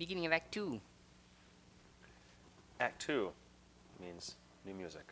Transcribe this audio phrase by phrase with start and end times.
[0.00, 0.80] Beginning of Act Two.
[2.80, 3.32] Act two
[4.00, 5.02] means new music.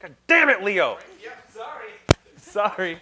[0.00, 0.98] God damn it, Leo!
[1.22, 1.90] Yep, sorry.
[2.36, 2.98] Sorry.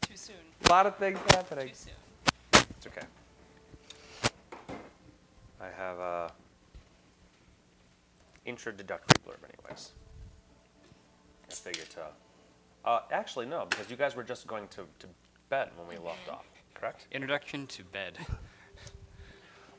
[0.00, 0.34] Too soon.
[0.64, 1.68] A lot of things happening.
[1.68, 2.64] Too soon.
[2.70, 3.06] It's okay.
[5.60, 6.32] I have a
[8.46, 9.92] introductory blurb, anyways.
[11.48, 12.00] I figured to.
[12.84, 15.06] Uh, actually, no, because you guys were just going to, to
[15.50, 17.06] bed when we left off, correct?
[17.12, 18.18] Introduction to bed.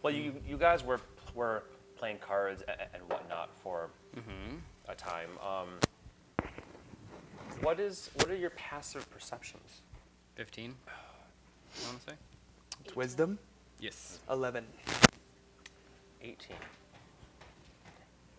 [0.06, 1.00] Well, you you guys were
[1.34, 1.64] were
[1.96, 4.58] playing cards and, and whatnot for Mm-hmm.
[4.88, 5.30] a time.
[5.42, 5.70] Um,
[7.62, 9.82] what is what are your passive perceptions?
[10.36, 10.76] Fifteen.
[10.88, 12.18] I want to say.
[12.84, 13.40] It's wisdom.
[13.80, 14.20] Yes.
[14.30, 14.64] 11.
[16.22, 16.38] 18.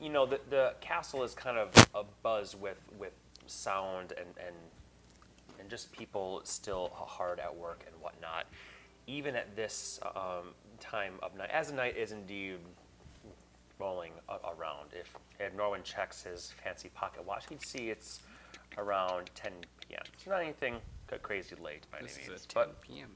[0.00, 3.12] You know, the, the castle is kind of a buzz with, with
[3.48, 4.54] sound and, and,
[5.58, 8.46] and just people still hard at work and whatnot.
[9.08, 12.58] Even at this um, time of night, as the night is indeed
[13.78, 14.90] rolling a- around.
[14.92, 18.20] If, if Norwin checks his fancy pocket watch, he'd see it's
[18.78, 19.52] around 10
[19.88, 20.00] p.m.
[20.14, 20.76] It's not anything
[21.22, 22.42] crazy late by This any is means.
[22.44, 23.10] at 10 But p.m.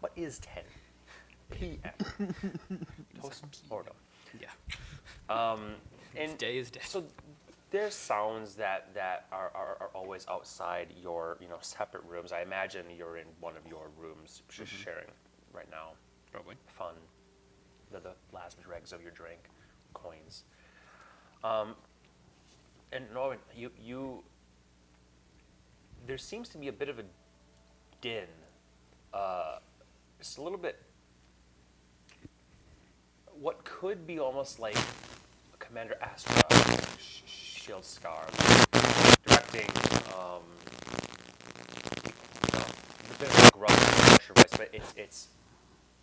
[0.00, 0.62] what is 10
[1.50, 2.34] p.m.?
[3.20, 3.92] Post-mortem.
[4.40, 4.48] Yeah.
[5.28, 5.74] Um,
[6.14, 6.78] and Day is day.
[6.84, 7.02] so
[7.72, 12.30] there's sounds that that are, are, are always outside your you know separate rooms.
[12.30, 15.08] I imagine you're in one of your rooms just sharing
[15.52, 15.90] right now.
[16.36, 16.56] Probably.
[16.66, 16.92] Fun.
[17.90, 19.38] The, the last dregs of your drink,
[19.94, 20.44] coins.
[21.42, 21.74] Um,
[22.92, 24.22] and Norman, you you.
[26.06, 27.04] There seems to be a bit of a
[28.02, 28.26] din.
[29.14, 29.60] Uh,
[30.20, 30.82] it's a little bit.
[33.40, 34.76] What could be almost like
[35.58, 36.42] Commander Astra
[36.98, 38.26] sh- Shield Scar
[39.24, 39.70] directing
[40.14, 40.42] um,
[43.18, 43.58] bit of a
[44.34, 45.28] voice, but it's it's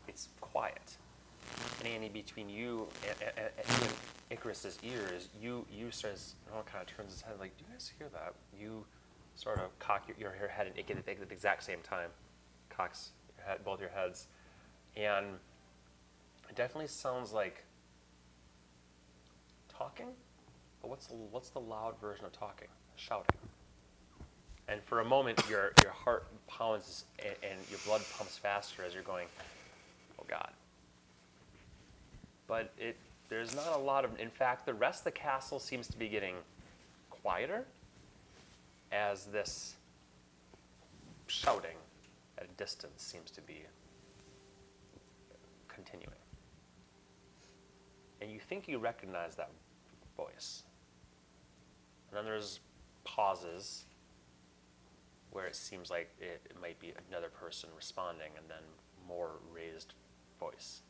[0.08, 0.98] it's quiet.
[1.80, 3.94] And Annie, between you and, and, and
[4.30, 7.92] Icarus's ears, you you says Noah kind of turns his head like, "Do you guys
[7.98, 8.86] hear that?" You
[9.36, 12.10] sort of cock your, your, your head and Icarus at the exact same time,
[12.70, 14.28] cocks your head, both your heads,
[14.96, 15.26] and
[16.50, 17.64] it definitely sounds like
[19.70, 20.08] talking,
[20.82, 22.68] but what's the, what's the loud version of talking?
[22.96, 23.26] Shouting.
[24.68, 28.94] And for a moment, your, your heart pounds and, and your blood pumps faster as
[28.94, 29.28] you're going,
[30.20, 30.52] oh God.
[32.48, 32.98] But it,
[33.30, 36.08] there's not a lot of, in fact, the rest of the castle seems to be
[36.08, 36.36] getting
[37.10, 37.66] quieter
[38.92, 39.76] as this
[41.28, 41.78] shouting
[42.38, 43.64] at a distance seems to be
[45.68, 46.14] continuing.
[48.22, 49.50] And you think you recognize that
[50.16, 50.64] voice.
[52.10, 52.60] And then there's
[53.04, 53.86] pauses
[55.32, 58.64] where it seems like it, it might be another person responding, and then
[59.08, 59.94] more raised
[60.44, 60.82] voice.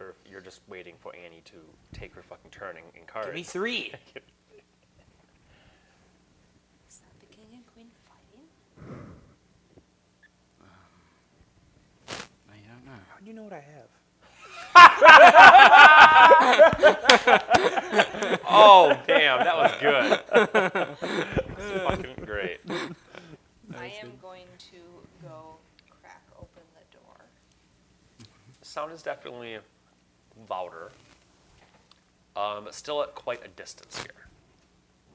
[0.00, 1.56] Or if you're just waiting for Annie to
[1.92, 3.26] take her fucking turn in, in cards.
[3.26, 3.92] Give me three.
[6.88, 8.46] Is that the king and queen fighting?
[10.60, 10.66] Um,
[12.50, 12.98] I don't know.
[13.10, 13.88] How do you know what I have?
[18.48, 20.20] oh, damn, that was good.
[21.56, 22.60] That's fucking great.
[23.76, 24.76] I am going to
[25.22, 25.56] go
[26.00, 27.16] crack open the door.
[28.72, 29.58] Sound is definitely
[30.48, 30.92] louder,
[32.34, 34.28] um, but still at quite a distance here.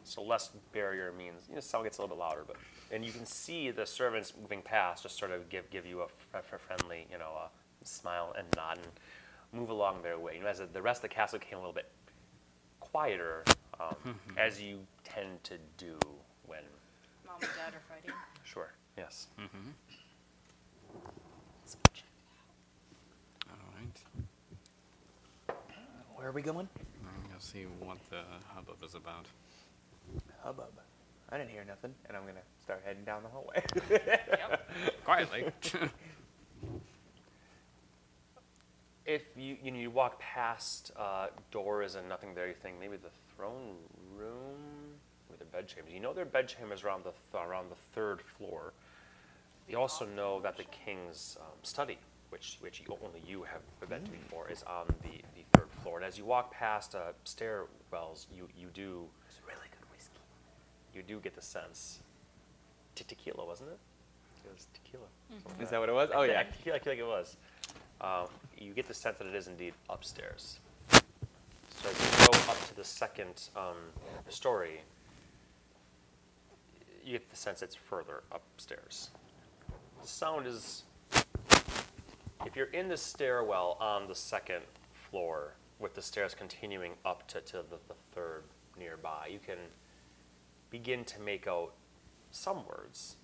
[0.04, 2.58] So less barrier means you know sound gets a little bit louder, but
[2.92, 6.06] and you can see the servants moving past just sort of give give you a,
[6.36, 7.50] f- a friendly you know a
[7.84, 10.36] smile and nod and move along their way.
[10.36, 11.90] You know, as the rest of the castle became a little bit
[12.80, 13.44] quieter,
[13.80, 13.96] um,
[14.38, 15.98] as you tend to do
[16.46, 16.60] when
[17.26, 18.12] Mom and dad are fighting.
[18.44, 19.30] sure yes.
[19.40, 19.70] Mm-hmm.
[21.64, 22.08] Let's go check it
[23.50, 24.02] All right.
[26.28, 26.68] Where are we going?
[27.06, 28.20] I'm gonna see what the
[28.54, 29.28] hubbub is about.
[30.44, 30.74] Hubbub.
[31.30, 33.64] I didn't hear nothing, and I'm gonna start heading down the hallway.
[33.90, 34.72] Yep.
[35.06, 35.46] Quietly.
[39.06, 42.98] If you you know you walk past uh, doors and nothing there, you think maybe
[42.98, 43.78] the throne
[44.18, 44.60] room
[45.30, 45.94] or the bedchambers.
[45.94, 48.74] You know there are bedchambers around the th- around the third floor.
[49.70, 51.98] You also know that the king's um, study,
[52.32, 55.98] which which you, only you have been to before, is on the, the third floor.
[55.98, 60.20] And as you walk past uh, stairwells, you you do It's really good whiskey.
[60.94, 62.00] you do get the sense.
[62.96, 63.80] Te- Tequila, wasn't it?
[64.46, 65.06] It was tequila.
[65.44, 66.10] something Is that what it was?
[66.14, 66.40] Oh yeah.
[66.42, 67.38] I feel like, I feel like it was.
[68.02, 70.60] Um, you get the sense that it is indeed upstairs.
[70.92, 73.76] So as you go up to the second um,
[74.30, 74.82] story,
[77.04, 79.10] you get the sense it's further upstairs.
[80.02, 80.84] The sound is
[82.46, 84.64] If you're in the stairwell on the second
[85.10, 88.44] floor, with the stairs continuing up to, to the, the third
[88.78, 89.58] nearby, you can
[90.70, 91.74] begin to make out
[92.32, 93.16] some words,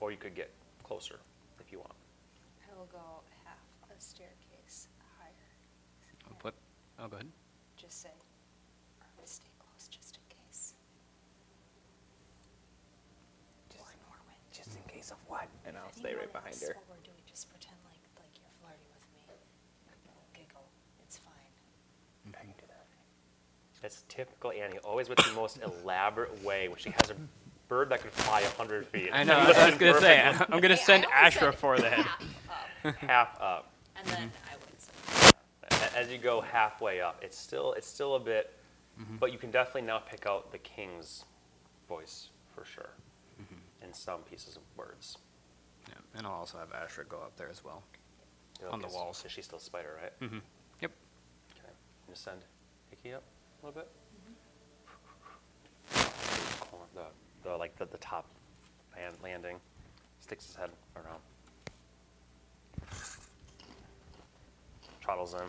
[0.00, 0.50] or you could get
[0.82, 1.18] closer
[1.60, 1.92] if you want.
[2.70, 3.58] I will go half
[3.90, 5.50] a staircase higher.
[6.28, 6.54] I'll put,
[6.98, 7.28] oh, go ahead.
[7.76, 8.08] Just say,
[9.00, 10.74] or I'm gonna stay close just in case.
[13.70, 14.38] Just Or Norwin.
[14.52, 15.48] Just in case of what?
[15.66, 16.74] And I'll stay right behind asks her.
[16.74, 19.26] What we're doing, just pretend like, like you're flirting with me.
[20.34, 20.66] Giggle,
[21.04, 21.52] it's fine.
[22.32, 22.86] I can do that.
[23.82, 27.16] It's typical Annie, always with the most elaborate way, when she has a
[27.68, 29.10] bird that could fly 100 feet.
[29.12, 29.34] I know.
[29.38, 30.20] I was gonna say
[30.50, 31.92] I'm gonna Hey, send only Ashra for that.
[31.94, 32.20] half
[32.84, 33.72] up, half up.
[33.96, 34.50] And then mm-hmm.
[34.50, 35.94] I would send.
[35.94, 38.56] A- As you go halfway up, it's still it's still a bit,
[39.00, 39.16] mm-hmm.
[39.16, 41.24] but you can definitely now pick out the king's
[41.88, 42.90] voice for sure,
[43.40, 43.84] mm-hmm.
[43.84, 45.18] in some pieces of words.
[45.88, 47.82] Yeah, and I'll also have Ashra go up there as well.
[48.70, 49.18] On the Okay, so- walls.
[49.18, 50.20] So she's still a spider, right?
[50.20, 50.38] Mm-hmm.
[50.82, 50.92] Yep.
[51.58, 51.68] Okay.
[52.06, 52.38] And just send
[52.90, 53.24] Hickey up
[53.62, 53.88] a little bit.
[56.94, 57.04] The,
[57.48, 58.26] the like the, the top
[58.96, 59.56] land, landing,
[60.20, 61.20] sticks his head around.
[65.00, 65.40] Trottles in.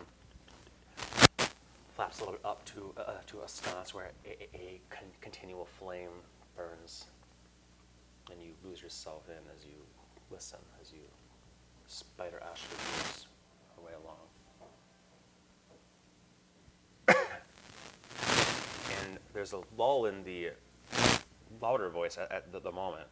[1.96, 5.08] Flaps a little bit up to uh, to a sconce where a, a, a con-
[5.20, 6.10] continual flame
[6.56, 7.06] burns,
[8.30, 9.76] and you lose yourself in as you
[10.30, 11.00] listen, as you
[11.86, 13.26] spider Ashley moves
[13.76, 14.16] her way along.
[19.06, 20.50] and there's a lull in the
[21.60, 23.06] louder voice at, at the, the moment.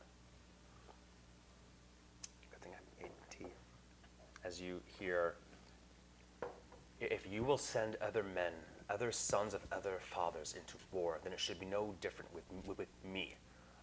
[2.50, 3.52] Good thing I made tea.
[4.44, 5.34] As you hear,
[7.00, 8.52] if you will send other men,
[8.88, 12.78] other sons of other fathers into war, then it should be no different with, with,
[12.78, 13.34] with me.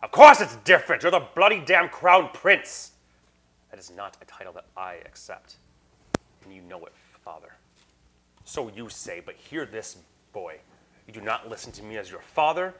[0.02, 1.04] Of course it's different!
[1.04, 2.94] You're the bloody damn crown prince!
[3.70, 5.58] That is not a title that I accept.
[6.46, 6.94] And you know it,
[7.24, 7.54] father.
[8.46, 9.98] So you say, but hear this,
[10.32, 10.60] boy.
[11.10, 12.76] You do not listen to me as your father.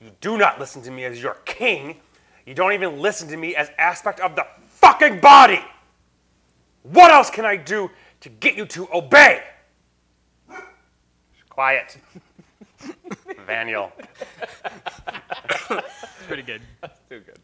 [0.00, 2.00] You do not listen to me as your king.
[2.46, 5.60] You don't even listen to me as aspect of the fucking body.
[6.82, 7.90] What else can I do
[8.22, 9.42] to get you to obey?
[11.50, 11.98] Quiet.
[13.46, 13.92] Vaniel,
[15.70, 16.62] It's Pretty good.
[16.80, 17.38] That's Too good.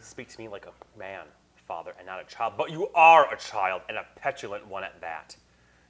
[0.00, 1.26] speak to me like a man,
[1.68, 2.54] father, and not a child.
[2.56, 5.36] But you are a child, and a petulant one at that.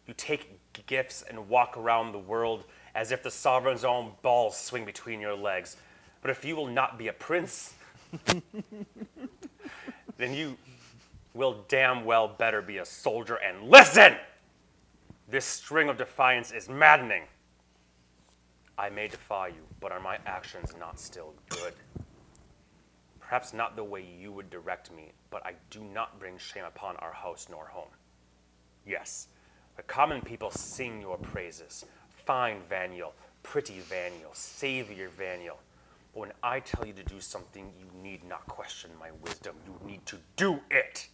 [0.09, 2.65] You take gifts and walk around the world
[2.95, 5.77] as if the sovereign's own balls swing between your legs.
[6.23, 7.75] But if you will not be a prince,
[10.17, 10.57] then you
[11.35, 14.15] will damn well better be a soldier and listen!
[15.29, 17.25] This string of defiance is maddening.
[18.77, 21.75] I may defy you, but are my actions not still good?
[23.21, 26.97] Perhaps not the way you would direct me, but I do not bring shame upon
[26.97, 27.89] our house nor home.
[28.87, 29.29] Yes,
[29.77, 31.87] the common people sing your praises.
[32.25, 33.13] Fine Vaniel,
[33.43, 35.57] pretty Vaniel, savior Vaniel.
[36.13, 39.57] But when I tell you to do something, you need not question my wisdom.
[39.67, 41.09] You need to do it.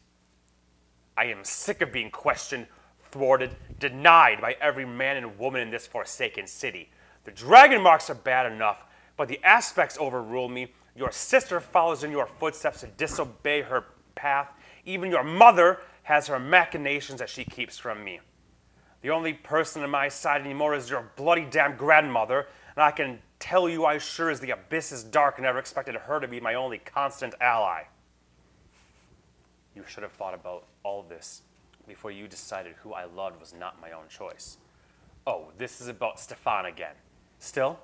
[1.16, 2.66] I am sick of being questioned,
[3.10, 6.90] thwarted, denied by every man and woman in this forsaken city.
[7.24, 8.84] The dragon marks are bad enough,
[9.16, 10.72] but the aspects overrule me.
[10.94, 13.84] Your sister follows in your footsteps to disobey her
[14.14, 14.48] path.
[14.84, 18.20] Even your mother has her machinations that she keeps from me.
[19.02, 23.20] The only person on my side anymore is your bloody damn grandmother, and I can
[23.38, 26.54] tell you I sure as the abyss is dark never expected her to be my
[26.54, 27.84] only constant ally.
[29.74, 31.42] You should have thought about all this
[31.88, 34.58] before you decided who I loved was not my own choice.
[35.26, 36.94] Oh, this is about Stefan again.
[37.38, 37.78] Still,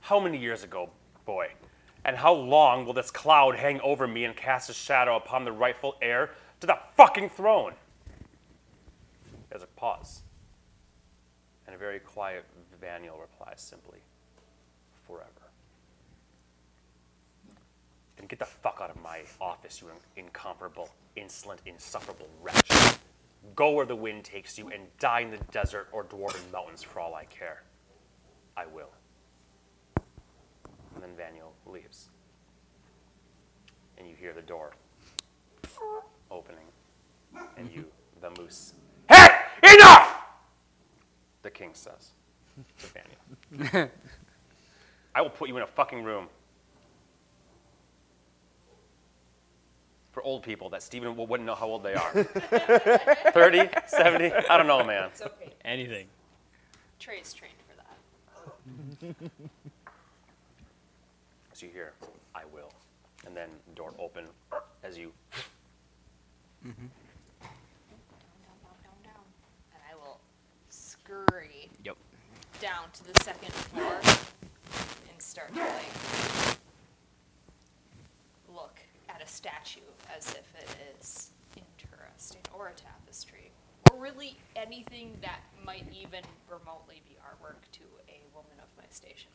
[0.00, 0.90] how many years ago,
[1.26, 1.48] boy?
[2.04, 5.52] And how long will this cloud hang over me and cast a shadow upon the
[5.52, 7.74] rightful heir to the fucking throne?
[9.50, 10.22] There's a pause.
[11.70, 12.44] And a very quiet
[12.82, 14.00] Vaniel replies simply,
[15.06, 15.30] forever.
[18.16, 22.72] Then get the fuck out of my office, you in- incomparable, insolent, insufferable wretch.
[23.54, 26.98] Go where the wind takes you and die in the desert or dwarven mountains for
[26.98, 27.62] all I care.
[28.56, 28.90] I will.
[30.96, 32.08] And then Vaniel leaves.
[33.96, 34.72] And you hear the door
[36.32, 36.66] opening.
[37.56, 37.84] And you,
[38.20, 38.74] the moose,
[39.08, 39.28] Hey!
[39.62, 40.19] Enough!
[41.42, 42.10] The king says
[42.78, 43.90] to Vaniel.
[45.14, 46.28] I will put you in a fucking room.
[50.12, 52.10] For old people that Stephen wouldn't know how old they are.
[53.32, 55.04] 30, 70, I don't know, man.
[55.04, 55.52] it's okay.
[55.64, 56.08] Anything.
[56.98, 59.30] Trey's trained for that.
[61.52, 61.92] So you hear,
[62.34, 62.72] I will.
[63.26, 64.24] And then the door open
[64.82, 65.12] as you
[66.64, 66.80] Down, down,
[68.82, 69.24] down, down, down.
[72.92, 74.00] To the second floor
[75.10, 76.58] and start to like
[78.52, 79.80] look at a statue
[80.16, 83.50] as if it is interesting, or a tapestry,
[83.90, 89.30] or really anything that might even remotely be artwork to a woman of my station.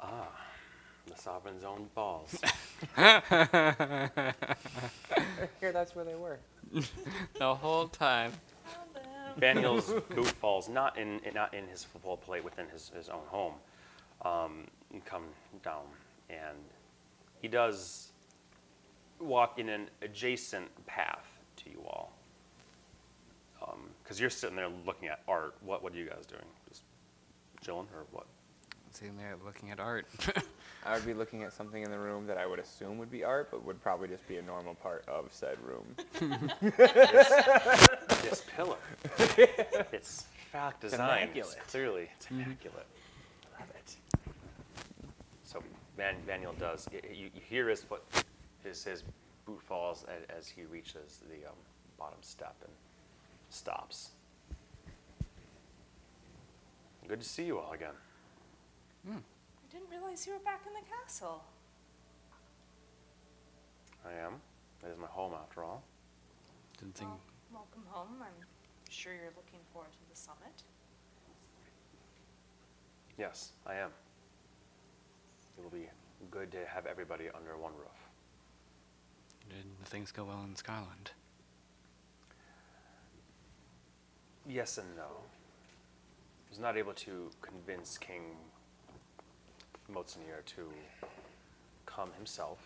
[0.00, 0.28] Ah,
[1.06, 2.38] the sovereign's own balls.
[5.60, 6.38] Here, that's where they were.
[7.38, 8.32] The whole time.
[9.36, 13.54] Vaniel's boot falls not in, not in his football plate within his, his own home.
[14.22, 15.24] Um, and come
[15.62, 15.84] down,
[16.30, 16.56] and
[17.40, 18.12] he does
[19.20, 21.26] walk in an adjacent path
[21.56, 22.12] to you all.
[24.02, 25.56] Because you're sitting there looking at art.
[25.60, 26.42] What what are you guys doing?
[26.68, 26.82] Just
[27.60, 28.26] chilling or what?
[28.92, 30.06] Sitting there looking at art.
[30.86, 33.24] I would be looking at something in the room that I would assume would be
[33.24, 35.96] art, but would probably just be a normal part of said room.
[38.22, 38.76] This pillar.
[39.92, 41.22] it's fact It's design.
[41.24, 41.58] immaculate.
[41.68, 42.86] Clearly, it's immaculate.
[43.58, 43.96] Love it.
[45.44, 45.62] So
[45.96, 46.88] Van, Vaniel does.
[46.92, 48.02] y- You, you hear his foot,
[48.64, 49.04] his his
[49.44, 51.54] boot falls as, as he reaches the um,
[51.98, 52.72] bottom step and
[53.48, 54.10] stops.
[57.06, 57.94] Good to see you all again.
[59.76, 61.44] I didn't realize you were back in the castle.
[64.06, 64.40] I am.
[64.82, 65.82] It is my home after all.
[66.78, 67.10] Didn't think.
[67.10, 67.20] Well,
[67.52, 68.22] welcome home.
[68.22, 68.46] I'm
[68.88, 70.62] sure you're looking forward to the summit.
[73.18, 73.90] Yes, I am.
[75.58, 75.88] It will be
[76.30, 78.08] good to have everybody under one roof.
[79.50, 81.10] Did the things go well in Scotland?
[84.48, 85.02] Yes and no.
[85.02, 88.22] I was not able to convince King
[89.92, 90.70] Motsunir to
[91.86, 92.58] come himself,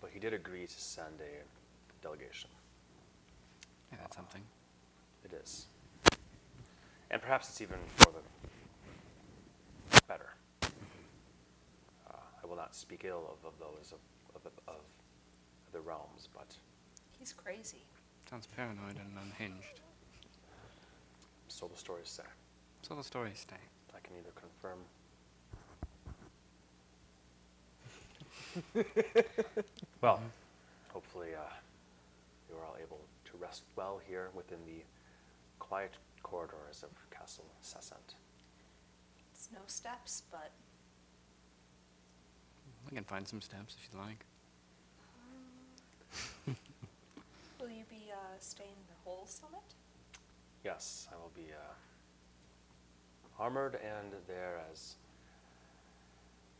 [0.00, 2.50] but he did agree to send a delegation.
[3.92, 4.42] Yeah, that's something.
[5.24, 5.66] It is.
[7.10, 10.30] And perhaps it's even for the better.
[10.62, 12.12] Uh,
[12.42, 13.98] I will not speak ill of, of those of,
[14.44, 14.80] of, of
[15.72, 16.54] the realms, but
[17.18, 17.82] He's crazy.
[18.30, 19.80] Sounds paranoid and unhinged.
[21.48, 22.22] so the stories say.
[22.82, 23.56] So the stories stay.
[23.96, 24.78] I can either confirm.
[30.00, 30.20] well,
[30.92, 31.52] hopefully, uh,
[32.48, 34.82] you are all able to rest well here within the
[35.58, 38.14] quiet corridors of Castle Sassant.
[39.32, 40.50] It's no steps, but
[42.90, 44.24] We can find some steps if you'd like.
[47.60, 49.60] will you be uh, staying the whole summit?
[50.64, 51.74] Yes, I will be uh,
[53.42, 54.94] armored and there as,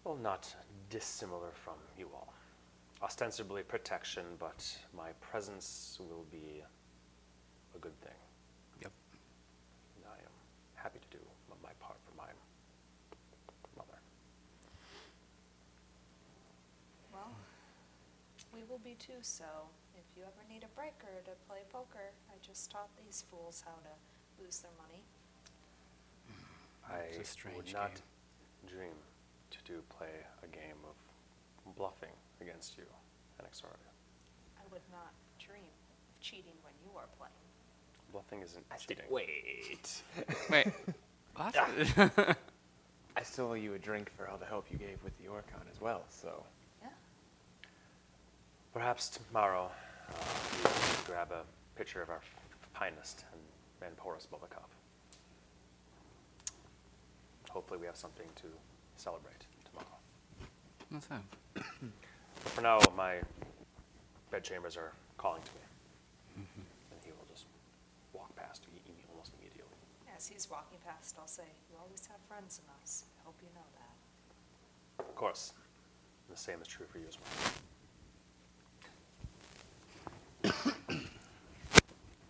[0.08, 0.48] well, not
[0.88, 2.32] dissimilar from you all.
[3.02, 4.64] Ostensibly protection, but
[4.96, 6.62] my presence will be
[7.76, 8.16] a good thing.
[8.80, 8.90] Yep.
[9.96, 10.32] And I am
[10.76, 11.22] happy to do
[11.62, 12.30] my part for my
[13.76, 13.98] mother.
[17.12, 17.36] Well,
[18.54, 19.44] we will be too, so
[19.94, 23.74] if you ever need a breaker to play poker, I just taught these fools how
[23.82, 25.02] to lose their money.
[26.88, 28.78] I It's a would strange not game.
[28.78, 28.94] dream
[29.50, 30.12] to do play
[30.42, 32.84] a game of bluffing against you,
[33.38, 33.74] and Anaxaria.
[34.58, 35.72] I would not dream
[36.10, 37.32] of cheating when you are playing.
[38.12, 39.04] Bluffing isn't cheating.
[39.10, 40.02] Wait.
[40.50, 40.68] Wait.
[41.36, 41.56] What?
[43.16, 45.68] I still owe you a drink for all the help you gave with the Orcon
[45.72, 46.44] as well, so.
[46.80, 46.88] Yeah.
[48.72, 49.70] Perhaps tomorrow
[50.10, 50.14] uh,
[50.56, 50.70] we will
[51.06, 51.42] grab a
[51.76, 52.34] picture of our f-
[52.74, 54.68] finest and, and pour us both a cup.
[57.50, 58.46] Hopefully, we have something to
[58.96, 59.37] celebrate tomorrow.
[60.90, 61.22] What's that?
[61.54, 61.64] But
[62.52, 63.16] for now, my
[64.30, 65.60] bedchambers are calling to me,
[66.44, 66.62] mm-hmm.
[66.92, 67.46] and he will just
[68.12, 69.64] walk past you e- almost immediately.
[70.16, 73.04] As he's walking past, I'll say, You always have friends in us.
[73.20, 75.04] I hope you know that.
[75.04, 75.52] Of course,
[76.30, 77.28] the same is true for you as well.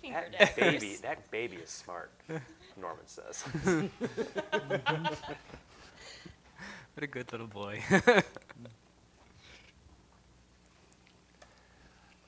[0.03, 0.81] Finger That daggers.
[0.81, 2.11] baby, that baby is smart.
[2.81, 3.45] Norman says.
[6.99, 7.81] What a good little boy.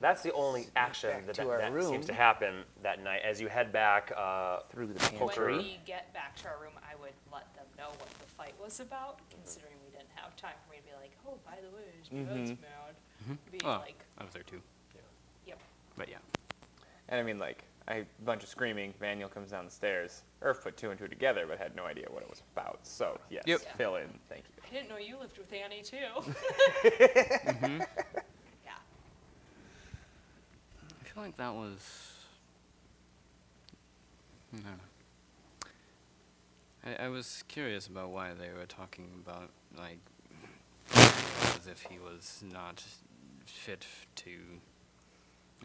[0.00, 3.22] That's the only action back that, to that, our that seems to happen that night
[3.24, 4.12] as you head back.
[4.16, 5.56] Uh, Through the When pantry.
[5.58, 8.78] we get back to our room, I would let them know what the fight was
[8.78, 11.82] about, considering we didn't have time for me to be like, oh, by the way,
[11.98, 12.62] his dad's Mhm.
[12.62, 12.94] mad.
[13.50, 14.62] Be oh, like, I was there too.
[15.48, 15.58] yep.
[15.96, 16.18] But yeah.
[17.08, 18.94] And I mean, like, I a bunch of screaming.
[19.00, 20.22] Manuel comes down the stairs.
[20.42, 22.80] Irv put two and two together, but had no idea what it was about.
[22.82, 23.60] So yes, Yep.
[23.64, 23.72] Yeah.
[23.76, 24.08] fill in.
[24.28, 24.62] Thank you.
[24.68, 25.96] I didn't know you lived with Annie too.
[26.86, 27.78] Mm-hmm.
[28.64, 28.72] Yeah.
[31.00, 32.12] I feel like that was.
[34.52, 34.60] No.
[36.84, 39.98] I, I was curious about why they were talking about, like,
[40.94, 42.82] as if he was not
[43.46, 44.30] fit to.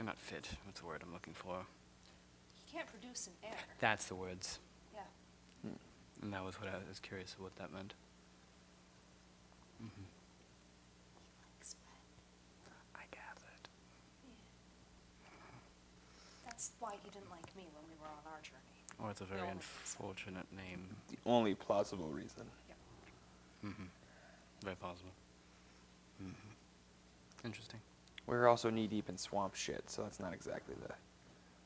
[0.03, 1.65] Not fit, what's the word I'm looking for?
[2.75, 3.57] He can't produce an heir.
[3.79, 4.59] That's the words.
[4.93, 4.99] Yeah.
[6.21, 7.93] And that was what I was curious of what that meant.
[9.81, 10.03] Mm-hmm.
[12.95, 13.69] I gathered.
[16.43, 18.59] That's why he didn't like me when we were on our journey.
[18.99, 19.69] Or it's a very only reason.
[19.85, 20.85] unfortunate name.
[21.11, 22.43] The only plausible reason.
[23.65, 23.83] Mm-hmm.
[24.65, 25.11] Very possible.
[26.21, 27.47] Mm-hmm.
[27.47, 27.79] Interesting.
[28.27, 30.93] We're also knee deep in swamp shit, so that's not exactly the.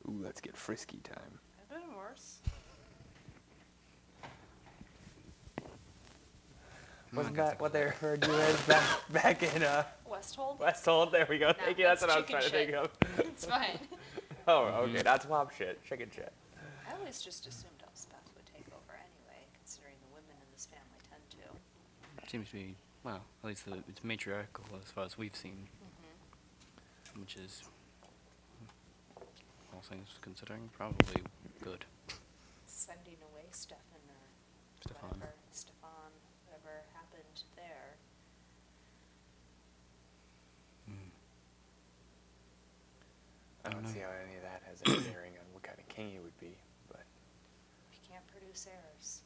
[0.08, 1.38] Ooh, let's get frisky time.
[1.60, 2.38] I've been worse.
[7.12, 10.60] Wasn't that what they referred to as back, back in uh, Westhold?
[10.60, 11.10] Westhold?
[11.10, 11.52] There we go.
[11.52, 11.84] Thank you.
[11.84, 13.26] That's, that's what I was trying chicken to think of.
[13.26, 13.78] it's fine.
[14.48, 15.02] oh, okay.
[15.04, 15.84] Not swamp shit.
[15.84, 16.32] Chicken shit.
[16.88, 21.00] I always just assumed Elspeth would take over anyway, considering the women in this family
[21.10, 22.30] tend to.
[22.30, 27.20] Seems to be, well, at least the, it's matriarchal as far as we've seen, Mm-hmm.
[27.22, 27.62] which is,
[29.80, 31.22] all things considering, probably
[31.64, 31.84] good.
[32.66, 34.20] Sending away Stefan or
[34.84, 35.08] Stefan.
[35.08, 36.12] whatever, Stefan,
[36.44, 37.96] whatever happened there.
[40.84, 41.08] Hmm.
[43.64, 45.88] I don't don't see how any of that has any bearing on what kind of
[45.88, 46.52] king he would be,
[46.88, 47.04] but
[47.88, 49.22] He can't produce heirs.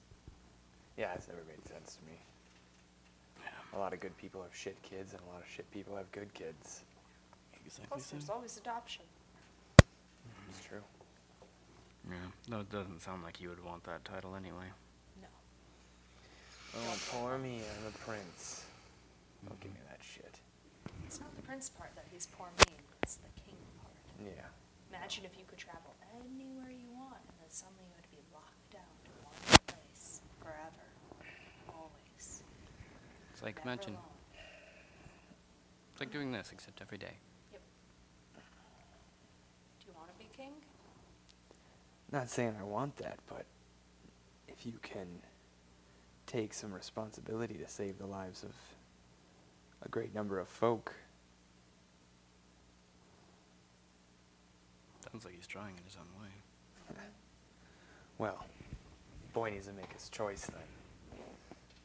[0.96, 2.18] yeah, it's never made sense to me.
[3.74, 6.10] A lot of good people have shit kids, and a lot of shit people have
[6.12, 6.84] good kids.
[7.66, 7.86] Exactly.
[7.90, 9.02] Plus, there's always adoption.
[10.56, 10.82] It's true.
[12.08, 12.16] Yeah,
[12.48, 14.68] no, it doesn't sound like you would want that title anyway.
[15.20, 15.28] No.
[16.76, 18.64] Oh, poor me, I'm a prince.
[19.46, 19.80] Don't give mm-hmm.
[19.80, 20.34] me that shit.
[21.06, 22.76] It's not the prince part that he's poor me.
[23.02, 23.94] it's the king part.
[24.20, 24.48] Yeah.
[24.92, 28.70] Imagine if you could travel anywhere you want and then suddenly you would be locked
[28.70, 30.86] down to one place forever.
[31.68, 32.44] Always.
[33.32, 34.14] It's like, Never imagine, alone.
[35.92, 37.16] it's like doing this, except every day.
[37.52, 37.62] Yep.
[39.80, 40.52] Do you want to be king?
[42.12, 43.44] Not saying I want that, but
[44.48, 45.06] if you can
[46.26, 48.54] take some responsibility to save the lives of
[49.82, 50.92] a great number of folk,
[55.12, 56.96] Sounds like he's trying in his own way.
[58.18, 58.44] well,
[59.32, 61.20] Boy needs to make his choice then.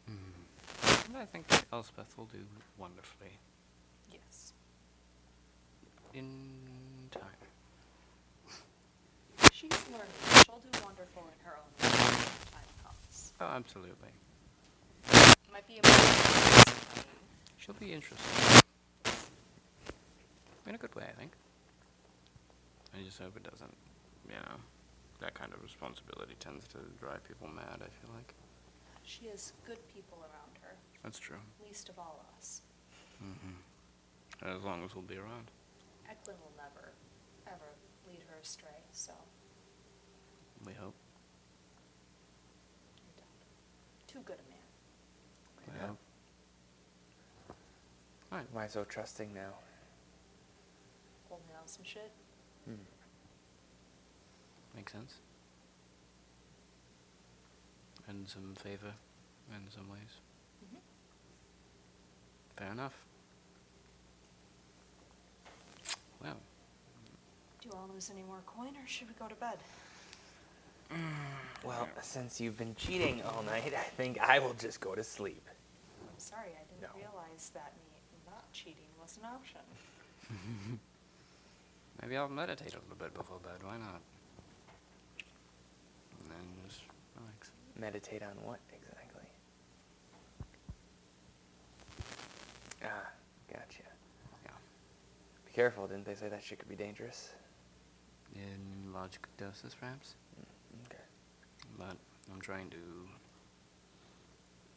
[0.07, 1.09] Hmm.
[1.09, 2.39] And I think Elspeth will do
[2.79, 3.37] wonderfully
[4.11, 4.53] Yes.
[6.15, 6.31] in
[7.11, 7.21] time.
[9.51, 10.17] She's learning.
[10.45, 13.33] She'll do wonderful in her own way when the time comes.
[13.41, 14.11] Oh, absolutely.
[15.51, 16.69] Might be a
[17.57, 18.61] She'll be interesting.
[20.67, 21.31] In a good way, I think.
[22.95, 23.73] I just hope it doesn't,
[24.27, 24.55] you know,
[25.21, 28.33] that kind of responsibility tends to drive people mad, I feel like.
[29.03, 31.37] She has good people around her, That's true.
[31.65, 32.61] least of all us.
[33.23, 34.47] Mm-hmm.
[34.47, 35.49] As long as we'll be around.
[36.09, 36.93] Eklund will never,
[37.47, 37.73] ever
[38.07, 39.11] lead her astray, so
[40.65, 40.93] We hope.
[42.97, 44.07] I doubt it.
[44.07, 44.59] Too good a man.
[45.67, 45.87] We Yeah.
[45.87, 45.97] hope.
[48.31, 48.47] Alright.
[48.51, 49.53] Am I so trusting now?
[51.29, 52.11] Holding on some shit.
[52.65, 52.75] Hmm.
[54.75, 55.15] Makes sense.
[58.07, 58.93] And some favor
[59.55, 60.19] in some ways.
[60.63, 60.81] Mhm.
[62.57, 63.05] Fair enough.
[66.21, 66.37] Well,
[67.61, 69.59] Do you want to lose any more coin, or should we go to bed?
[71.63, 75.47] Well, since you've been cheating all night, I think I will just go to sleep.
[76.01, 76.99] I'm sorry, I didn't No.
[76.99, 79.61] realize that me not cheating was an option.
[82.01, 83.61] maybe I'll meditate a little bit before bed.
[83.63, 84.01] Why not?
[86.21, 86.81] And then just
[87.19, 87.51] relax.
[87.77, 89.23] Meditate on what exactly?
[92.83, 93.09] Ah,
[93.51, 93.83] gotcha.
[94.45, 94.51] Yeah.
[95.45, 97.33] Be careful, didn't they say that shit could be dangerous?
[98.35, 100.15] In large doses, perhaps.
[100.39, 100.48] Mm, Okay.
[101.79, 101.95] But
[102.31, 102.77] I'm trying to.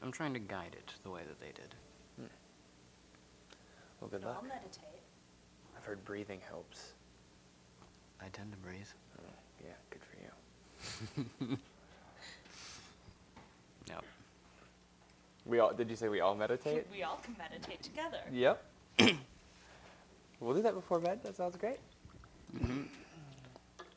[0.03, 1.75] I'm trying to guide it the way that they did.
[2.17, 2.27] Hmm.
[4.01, 5.03] Well, good No, I'll meditate.
[5.77, 6.93] I've heard breathing helps.
[8.21, 8.87] I tend to breathe.
[9.19, 9.25] Oh,
[9.63, 10.17] yeah, good for
[11.51, 11.59] you.
[13.89, 14.05] Yep.
[15.45, 16.87] We all did you say we all meditate?
[16.91, 18.21] We all can meditate together.
[18.31, 18.63] Yep.
[20.41, 21.21] we'll do that before bed.
[21.25, 21.79] That sounds great.
[22.57, 22.83] Mm-hmm.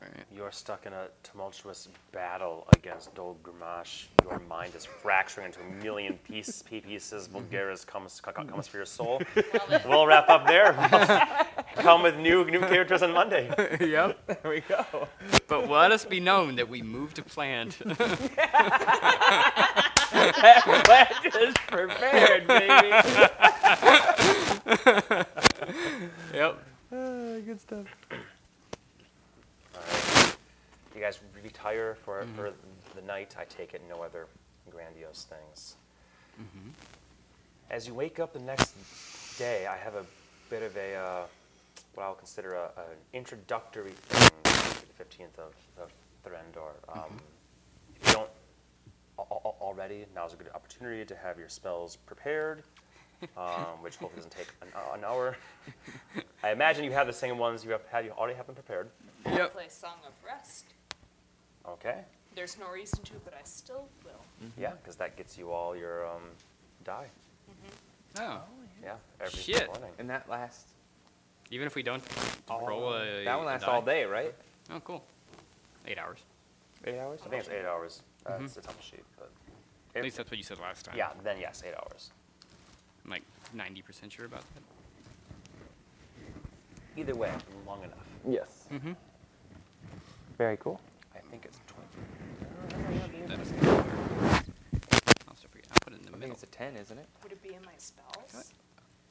[0.02, 0.26] Alright.
[0.34, 4.08] You're stuck in a tumultuous battle against Dol Grimash.
[4.22, 6.86] Your mind is fracturing into a million pieces, mm-hmm.
[6.86, 7.28] pieces.
[7.28, 9.22] Vulgaris comes, comes for your soul.
[9.86, 10.72] We'll wrap up there.
[11.76, 13.48] come with new new characters on Monday.
[13.80, 14.18] yep.
[14.26, 15.08] There we go.
[15.46, 17.78] But let us be known that we moved to plant.
[20.84, 22.88] Pledge is prepared, baby.
[26.34, 26.58] yep.
[26.90, 27.86] good stuff.
[30.96, 31.12] All right.
[31.12, 32.52] You guys retire for for
[32.94, 33.36] the night.
[33.38, 34.26] I take it no other
[34.70, 35.76] grandiose things.
[37.70, 38.74] As you wake up the next
[39.38, 40.04] day, I have a
[40.50, 41.22] bit of a uh,
[41.94, 45.92] what I'll consider a, an introductory thing to the fifteenth of, of
[46.24, 46.72] Threndor.
[46.88, 47.20] Um,
[48.00, 48.30] If you don't
[49.18, 52.62] al- al- already, now's a good opportunity to have your spells prepared,
[53.36, 55.36] um, which hopefully doesn't take an, an hour.
[56.42, 58.04] I imagine you have the same ones you have had.
[58.04, 58.88] You already have them prepared.
[59.26, 59.52] Yep.
[59.54, 60.66] Play Song of Rest.
[61.68, 62.00] Okay.
[62.34, 64.48] There's no reason to, but I still will.
[64.58, 66.22] Yeah, because that gets you all your um,
[66.84, 67.06] die.
[68.18, 68.40] Oh.
[68.82, 69.66] Yeah, every Shit.
[69.68, 69.90] morning.
[69.98, 70.72] And that lasts.
[71.50, 72.02] Even if we don't
[72.48, 73.24] Oh, roll a.
[73.24, 73.72] That one a lasts die?
[73.72, 74.34] all day, right?
[74.70, 75.02] Oh, cool.
[75.86, 76.18] Eight hours.
[76.84, 77.20] Eight hours.
[77.24, 78.02] I think it's eight hours.
[78.24, 79.30] That's it's on the sheet, but
[79.94, 80.96] At least that's what you said last time.
[80.96, 82.10] yeah, then yes, eight hours.
[83.04, 83.22] I'm like
[83.56, 84.62] 90% sure about that.
[86.96, 87.30] Either way,
[87.66, 88.06] long enough.
[88.28, 88.66] Yes.
[88.72, 88.92] Mm-hmm.
[90.38, 90.80] Very cool.
[91.26, 93.26] I think it's twenty.
[93.26, 93.50] That's
[95.28, 95.70] I'll start forgetting.
[95.72, 96.34] I'll put it in the I think middle.
[96.34, 97.08] it's a ten, isn't it?
[97.22, 98.52] Would it be in my spells?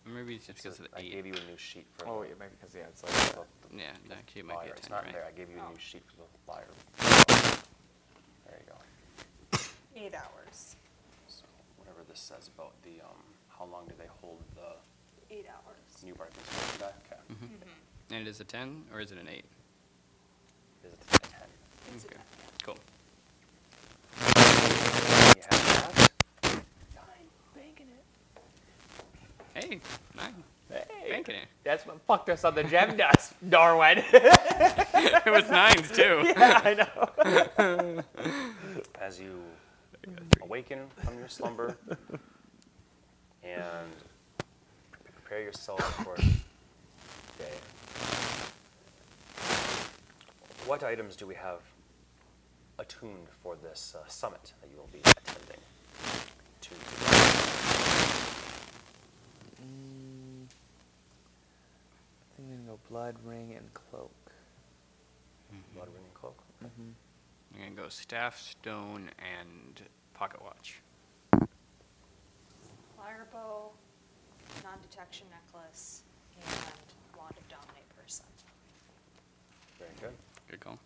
[0.08, 1.12] Maybe it's just because of the I eight.
[1.13, 2.08] gave you a new sheet for.
[2.08, 3.12] Oh, yeah, maybe because yeah, it's like.
[3.34, 4.73] the, the Yeah, actually it might be lyre.
[4.73, 5.13] a It's 10, not right?
[5.13, 5.25] there.
[5.28, 6.67] I gave you a new sheet for the lyre.
[8.45, 8.78] There you go.
[9.95, 10.75] Eight hours.
[11.28, 11.43] So
[11.78, 13.17] whatever this says about the um,
[13.49, 14.78] how long do they hold the
[15.36, 16.04] Eight hours.
[16.04, 16.93] new Barkman's First die?
[17.12, 17.21] Okay.
[18.12, 19.43] And it is a 10 or is it an 8?
[20.84, 21.35] Is it a ten?
[21.93, 22.15] It's Okay.
[22.63, 22.78] Cool.
[24.17, 26.12] You have that.
[29.54, 29.80] Hey,
[30.15, 30.34] nine.
[30.69, 31.48] Hey, Banking it.
[31.63, 34.04] that's what fucked us on the gem dust, Darwin.
[34.12, 36.24] it was nines too.
[36.38, 38.04] yeah, I know.
[39.00, 39.41] as you
[40.41, 41.78] awaken from your slumber
[43.43, 43.91] and
[45.21, 46.15] prepare yourself for
[47.38, 47.54] day.
[50.67, 51.60] What items do we have
[52.77, 55.61] attuned for this uh, summit that you will be attending?
[56.61, 56.75] To
[59.61, 60.45] Mm,
[62.31, 64.11] I think I'm gonna go blood, ring, and cloak.
[65.73, 66.38] Blood Ring and Cloak.
[66.63, 66.91] Mm-hmm.
[67.55, 69.81] I'm gonna go staff, stone, and
[70.13, 70.81] pocket watch.
[72.97, 73.71] Fire bow,
[74.63, 76.03] non-detection necklace,
[76.45, 76.55] and
[77.17, 78.25] wand of dominate person.
[79.77, 80.13] Very good.
[80.49, 80.79] Good call.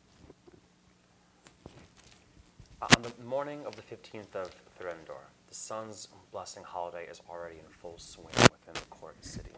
[2.81, 7.65] On the morning of the 15th of Threndor, the sun's blessing holiday is already in
[7.69, 9.51] full swing within the court city.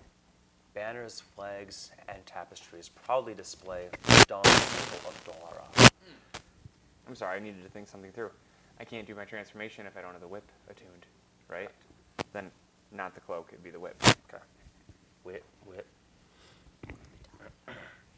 [0.74, 5.92] Banners, flags, and tapestries proudly display the dawn symbol of Dolara.
[7.08, 8.32] I'm sorry, I needed to think something through.
[8.80, 11.06] I can't do my transformation if I don't have the whip attuned,
[11.48, 11.70] right?
[12.34, 12.50] Then
[12.92, 14.02] not the cloak, it'd be the whip.
[14.04, 14.44] Okay.
[15.24, 15.86] Whip, wit.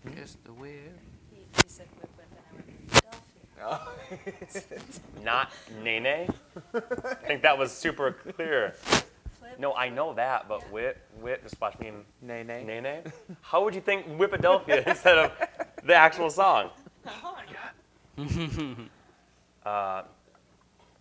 [0.06, 0.98] It's the whip.
[1.30, 3.43] He, he said whip whip and I went Philadelphia.
[3.62, 3.94] Oh.
[5.24, 5.52] Not
[5.84, 6.28] Nene.
[6.74, 8.76] I think that was super clear.
[9.60, 10.72] No, I know that, but Yeah.
[10.72, 12.64] wit, wit, just watch me in nay, nay.
[12.64, 13.04] Nene.
[13.42, 15.32] How would you think Whipadelphia instead of
[15.84, 16.70] the actual song?
[17.08, 17.38] Oh,
[19.66, 20.04] Uh,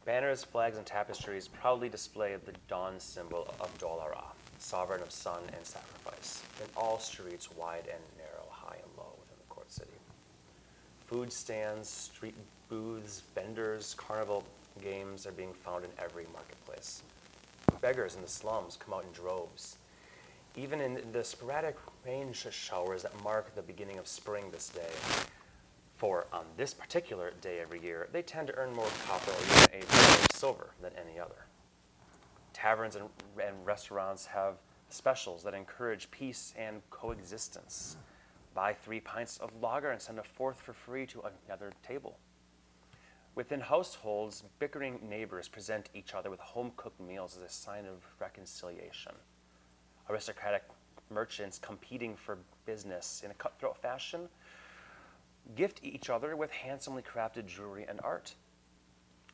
[0.05, 4.23] banners, flags, and tapestries proudly display the dawn symbol of Dolara,
[4.59, 9.35] sovereign of sun and sacrifice, in all streets wide and narrow, high and low within
[9.37, 9.91] the court city.
[11.13, 12.35] Food stands, street
[12.71, 14.45] booths, vendors, carnival
[14.83, 17.03] games are being found in every marketplace.
[17.83, 19.77] Beggars in the slums come out in droves.
[20.57, 24.89] Even in the sporadic rain showers that mark the beginning of spring this day,
[25.97, 29.85] for on this particular day every year, they tend to earn more copper or even
[29.85, 31.45] a silver than any other.
[32.55, 33.05] Taverns and,
[33.39, 34.55] and restaurants have
[34.89, 37.99] specials that encourage peace and coexistence.
[38.55, 42.19] Buy three pints of lager and send a fourth for free to another table.
[43.35, 48.05] Within households, bickering neighbors present each other with home cooked meals as a sign of
[48.21, 49.13] reconciliation.
[50.11, 50.65] Aristocratic
[51.11, 54.29] merchants competing for business in a cutthroat fashion
[55.55, 58.35] gift each other with handsomely crafted jewelry and art.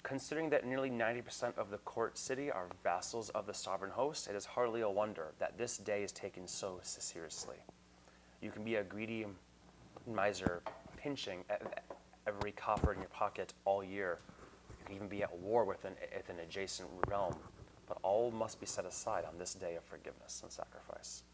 [0.03, 4.37] Considering that nearly 90% of the court city are vassals of the sovereign host, it
[4.37, 7.57] is hardly a wonder that this day is taken so seriously.
[8.41, 9.27] You can be a greedy
[10.07, 10.63] miser
[10.97, 11.45] pinching
[12.27, 14.19] every copper in your pocket all year.
[14.79, 17.35] You can even be at war with an, with an adjacent realm,
[17.87, 21.25] but all must be set aside on this day of forgiveness and sacrifice.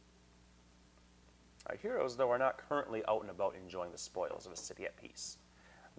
[1.67, 4.85] Our heroes, though, are not currently out and about enjoying the spoils of a city
[4.85, 5.38] at peace.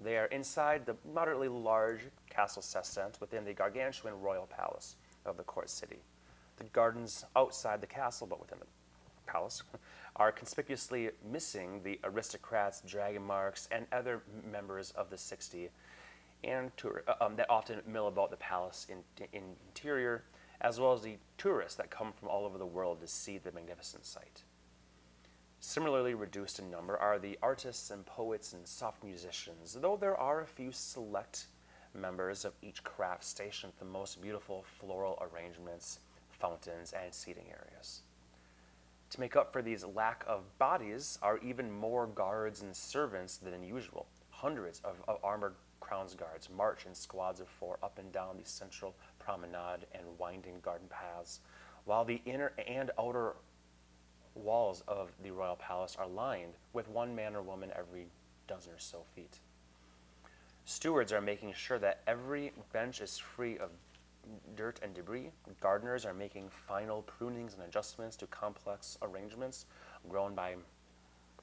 [0.01, 5.43] They are inside the moderately large Castle Sessent within the gargantuan royal palace of the
[5.43, 6.03] court city.
[6.57, 8.65] The gardens outside the castle, but within the
[9.25, 9.63] palace,
[10.15, 15.69] are conspicuously missing the aristocrats, dragon marks, and other members of the 60
[16.43, 18.99] and tour- uh, um, that often mill about the palace in,
[19.33, 20.23] in interior,
[20.61, 23.51] as well as the tourists that come from all over the world to see the
[23.51, 24.43] magnificent sight.
[25.59, 30.41] Similarly reduced in number are the artists and poets and soft musicians, though there are
[30.41, 31.47] a few select
[31.93, 38.01] members of each craft stationed at the most beautiful floral arrangements, fountains, and seating areas.
[39.15, 43.63] To make up for these lack of bodies are even more guards and servants than
[43.63, 44.07] usual.
[44.29, 48.43] Hundreds of, of armored crowns guards march in squads of four up and down the
[48.43, 51.39] central promenade and winding garden paths,
[51.85, 53.37] while the inner and outer
[54.33, 58.07] walls of the royal palace are lined with one man or woman every
[58.49, 59.39] dozen or so feet.
[60.65, 63.69] Stewards are making sure that every bench is free of
[64.55, 65.31] dirt and debris.
[65.61, 69.65] Gardeners are making final prunings and adjustments to complex arrangements
[70.09, 70.55] grown by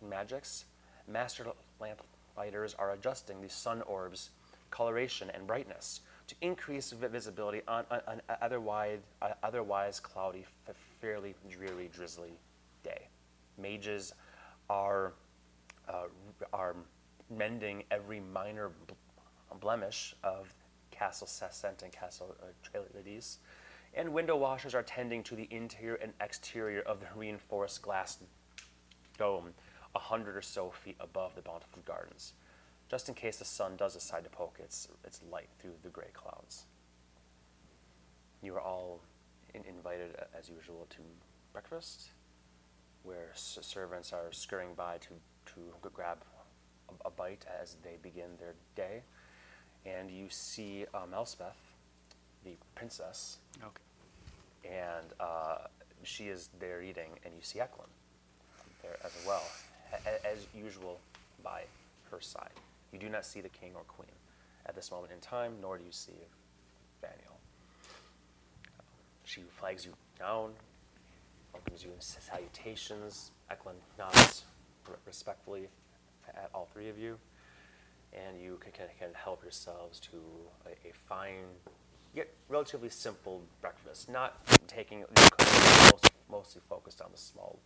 [0.00, 0.64] magics.
[1.08, 1.46] Master
[1.80, 2.02] lamp
[2.36, 4.30] lighters are adjusting the sun orb's
[4.70, 10.44] coloration and brightness to increase visibility on an otherwise, uh, otherwise cloudy,
[11.00, 12.32] fairly dreary, drizzly
[12.82, 13.08] day.
[13.58, 14.14] Mages
[14.70, 15.12] are
[15.88, 16.04] uh,
[16.52, 16.74] are
[17.28, 18.94] mending every minor bl-
[19.60, 20.54] blemish of
[20.92, 22.78] Castle Sessent and Castle uh,
[23.94, 28.18] and window washers are tending to the interior and exterior of the reinforced glass
[29.18, 29.52] dome,
[29.94, 32.32] a hundred or so feet above the bountiful gardens,
[32.90, 36.10] just in case the sun does decide to poke its, its light through the gray
[36.14, 36.64] clouds.
[38.42, 39.00] You are all
[39.54, 40.98] in- invited, as usual, to
[41.52, 42.10] breakfast,
[43.02, 45.08] where s- servants are scurrying by to,
[45.54, 46.18] to grab
[46.88, 49.02] a, a bite as they begin their day.
[49.86, 51.56] And you see um, Elspeth,
[52.44, 54.70] the princess, Okay.
[54.76, 55.58] and uh,
[56.04, 57.90] she is there eating, and you see Eklund
[58.82, 59.42] there as well,
[60.06, 61.00] a- as usual
[61.42, 61.62] by
[62.10, 62.50] her side.
[62.92, 64.10] You do not see the king or queen
[64.66, 66.12] at this moment in time, nor do you see
[67.02, 67.36] Vaniel.
[69.24, 70.52] She flags you down,
[71.52, 73.30] welcomes you in salutations.
[73.50, 74.44] Eklund nods
[74.88, 75.68] r- respectfully
[76.28, 77.18] at all three of you,
[78.12, 80.16] and you can, can, can help yourselves to
[80.66, 81.46] a, a fine,
[82.14, 84.08] yet relatively simple breakfast.
[84.08, 85.04] Not taking
[85.90, 87.58] most, mostly focused on the small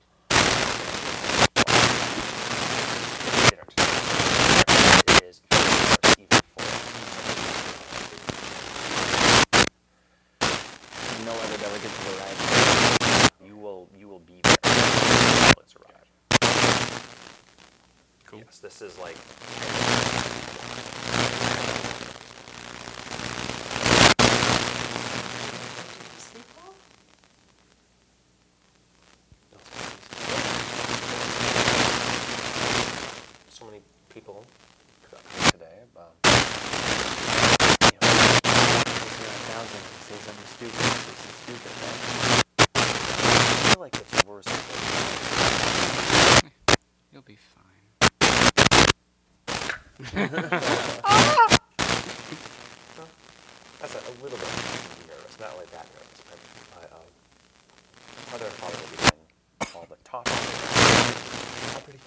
[11.26, 11.96] No other delegates.
[13.44, 16.08] you will you will be there when bullets arrive.
[18.26, 18.35] Cool.
[18.35, 19.16] Yes, this is like
[24.76, 26.74] Did you sleep well?
[33.48, 34.44] so many people
[35.10, 35.78] coming today.
[35.96, 36.02] Um,
[37.82, 38.08] you know,
[38.44, 42.00] If you're a thousand and say something stupid, say something stupid, right?
[42.76, 42.78] I
[43.70, 44.44] feel like it's worse.
[44.44, 44.64] than-
[47.12, 47.62] You'll be fine.
[53.80, 54.48] That's a, a little bit
[55.94, 57.08] nervous, not like that nervous, but I, um,
[58.32, 59.26] mother and father will be doing
[59.74, 60.32] all the talking.
[61.84, 62.00] Pretty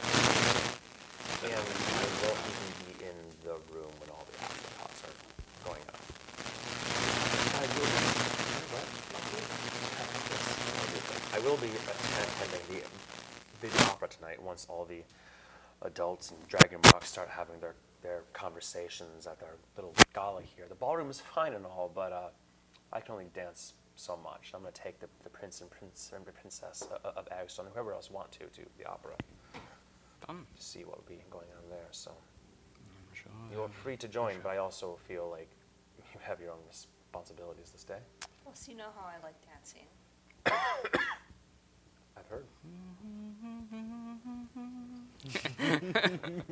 [1.43, 1.63] And I
[2.19, 5.15] won't even be in the room when all the after talks are
[5.63, 5.99] going on.
[7.55, 8.09] I will be.
[11.31, 12.81] I will be attending
[13.61, 15.03] the, the opera tonight once all the
[15.83, 20.65] adults and Dragon Rock start having their, their conversations at their little gala here.
[20.67, 22.29] The ballroom is fine and all, but uh,
[22.91, 24.51] I can only dance so much.
[24.55, 27.69] I'm going to take the, the prince and prince and princess of, of Agstone and
[27.73, 29.13] whoever else want to to the opera
[30.25, 30.45] Fun.
[30.55, 31.87] to see what would be going on there.
[31.91, 32.11] So
[33.13, 33.31] sure.
[33.51, 34.41] you're free to join, sure.
[34.43, 35.49] but I also feel like
[36.13, 37.99] you have your own responsibilities this day.
[38.45, 39.85] Well, so you know how I like dancing.
[42.17, 42.45] I've heard.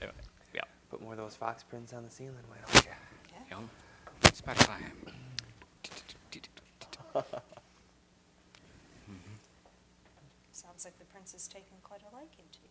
[0.00, 0.12] Anyway,
[0.54, 0.60] yeah.
[0.90, 2.90] Put more of those fox prints on the ceiling, why don't you?
[3.30, 3.56] Yeah.
[3.56, 3.70] Yum.
[4.30, 4.80] Spotify.
[10.52, 12.68] Sounds like the prince has taken quite a liking to you.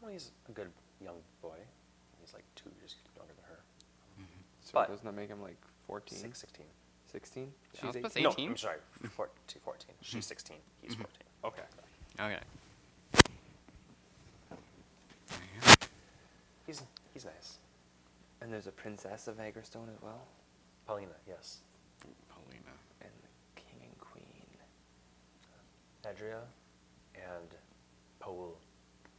[0.00, 0.70] Well, he's a good
[1.00, 1.58] young boy.
[2.20, 3.60] He's like two years younger than her.
[4.62, 6.18] So But- doesn't that make him like 14?
[6.18, 6.66] Six, 16.
[7.12, 7.42] 16?
[7.42, 8.22] Yeah, I was She's about to 18.
[8.22, 8.50] say No, 18?
[8.50, 8.78] I'm sorry,
[9.10, 9.62] 14.
[9.62, 9.94] 14.
[10.00, 10.20] She's mm-hmm.
[10.22, 10.56] 16.
[10.82, 11.02] He's mm-hmm.
[11.02, 11.26] 14.
[11.44, 11.62] Okay.
[12.20, 12.40] Okay.
[16.66, 16.82] He's
[17.14, 17.58] he's nice.
[18.40, 20.22] And there's a princess of Agrestone as well,
[20.86, 21.58] Paulina, yes.
[22.28, 22.72] Paulina.
[23.00, 24.22] and the king and queen.
[26.08, 26.40] Adria
[27.14, 27.48] and
[28.20, 28.56] Paul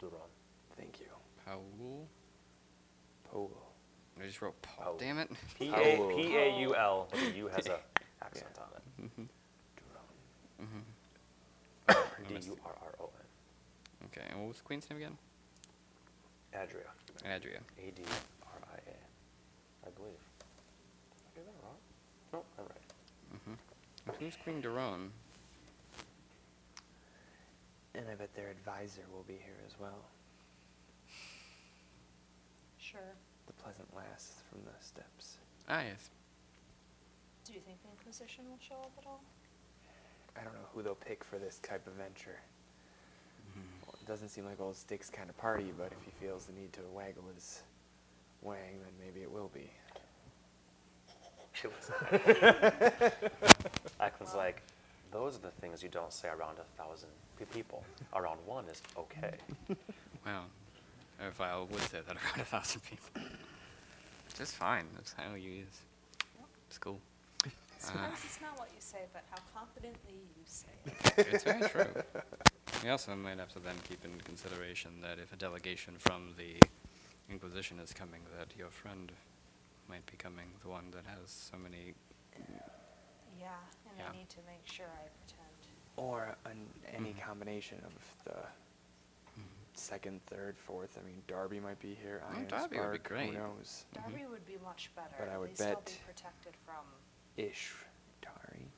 [0.02, 0.30] Duron.
[0.78, 1.08] Thank you.
[1.46, 2.08] Paul.
[3.30, 3.52] Paul.
[4.22, 4.86] I just wrote Paul.
[4.86, 4.98] Paul.
[4.98, 5.30] Damn it.
[5.60, 6.10] P A Paul.
[6.16, 7.80] P A U L, but the U has a
[8.24, 8.64] accent Yeah.
[8.64, 9.20] on it.
[9.20, 10.64] Mm-hmm.
[10.64, 12.34] Mm-hmm.
[12.34, 12.60] Missed U it.
[12.66, 14.08] R R O N.
[14.08, 15.18] Okay, and what was the queen's name again?
[16.54, 16.84] Adria.
[17.26, 17.60] Adria.
[17.80, 18.16] A D R
[19.88, 19.94] I A.
[19.94, 20.24] I believe.
[21.34, 21.80] Did I get that wrong?
[22.34, 22.88] No, I'm right.
[23.36, 24.10] Mm-hmm.
[24.10, 25.10] And who's Queen Duron?
[27.96, 30.06] And I bet their advisor will be here as well.
[32.80, 33.16] Sure.
[33.48, 35.38] The pleasant lass from the steps.
[35.70, 36.10] Ah, yes.
[37.46, 39.22] Do you think the Inquisition will show up at all?
[40.40, 42.40] I don't know who they'll pick for this type of venture.
[43.86, 46.54] Well, it doesn't seem like old Stick's kind of party, but if he feels the
[46.54, 47.64] need to waggle his
[48.42, 49.70] wang, then maybe it will be.
[51.54, 51.92] She was.
[54.00, 54.62] Eklund's like,
[55.12, 57.84] those are the things you don't say around a thousand pe- people.
[58.14, 59.34] Around one is okay.
[60.26, 60.44] Wow.
[61.28, 63.24] If I would say that around a thousand people.
[64.38, 64.86] Just fine.
[64.94, 65.82] That's how you use.
[66.68, 67.00] It's cool.
[67.80, 71.28] Sometimes uh, it's not what you say, but how confidently you say it.
[71.32, 71.86] It's very true.
[72.84, 76.62] We also might have to then keep in consideration that if a delegation from the
[77.30, 79.12] Inquisition is coming, that your friend
[79.90, 81.94] might be coming, the one that has so many.
[83.40, 83.50] Yeah,
[83.90, 84.10] and Yeah.
[84.10, 85.68] I need to make sure I pretend.
[85.98, 87.22] Or an, any Mhm.
[87.22, 88.48] combination of the
[89.74, 90.98] second, third, fourth.
[90.98, 92.22] I mean, Darby might be here.
[92.24, 93.34] Oh, Iron Darby would be Spark, great.
[93.34, 93.86] Who knows?
[93.94, 95.16] Darby would be much better.
[95.20, 96.86] But I At would least I'll bet- be protected from
[97.36, 97.76] Ish.
[98.22, 98.72] Tari.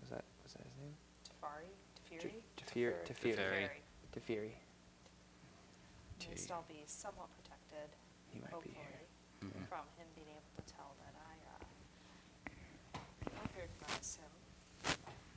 [0.00, 0.96] Was that was that his name?
[1.24, 3.04] Tefari, Teferi, Teferi.
[3.04, 3.04] Teferi.
[3.04, 3.36] Teferi.
[3.36, 3.80] Teferi.
[4.12, 4.52] Teferi.
[6.20, 6.52] At least T.
[6.54, 7.41] I'll be somewhat protected,
[8.32, 9.06] He might be hopefully, here.
[9.44, 9.68] Mhm.
[9.68, 11.64] from him being able to tell that I, uh,
[13.28, 14.32] don't recognize him.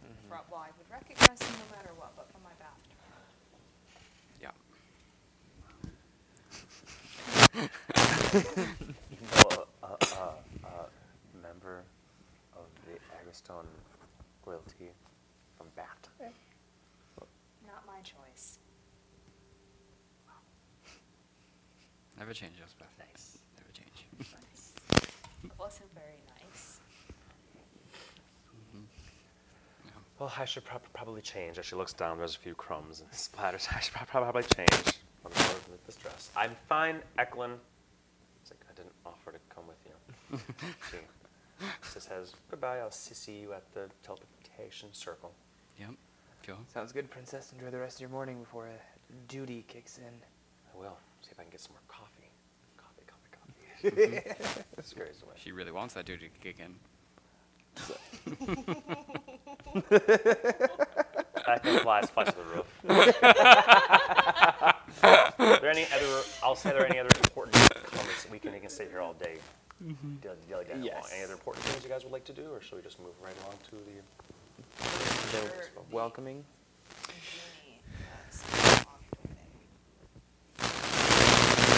[0.06, 0.30] Mhm.
[0.30, 2.96] From, well, I would recognize him no matter what, but from my bathroom.
[4.42, 4.52] Yeah.
[9.12, 9.98] Even though a, a,
[10.64, 10.90] a, a
[11.42, 11.84] member
[12.56, 13.68] of the Agrestone
[14.46, 14.92] royalty
[15.58, 16.10] from Bat.
[17.66, 18.60] Not my choice.
[22.18, 22.88] Never change, Elspeth.
[23.00, 23.38] Nice.
[23.58, 24.06] Never change.
[25.44, 26.80] It wasn't very nice.
[28.74, 28.84] Mhm.
[29.86, 29.92] Yeah.
[30.20, 31.60] Well, I should prob- probably change.
[31.60, 33.68] As she looks down, there's a few crumbs and splatters.
[33.76, 35.00] I should prob- probably change.
[35.26, 35.32] I'm
[35.86, 36.32] this dress.
[36.36, 37.60] I'm fine, Eklund.
[38.42, 40.38] It's like, I didn't offer to come with you.
[40.92, 40.98] she
[41.94, 45.32] just says, goodbye, I'll see see you at the teleportation circle.
[45.80, 45.92] Yep.
[46.46, 46.58] Cool.
[46.72, 47.52] Sounds good, princess.
[47.54, 48.72] Enjoy the rest of your morning before uh,
[49.28, 50.14] duty kicks in.
[50.74, 50.98] I will.
[51.22, 52.05] See if I can get some more coffee.
[53.84, 55.00] Mm-hmm.
[55.00, 55.36] Away.
[55.36, 56.76] She really wants that dude to kick in.
[61.48, 62.66] Eklund flies, flies to the roof.
[65.04, 68.28] are there any other, I'll say, are there any other important comments?
[68.32, 69.38] We can, we can stay here all day.
[69.82, 70.84] Dilly, dilly, dally along.
[70.84, 71.12] Yes.
[71.14, 73.14] Any other important things you guys would like to do, or should we just move
[73.22, 73.78] right along to the?
[74.78, 74.84] The
[75.42, 75.52] Sure.
[75.92, 76.44] welcoming.
[77.08, 77.80] Genie
[78.30, 78.44] has
[78.86, 79.36] walked away.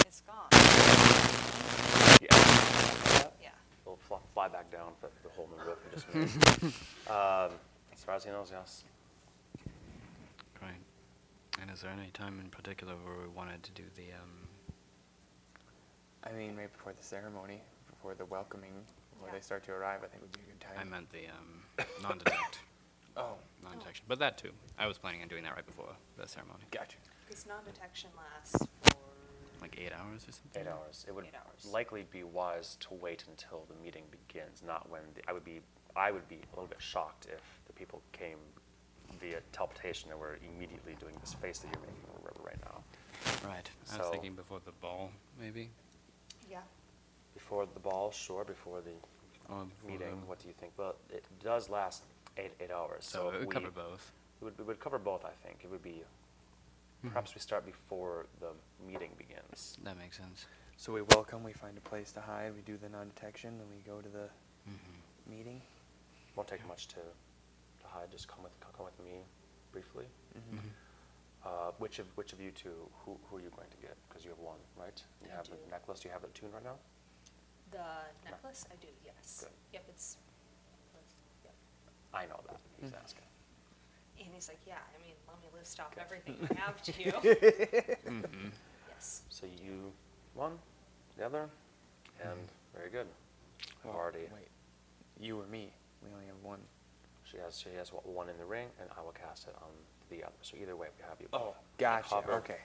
[0.08, 0.48] It's gone.
[2.22, 2.28] Yeah.
[3.42, 3.50] Yeah.
[3.86, 6.74] We'll fly, fly back down for the whole new roof we just made.
[7.14, 7.52] um,
[7.94, 8.84] as far as he knows, yes.
[10.60, 10.72] Great.
[11.62, 14.48] And is there any time in particular where we wanted to do the um?
[16.24, 18.74] I mean, right before the ceremony, before the welcoming,
[19.14, 19.36] before Yeah.
[19.36, 20.78] they start to arrive, I think would be a good time.
[20.80, 22.60] I meant the um non-detect,
[23.18, 24.52] Oh, non-detection, but that too.
[24.78, 26.98] I was planning on doing that right before the ceremony, gotcha.
[27.28, 28.98] Because non-detection lasts for.
[29.68, 30.62] Like eight hours or something.
[30.62, 31.06] Eight hours.
[31.08, 31.72] It would Eight hours.
[31.72, 35.62] likely be wise to wait until the meeting begins, not when the, I would be.
[35.96, 38.38] I would be a little bit shocked if the people came
[39.20, 42.84] via teleportation and were immediately doing this face that you're making r- right now.
[43.50, 43.68] Right.
[43.92, 45.72] I was So- thinking before the ball, maybe.
[46.50, 46.60] Yeah.
[47.34, 48.44] Before the ball, sure.
[48.44, 48.92] Before the
[49.50, 50.74] Or before meeting, the- what do you think?
[50.78, 52.04] Well, it does last
[52.38, 53.06] eight eight hours.
[53.06, 54.12] So, So, it would we, cover both.
[54.40, 55.62] It would, it would cover both, I think.
[55.64, 56.04] It would be.
[57.04, 57.10] Mhm.
[57.10, 58.54] Perhaps we start before the
[58.86, 59.78] meeting begins.
[59.84, 60.46] That makes sense.
[60.78, 63.78] So we welcome, we find a place to hide, we do the non-detection, and we
[63.86, 64.30] go to the
[64.68, 65.32] Mm-hmm.
[65.32, 65.62] meeting.
[66.36, 68.12] Won't take much to, to hide.
[68.12, 69.24] Just come with come with me,
[69.72, 70.06] briefly.
[70.36, 70.58] Mhm.
[70.60, 70.70] Mhm.
[71.46, 72.90] Uh, which of which of you two?
[73.06, 73.96] Who, who are you going to get?
[74.10, 75.02] Because you have one, right?
[75.24, 75.52] You I have do.
[75.56, 76.02] the necklace.
[76.02, 76.78] Do you have it tuned right now?
[77.72, 77.86] The
[78.30, 79.42] necklace, I do, yes.
[79.46, 79.54] Good.
[79.74, 80.18] Yep, it's,
[81.44, 81.54] yep.
[82.14, 82.60] I know that.
[82.82, 83.04] He's Mm.
[83.04, 83.27] asking.
[84.20, 87.12] And he's like, yeah, I mean, let me list off everything I have to you.
[88.08, 88.48] Mm-hmm.
[88.90, 89.22] Yes.
[89.30, 89.92] So you
[90.34, 90.54] one,
[91.18, 91.50] the other,
[92.24, 92.40] and
[92.76, 93.06] very good.
[93.62, 94.26] I've Well, already.
[94.34, 94.48] Wait,
[95.20, 95.70] you or me?
[96.04, 96.60] We only have one.
[97.24, 99.70] She has she has one in the ring, and I will cast it on
[100.10, 100.34] the other.
[100.42, 101.28] So either way, we have you.
[101.34, 102.10] Oh, both gotcha.
[102.10, 102.34] covered.
[102.38, 102.58] Okay.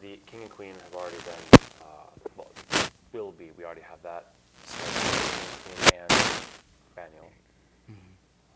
[0.00, 2.50] The king and queen have already been, uh, well,
[3.12, 3.50] will be.
[3.58, 4.32] We already have that.
[4.64, 6.12] scheduled, King and
[6.94, 7.30] Daniel.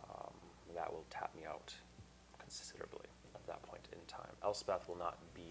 [0.05, 0.33] Um,
[0.75, 1.75] that will tap me out
[2.39, 4.30] considerably at that point in time.
[4.45, 5.43] Elspeth will not be.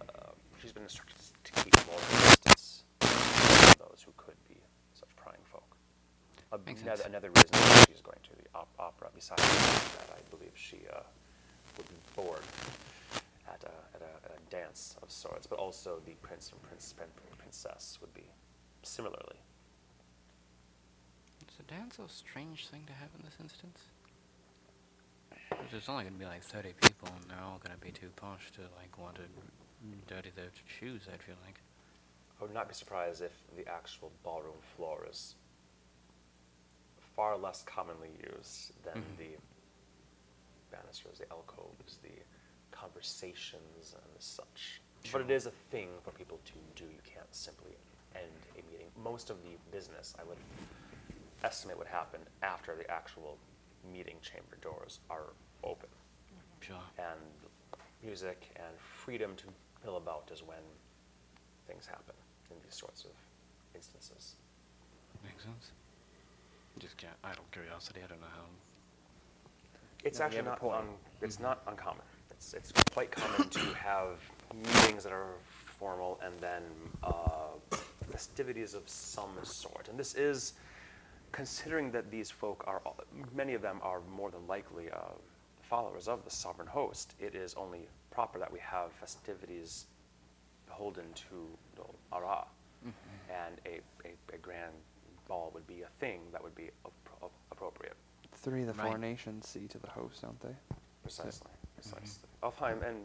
[0.00, 4.56] Uh, she's been instructed to keep more distance from those who could be
[4.94, 5.76] such prying folk.
[7.02, 10.78] Another, another reason why she's going to the op- opera, besides that, I believe she
[10.92, 11.00] uh,
[11.76, 12.40] would be bored
[13.48, 16.94] at a, at, a, at a dance of sorts, but also the prince and prince
[17.38, 18.24] princess would be
[18.82, 19.40] similarly.
[21.48, 23.78] Is a dance a strange thing to have in this instance?
[25.70, 28.62] There's only gonna be like 30 people, and they're all gonna be too posh to
[28.76, 29.22] like want to
[30.06, 31.02] dirty their shoes.
[31.12, 31.60] I feel like.
[32.40, 35.34] I would not be surprised if the actual ballroom floor is
[37.14, 39.16] far less commonly used than Mhm.
[39.16, 39.36] the
[40.70, 42.22] banisters, the alcoves, the
[42.70, 44.80] conversations, and the such.
[45.12, 46.84] But it is a thing for people to do.
[46.84, 47.78] You can't simply
[48.14, 48.92] end a meeting.
[48.96, 50.38] Most of the business, I would
[51.42, 53.38] estimate, would happen after the actual
[53.92, 55.32] meeting chamber doors are
[55.64, 55.88] open
[56.60, 56.76] Sure.
[56.98, 57.20] and
[58.02, 59.44] music and freedom to
[59.84, 60.58] mill about is when
[61.66, 62.14] things happen
[62.50, 63.10] in these sorts of
[63.74, 64.36] instances.
[65.24, 65.70] Makes sense.
[66.78, 68.00] Just ca- idle curiosity.
[68.04, 68.44] I don't know how.
[70.04, 70.88] It's actually not un,
[71.22, 72.02] it's not uncommon.
[72.30, 74.18] It's it's quite common to have
[74.54, 75.34] meetings that are
[75.78, 76.62] formal and then
[77.02, 77.76] uh,
[78.10, 79.88] festivities of some sort.
[79.88, 80.52] And this is
[81.32, 82.98] considering that these folk are all-
[83.34, 84.98] many of them are more than likely uh,
[85.62, 87.14] followers of the sovereign host.
[87.20, 89.86] It is only proper that we have festivities
[90.66, 91.84] beholden to the
[92.16, 92.46] Ara,
[92.84, 94.72] and a, a, a grand
[95.28, 97.96] ball would be a thing that would be appro- appropriate.
[98.32, 100.54] Three of the four nations see to the host, don't they?
[101.02, 102.28] Precisely, precisely.
[102.42, 102.98] Alfheim and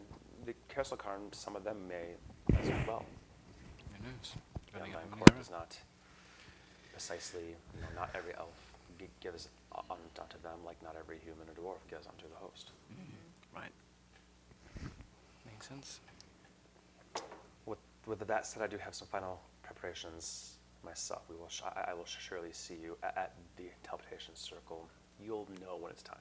[0.46, 2.16] the Kerselkarn, some of them may
[2.60, 3.06] as well.
[3.98, 4.36] Who knows?
[4.68, 5.52] Depending on Alfheim court there is are.
[5.60, 5.78] not
[6.92, 8.56] precisely, you know, not every elf
[9.00, 12.72] gi- gives u- unto them like not every human or dwarf gives unto the host.
[13.56, 13.72] Right.
[15.46, 16.00] Makes sense.
[17.66, 21.22] With, with that said, I do have some final preparations myself.
[21.30, 24.88] We will sh- I, I will surely see you at, at the teleportation circle.
[25.24, 26.18] You'll know when it's time.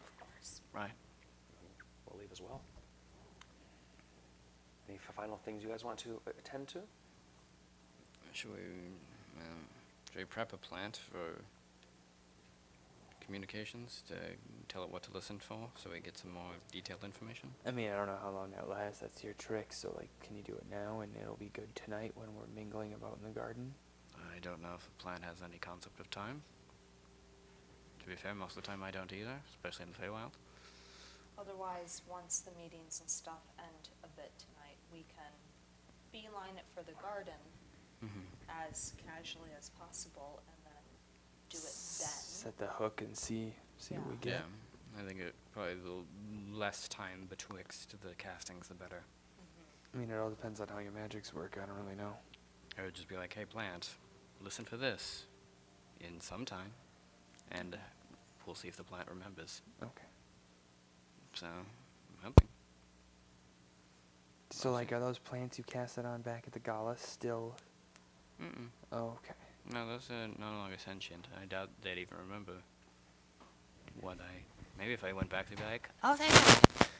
[0.00, 0.60] Of course.
[0.74, 0.90] Right.
[2.06, 2.60] We'll leave as well.
[4.88, 6.78] Any final things you guys want to attend to?
[8.32, 8.60] Should we,
[9.40, 9.64] um,
[10.10, 11.42] should we prep a plant for
[13.20, 14.14] communications to
[14.68, 17.50] tell it what to listen for, so we get some more detailed information?
[17.66, 19.00] I mean, I don't know how long that lasts.
[19.00, 19.72] That's your trick.
[19.72, 22.94] So, like, can you do it now and it'll be good tonight when we're mingling
[22.94, 23.74] about in the garden?
[24.34, 26.42] I don't know if a plant has any concept of time.
[28.00, 30.32] To be fair, most of the time I don't either, especially in the Feywild.
[31.38, 35.32] Otherwise, once the meetings and stuff end a bit tonight, we can
[36.10, 37.38] beeline it for the garden
[38.04, 38.37] Mm-hmm.
[38.48, 40.82] As casually as possible and then
[41.50, 41.72] do it then.
[41.72, 44.20] Set the hook and see see what we Yeah.
[44.20, 44.40] get.
[44.96, 46.04] Yeah, I think it probably the
[46.56, 49.04] less time betwixt the castings, the better.
[49.40, 49.94] Mhm.
[49.94, 51.56] I mean, it all depends on how your magics work.
[51.56, 52.16] I don't really know.
[52.76, 53.96] I would just be like, hey, plant,
[54.40, 55.26] listen for this
[56.00, 56.72] in some time,
[57.50, 57.78] and
[58.46, 59.62] we'll see if the plant remembers.
[59.82, 60.06] Okay.
[61.34, 61.66] So, I'm
[62.22, 62.48] hoping.
[64.50, 67.56] So, like, are those plants you casted on back at the gala still?
[68.42, 68.68] Mm-mm.
[68.92, 69.34] Oh, okay.
[69.72, 71.26] No, those are no longer sentient.
[71.40, 72.52] I doubt they'd even remember
[74.00, 74.42] what I.
[74.78, 76.38] Maybe if I went back, they'd be like, oh, thank you.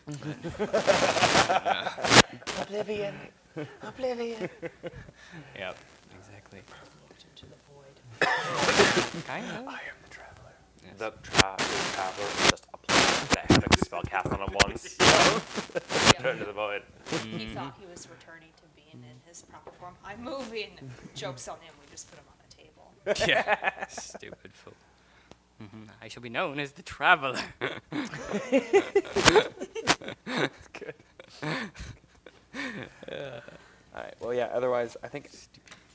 [2.63, 3.15] Oblivion.
[3.83, 4.49] Oblivion.
[5.57, 5.77] yep,
[6.19, 6.61] exactly.
[7.31, 7.97] Into the void.
[9.27, 9.69] kind of.
[9.69, 10.55] I am the traveler.
[10.83, 10.95] Yes.
[10.99, 11.65] The, tra- the
[11.95, 12.78] traveler is just a plant
[13.31, 14.97] that had a spell cast on him once.
[16.19, 16.83] Turn to the void.
[17.11, 19.95] He thought he was returning to being in his proper form.
[20.05, 20.79] I'm moving.
[21.15, 21.73] Jokes on him.
[21.81, 22.93] We just put him on a table.
[23.29, 24.75] yeah, stupid fool.
[25.61, 27.41] hmm I shall be known as the traveler.
[27.91, 29.49] That's
[30.73, 30.95] good.
[33.11, 33.41] all
[33.95, 34.15] right.
[34.21, 34.49] Well, yeah.
[34.53, 35.31] Otherwise, I think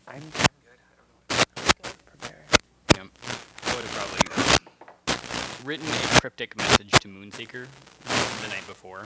[0.07, 0.49] I'm good.
[0.79, 1.15] I don't know.
[1.81, 1.93] Good.
[2.05, 2.45] Prepare.
[2.95, 3.07] Yep.
[3.65, 4.19] I would have probably
[5.63, 7.67] written a cryptic message to Moonseeker
[8.41, 9.05] the night before,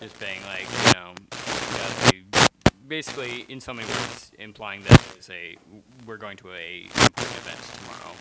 [0.00, 2.12] just being like, you know, uh,
[2.86, 5.56] basically in so many words implying that there's a
[6.06, 8.14] we're going to a important event tomorrow.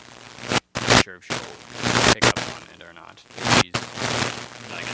[0.76, 1.38] Not sure if she'll
[2.14, 3.22] pick up on it or not.
[3.62, 3.74] She's
[4.72, 4.88] like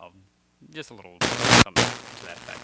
[0.00, 0.12] I'll,
[0.70, 1.16] just a little
[1.62, 2.60] something to that effect.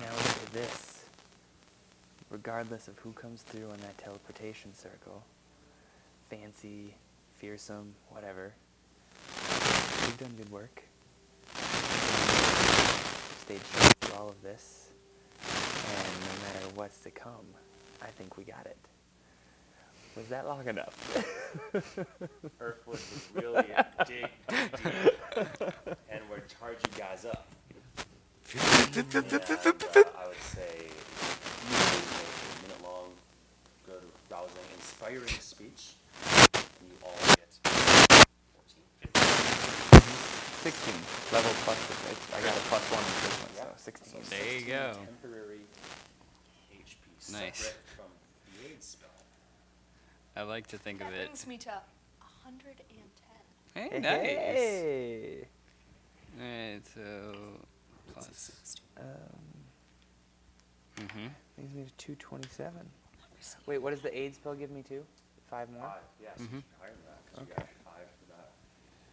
[0.00, 0.91] I would say this.
[2.44, 5.22] Regardless of who comes through on that teleportation circle,
[6.28, 6.92] fancy,
[7.36, 8.52] fearsome, whatever,
[9.28, 10.82] you've done good work.
[13.42, 14.88] Stayed true through all of this,
[15.40, 17.46] and no matter what's to come,
[18.02, 18.78] I think we got it.
[20.16, 21.16] Was that long enough?
[22.60, 23.62] Earthwood was really
[24.08, 25.46] dig deep
[26.10, 26.20] and
[26.58, 27.46] charge you guys up.
[28.94, 29.22] And, uh,
[30.18, 30.88] I would say
[31.70, 32.26] usually
[32.58, 33.08] a minute long,
[34.32, 35.94] good, rousing, inspiring speech.
[36.54, 40.02] And you all get 14, 15.
[40.62, 40.94] 16.
[41.32, 41.78] Level plus,
[42.34, 44.08] I got a plus one in this one, so 16.
[44.08, 44.92] So There you 16 go.
[45.20, 45.60] Temporary
[46.72, 47.74] HP Nice.
[47.96, 48.10] from
[48.60, 49.08] the aid spell.
[50.36, 51.26] I like to think That of it.
[51.26, 51.70] brings me to
[52.44, 52.86] 110.
[53.74, 54.22] Hey, Hey, nice.
[54.22, 55.48] hey.
[56.40, 57.34] Alright, so
[58.12, 58.52] plus.
[58.98, 59.04] Um,
[60.96, 61.26] Mm-hmm.
[61.56, 62.90] brings me to 227.
[63.66, 65.04] Wait, what does the AIDS spell give me to?
[65.48, 65.82] Five more?
[65.82, 66.62] Five, yeah, so Mhm.
[66.80, 68.50] higher than that, 'cause you got five for that.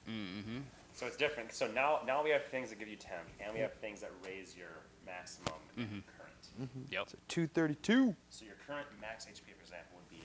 [0.08, 0.62] Mm-hmm.
[0.94, 1.54] So it's different.
[1.54, 4.12] So now, now we have things that give you temp, and we have things that
[4.24, 6.04] raise your maximum Mhm.
[6.18, 6.90] current.
[6.90, 7.10] Yep.
[7.10, 8.16] So 232.
[8.30, 10.24] So your current max HP, for example, would be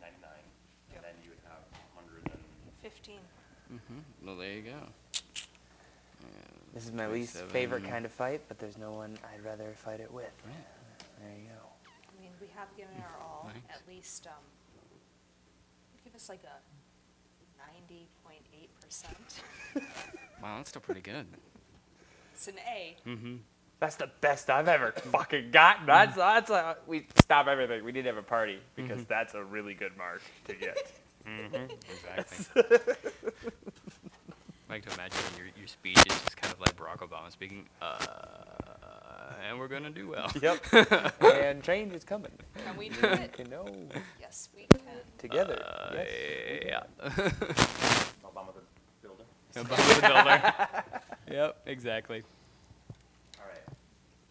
[0.00, 0.30] 99,
[0.90, 0.96] Yep.
[0.96, 1.62] and then you would have
[1.94, 2.42] 100 and
[2.80, 3.20] 15.
[3.70, 4.00] Mm-hmm.
[4.26, 4.92] Well, there you go.
[6.72, 10.00] This is my least favorite kind of fight, but there's no one I'd rather fight
[10.00, 10.32] it with.
[11.20, 11.70] There you go.
[12.54, 13.50] I mean, we have given our all.
[13.52, 13.62] Nice.
[13.70, 14.32] At least, um,
[16.04, 16.60] give us like a
[17.92, 19.82] 90.8%.
[20.42, 21.26] Wow, that's still pretty good.
[22.34, 22.96] It's an A.
[23.08, 23.36] Mm-hmm.
[23.80, 25.86] That's the best I've ever fucking gotten.
[25.86, 27.82] That's that's a, we stop everything.
[27.82, 30.76] We need to have a party because that's a really good mark to get.
[31.26, 32.62] Exactly.
[34.68, 37.64] I like to imagine your, your speech is just kind of like Barack Obama speaking,
[37.80, 37.94] uh,
[39.48, 40.30] and we're gonna do well.
[40.42, 40.58] yep.
[41.20, 42.32] and change is coming.
[42.64, 43.34] Can we do it?
[43.38, 43.66] You know,
[44.20, 44.80] Yes, we can.
[45.18, 45.62] together.
[45.64, 46.62] Uh, yes.
[46.66, 46.82] yeah.
[48.24, 48.62] Obama the
[49.02, 49.24] builder.
[49.54, 50.82] Obama the builder.
[51.30, 52.22] yep, exactly.
[53.38, 53.76] All right.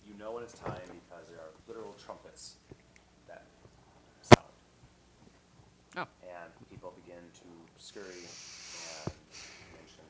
[0.08, 2.56] You know when it's time because there are literal trumpets
[3.28, 3.44] that
[4.22, 4.46] sound,
[5.98, 6.08] Oh.
[6.24, 8.06] and people begin to scurry
[9.06, 9.14] and
[9.74, 10.06] mention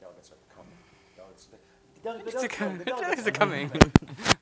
[0.00, 0.76] delegates are coming.
[1.16, 1.62] Delegates, the, dele-
[1.93, 3.00] the It's a delegates come, the coming.
[3.00, 3.70] delegates It's a are coming.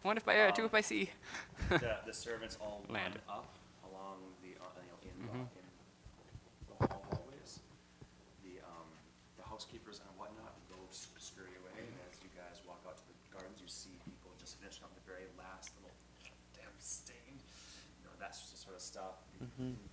[0.03, 1.11] One if by air, two if by sea.
[1.69, 3.19] the, the servants all Land.
[3.29, 3.55] up
[3.87, 5.67] along the uh, you know in, uh, in
[6.67, 7.61] the hall hallways.
[8.43, 8.89] The um,
[9.39, 13.15] the housekeepers and whatnot go scurry away, and as you guys walk out to the
[13.31, 15.95] gardens, you see people just finishing up the very last little
[16.59, 17.39] damn stain.
[17.39, 19.23] You know that's just sort of stuff.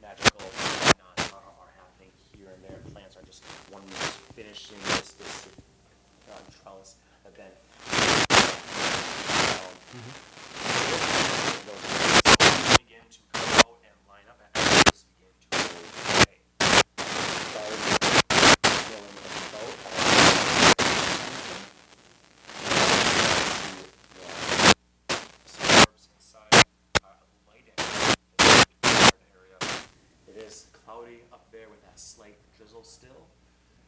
[0.02, 2.82] Magical and whatnot are, are happening here and there.
[2.94, 3.86] Plants are just one
[4.34, 5.48] finishing this this
[6.34, 6.96] uh, trellis,
[7.30, 7.46] begin
[13.12, 16.10] to come out and line up, and others begin to go filling the
[29.36, 29.60] area.
[30.28, 30.56] It is
[30.86, 33.28] cloudy up there with that slight drizzle still,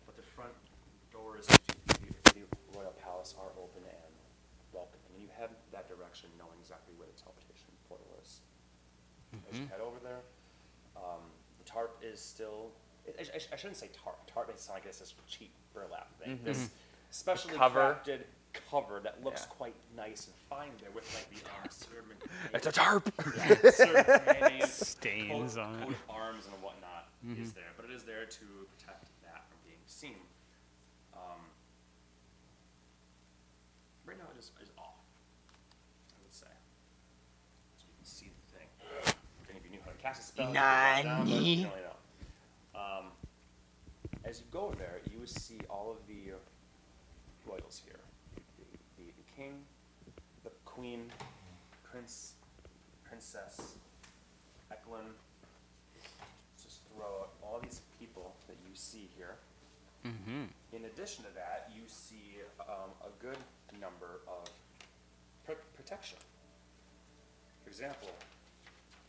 [0.05, 0.53] but the front
[1.11, 1.47] door is
[3.22, 4.13] palace are open and
[4.74, 5.05] welcoming.
[5.13, 8.39] And you head that direction knowing exactly where the teleportation portal is.
[9.49, 10.19] As you head over there,
[10.97, 11.22] um,
[11.59, 12.72] the tarp is still.
[13.07, 14.19] I, I, I shouldn't say tarp.
[14.32, 16.39] Tarp makes it sound like it's this cheap burlap thing.
[16.43, 16.69] This
[17.11, 17.97] specially Cover.
[18.03, 18.22] crafted
[18.69, 19.55] cover that looks Yeah.
[19.55, 22.19] quite nice and fine there with like the um, servant.
[22.53, 23.07] It's a tarp.
[24.28, 25.86] Mayonnaise, Stains coat, on it.
[25.86, 27.07] coat of arms and whatnot
[27.39, 27.55] is Mhm.
[27.55, 28.45] there, but it is there to
[28.76, 30.19] protect that from being seen.
[31.13, 31.50] Um, right now, it
[34.41, 34.97] is, is off.
[36.09, 36.49] I would say,
[37.77, 38.67] so you can see the thing.
[39.43, 41.41] If any of you knew how to cast a spell, you write it down, but
[41.41, 42.81] you don't really know.
[42.81, 43.05] Um,
[44.25, 46.33] as you go there, you would see all of the
[47.45, 47.99] royals here:
[48.35, 48.41] the,
[48.97, 49.53] the, the king,
[50.43, 51.11] the queen,
[51.83, 52.33] prince,
[53.07, 53.75] princess,
[54.71, 55.13] Eklund.
[56.61, 59.35] Just throw out all these people that you see here.
[60.05, 60.45] Mm-hmm.
[60.75, 63.37] In addition to that, you see um, a good
[63.80, 64.49] number of
[65.45, 66.17] pr- protection.
[67.63, 68.09] For example,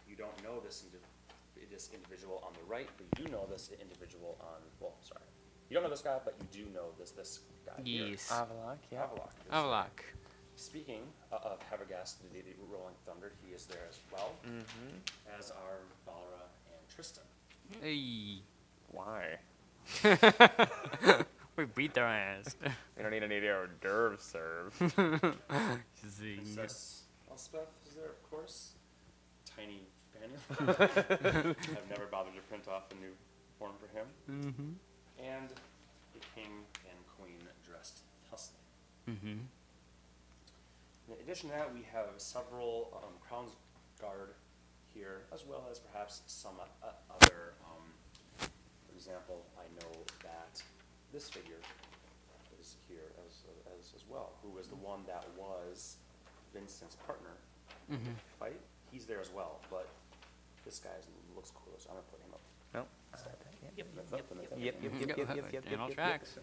[0.09, 3.71] you don't know this, indi- this individual on the right, but you do know this
[3.81, 5.21] individual on, well, sorry.
[5.69, 8.07] You don't know this guy, but you do know this, this guy here.
[8.09, 8.29] Yes.
[8.31, 9.03] Avalok, yeah.
[9.05, 9.31] Avalok.
[9.47, 9.99] is Avalok.
[10.57, 11.03] speaking
[11.33, 15.39] uh, of Havergast, the, the Rolling Thunder, he is there as well, Mm-hmm.
[15.39, 17.25] as are Valra and Tristan.
[17.81, 18.43] Hey.
[18.91, 19.39] Why?
[21.57, 22.57] we beat their ass.
[22.97, 24.79] We don't need any of hors d'oeuvres served.
[26.09, 26.37] Zing.
[26.37, 28.73] Princess Elspeth is there, of course.
[29.57, 29.81] Tiny
[30.15, 30.39] Vaniel.
[31.59, 33.13] I've never bothered to print off a new
[33.59, 34.07] form for him.
[34.31, 35.25] Mm-hmm.
[35.25, 35.49] And
[36.13, 36.53] the king
[36.89, 38.01] and queen dressed
[38.31, 38.59] thusly.
[39.09, 39.39] Mm-hmm.
[41.09, 43.51] In addition to that, we have several um, Crown's
[44.01, 44.35] Guard
[44.95, 46.87] here, as well as perhaps some uh,
[47.21, 47.55] other.
[47.65, 47.87] Um,
[48.39, 49.91] for example, I know
[50.23, 50.63] that
[51.13, 51.61] this figure
[52.61, 53.43] is here as,
[53.79, 55.97] as, as well, who was the one that was
[56.55, 57.31] Vincent's partner
[57.89, 58.05] in Mm-hmm.
[58.15, 58.61] the fight.
[58.93, 59.89] He's there as well, but
[60.65, 60.91] this guy
[61.35, 62.41] looks cooler, so I'm gonna put him up.
[62.75, 62.89] Nope.
[62.89, 64.21] Yep, That's yep, up, and yep, that's up.
[64.59, 66.39] Yep, yep, yep, yep, yep, yep, And all yep, yep, tracks.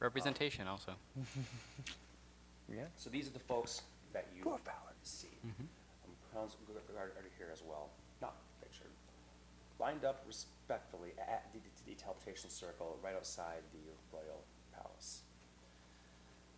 [0.00, 0.92] Representation also.
[2.70, 2.84] Yeah.
[2.96, 3.80] So these are the folks
[4.12, 4.92] that you Who have power.
[5.02, 5.28] see.
[5.46, 5.64] Mhm.
[6.04, 6.54] Um, Crown's
[6.94, 8.07] Guard are here as well, not pictured.
[9.78, 13.78] Lined up respectfully at the, the, the teleportation circle right outside the
[14.12, 14.42] royal
[14.74, 15.22] palace.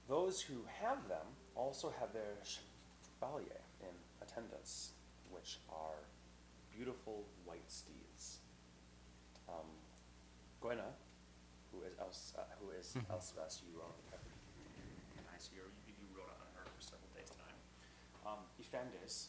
[0.08, 3.92] Those who have them also have their chevalier in
[4.22, 4.92] attendance,
[5.30, 6.00] which are
[6.74, 8.38] beautiful white steeds.
[9.48, 9.68] Um,
[10.62, 10.96] Gwenna,
[11.72, 13.10] who is Els, uh, who is Mhm.
[13.10, 14.20] Elspeth, you have
[15.34, 17.56] I see you, you, you wrote on her for several days time.
[18.26, 19.28] Um, Efendis,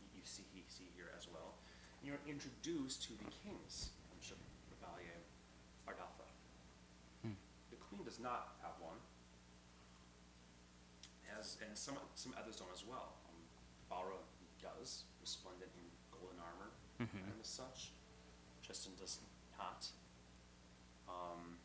[0.00, 1.57] you, you see he see here as well.
[2.02, 3.90] You're introduced to the king's
[4.22, 5.18] chevalier,
[5.86, 6.26] Ardatha.
[7.22, 7.36] Hmm.
[7.70, 8.96] The queen does not have one,
[11.38, 13.12] as and some some others don't as well.
[13.28, 13.36] Um,
[13.90, 14.16] Balra
[14.62, 15.84] does, resplendent in
[16.18, 16.70] golden armor
[17.00, 17.22] Mhm.
[17.28, 17.90] and as such.
[18.62, 19.20] Tristan does
[19.58, 19.88] not.
[21.08, 21.58] Um,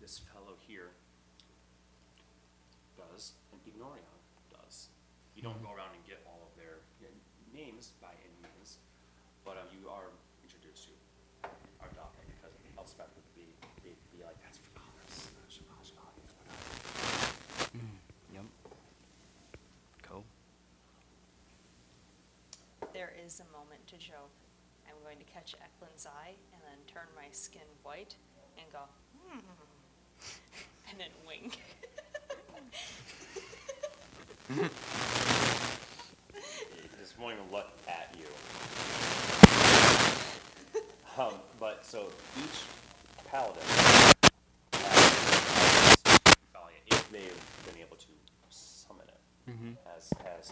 [0.00, 0.92] this fellow here
[2.96, 4.04] does, and Ignorion
[4.50, 4.88] does.
[5.34, 7.14] You don't go around and get all of their you know,
[7.52, 8.23] names by any means,
[9.44, 10.08] but um, you are
[10.42, 10.92] introduced to
[11.84, 13.46] Ardatha because Elspeth would be,
[13.84, 16.00] be, be like, that's for Valorous, Chevalier,
[16.40, 16.64] whatever.
[18.32, 18.44] Yep.
[20.02, 20.24] Cool.
[22.92, 24.30] There is a moment to joke.
[24.88, 28.14] I'm going to catch Eklund's eye and then turn my skin white
[28.58, 28.80] and go,
[29.28, 29.40] hmm,
[30.90, 31.60] and then wink.
[34.48, 34.54] He
[37.00, 38.26] just won't even look at you.
[41.16, 42.08] Um, but so
[42.38, 42.64] each
[43.30, 43.62] paladin
[44.72, 45.96] has
[46.52, 48.06] Chevalier, if they've been able to
[48.50, 49.72] summon it, Mm-hmm.
[49.92, 50.50] has has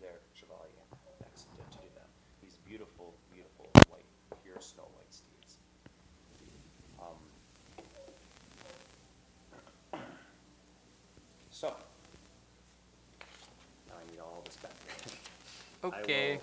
[0.00, 0.84] their chevalier
[1.20, 1.48] next to,
[1.78, 2.08] do that.
[2.42, 4.06] These beautiful, beautiful white,
[4.42, 5.58] pure snow white steeds.
[6.98, 7.20] Um,
[11.50, 11.68] so
[13.86, 14.72] now I need all this back.
[15.82, 16.38] Okay.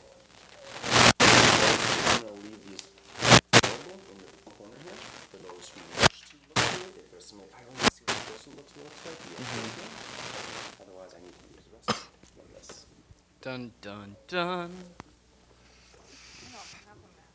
[1.22, 2.82] I'm gonna leave these
[3.54, 4.98] available in the corner here
[5.30, 7.08] for those who wish to look through it.
[7.08, 9.16] If there's somebody, I want to see what this person looks, looks mm-hmm.
[9.16, 9.24] like.
[9.24, 10.84] you okay with?
[10.84, 11.90] Otherwise, I need to use the rest
[12.36, 12.86] of this.
[13.42, 14.72] Dun dun dun.
[16.38, 17.34] I don't have a map.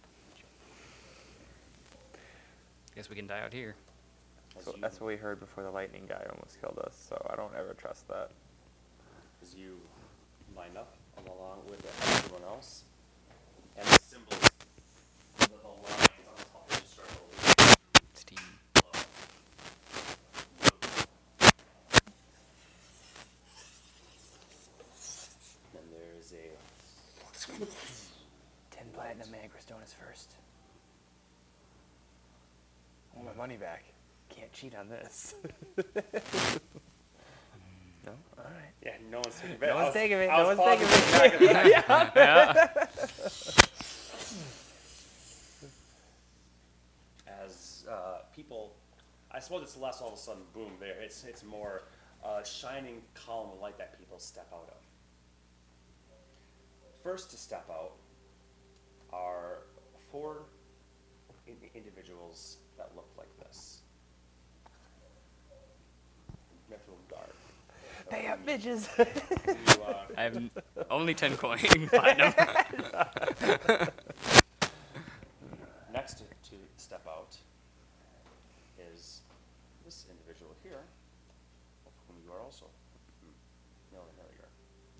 [2.94, 3.74] Guess we can die out here.
[4.60, 6.94] So that's what we heard before the lightning guy almost killed us.
[7.08, 8.30] So I don't ever trust that.
[9.42, 9.80] as you
[10.54, 10.94] line up
[11.26, 12.84] along with everyone else,
[13.76, 14.50] and the symbols,
[15.38, 17.26] the, the lines on the top of the circle.
[18.14, 18.38] Steam.
[18.74, 18.92] below.
[25.72, 26.46] Then there is a
[29.22, 30.32] Ten platinum Agrestone is first.
[33.12, 33.84] I want my money back.
[34.28, 35.34] Can't cheat on this.
[35.76, 35.84] no?
[38.36, 38.72] Alright.
[38.84, 39.70] Yeah, no one's taking No it.
[39.70, 41.02] I one's taking it, I no one's taking pausing it.
[41.04, 42.12] for a second.
[42.16, 42.66] Yeah.
[47.44, 48.74] As uh, people,
[49.30, 51.00] I suppose it's less all of a sudden boom there.
[51.00, 51.82] It's it's more
[52.24, 54.82] uh, shining column of light that people step out of.
[57.02, 57.92] First to step out
[59.12, 59.58] are
[60.10, 60.42] four
[61.46, 63.78] in- individuals that look like this.
[66.70, 67.30] Mithril Guard.
[68.10, 68.88] Pay up, bitches!
[68.98, 70.50] You, uh, I have n-
[70.90, 71.58] only ten coin
[71.88, 72.32] platinum.
[75.92, 77.36] Next to, to step out
[78.90, 79.20] is
[79.84, 80.80] this individual here,
[81.86, 82.64] of whom you are also
[83.90, 84.48] familiar.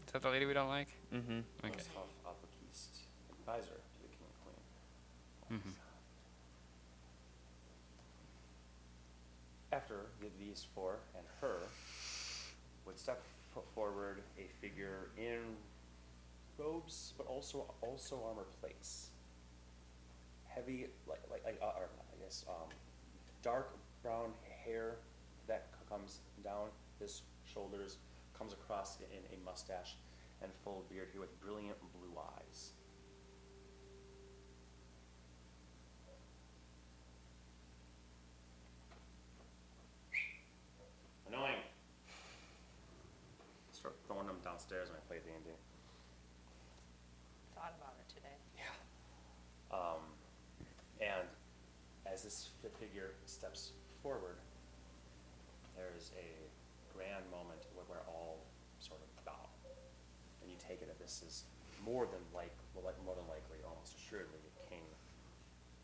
[0.06, 0.88] Is that the lady we don't like?
[1.12, 1.40] mm-hmm.
[1.64, 1.80] Okay.
[1.96, 3.08] Of Alpakist,
[3.40, 4.60] advisor to the king and queen.
[5.52, 5.70] Mm-hmm.
[9.70, 10.06] After
[10.40, 11.58] these four and her,
[12.86, 13.22] would step
[13.74, 15.40] forward a figure in
[16.56, 19.08] robes, but also also armor plates.
[20.48, 22.68] Heavy, like like, like uh, I guess um,
[23.42, 24.32] dark brown
[24.64, 24.96] hair
[25.48, 27.98] that comes down his shoulders,
[28.38, 29.96] comes across in a mustache
[30.42, 32.72] and full beard here with brilliant blue eyes.
[41.32, 41.64] Annoying.
[43.72, 45.50] Start throwing them downstairs when I play and D.
[47.54, 48.36] Thought about it today.
[48.56, 48.72] Yeah.
[49.68, 50.00] Um,
[51.00, 51.28] and
[52.08, 52.48] as this
[52.80, 54.40] figure steps forward,
[55.76, 56.28] there is a
[56.96, 58.40] grand moment where, where all
[58.80, 59.48] sort of bow,
[60.40, 61.44] and you take it that this is
[61.84, 64.40] more than like, well, like more than likely, almost assuredly,
[64.70, 64.84] King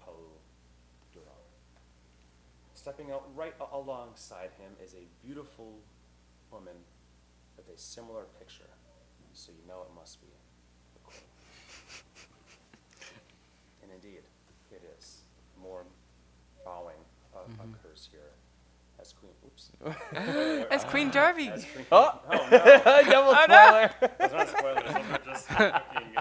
[0.00, 0.16] Po
[1.12, 1.44] Duron.
[2.74, 5.74] Stepping out right alongside him is a beautiful
[6.50, 6.76] woman
[7.58, 8.70] with a similar picture,
[9.38, 10.26] so you know it must be
[10.94, 11.22] the queen.
[13.82, 14.22] And indeed,
[14.72, 15.18] it is.
[15.62, 15.84] More
[16.64, 16.96] bowing
[17.34, 18.20] uh, occurs here
[19.00, 19.32] as Queen.
[19.46, 19.70] Oops.
[20.70, 21.48] That's Queen Darby.
[21.48, 22.20] As Queen, Oh.
[22.30, 22.58] oh no!
[23.10, 23.88] Double Oh, no.
[23.88, 24.12] spoiler.
[24.20, 24.84] It's not spoilers.
[24.84, 26.16] Those are just fucking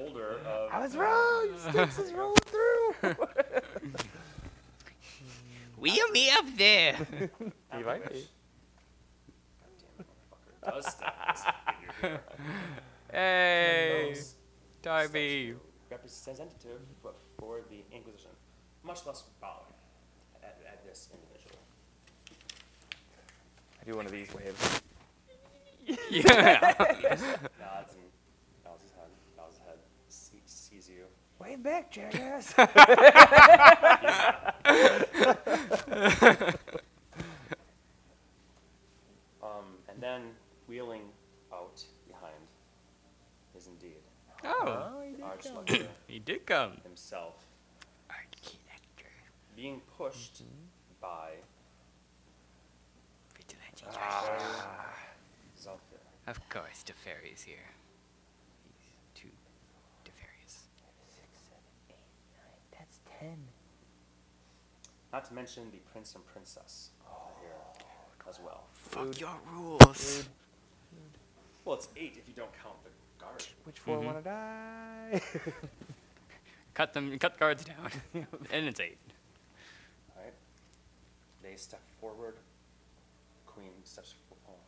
[0.00, 0.30] older.
[0.44, 1.48] Of, I was wrong.
[1.70, 2.94] Sticks is rolling through.
[5.78, 6.96] Wheel me up there.
[7.76, 8.26] He might be.
[10.64, 12.20] Goddamn motherfucker does step this figure here.
[13.12, 14.34] Hey, Those steps
[14.82, 15.54] Darby.
[15.90, 18.30] Representative for- for the Inquisition,
[18.82, 19.72] much less bowing
[20.42, 21.58] at, at this individual.
[23.80, 24.80] I do one of these waves.
[26.10, 26.74] Yeah.
[27.60, 28.10] nods and
[28.64, 31.04] bows his head, bows his head, see, sees you.
[31.38, 32.54] Wave back, jackass.
[39.42, 40.22] Um, and then
[40.66, 41.02] wheeling
[41.52, 42.48] out behind
[43.56, 44.02] is indeed
[44.44, 46.72] Oh, oh Archlector he did come.
[46.82, 47.46] himself,
[48.10, 49.08] Archlector.
[49.56, 51.00] being pushed mm-hmm.
[51.00, 51.30] by
[53.36, 53.84] Vigilante.
[55.58, 55.98] Zalfir.
[56.26, 56.30] Ah.
[56.30, 57.56] Of course, Teferi's here.
[58.80, 59.28] He's two
[60.04, 60.64] Teferi's.
[61.06, 61.96] Six, seven, eight,
[62.36, 62.78] nine.
[62.78, 63.36] That's ten.
[65.12, 67.52] Not to mention the prince and princess are here
[68.26, 68.64] oh, as well.
[68.72, 70.28] Fuck your rules.
[71.64, 72.90] Well, it's eight if you don't count the
[73.22, 73.42] guard.
[73.64, 74.04] Which four Mhm.
[74.04, 75.20] want to die?
[76.74, 77.18] Cut them.
[77.18, 77.90] Cut guards down.
[78.52, 78.98] and it's eight.
[80.16, 80.34] Right?
[81.42, 82.36] They step forward.
[83.46, 84.14] Queen steps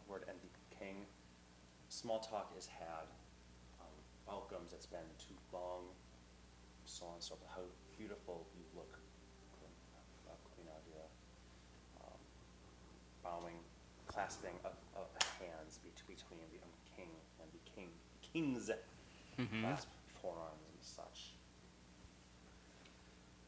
[0.07, 1.05] forward, and the king.
[1.89, 3.09] Small talk is had.
[3.81, 3.93] Um,
[4.27, 4.73] welcomes.
[4.73, 5.83] It's been too long.
[6.85, 7.51] So on and so forth.
[7.51, 7.67] How
[7.99, 8.97] beautiful you look,
[9.59, 9.75] Queen,
[10.31, 11.05] uh, Queen Aldira.
[12.07, 12.21] Um,
[13.25, 13.59] bowing,
[14.07, 15.11] clasping of, of
[15.43, 17.11] hands bet- between the um, king
[17.43, 17.91] and the king.
[18.37, 18.71] Kings
[19.39, 19.63] Mhm.
[19.63, 19.89] clasp
[20.21, 21.33] forearms and such.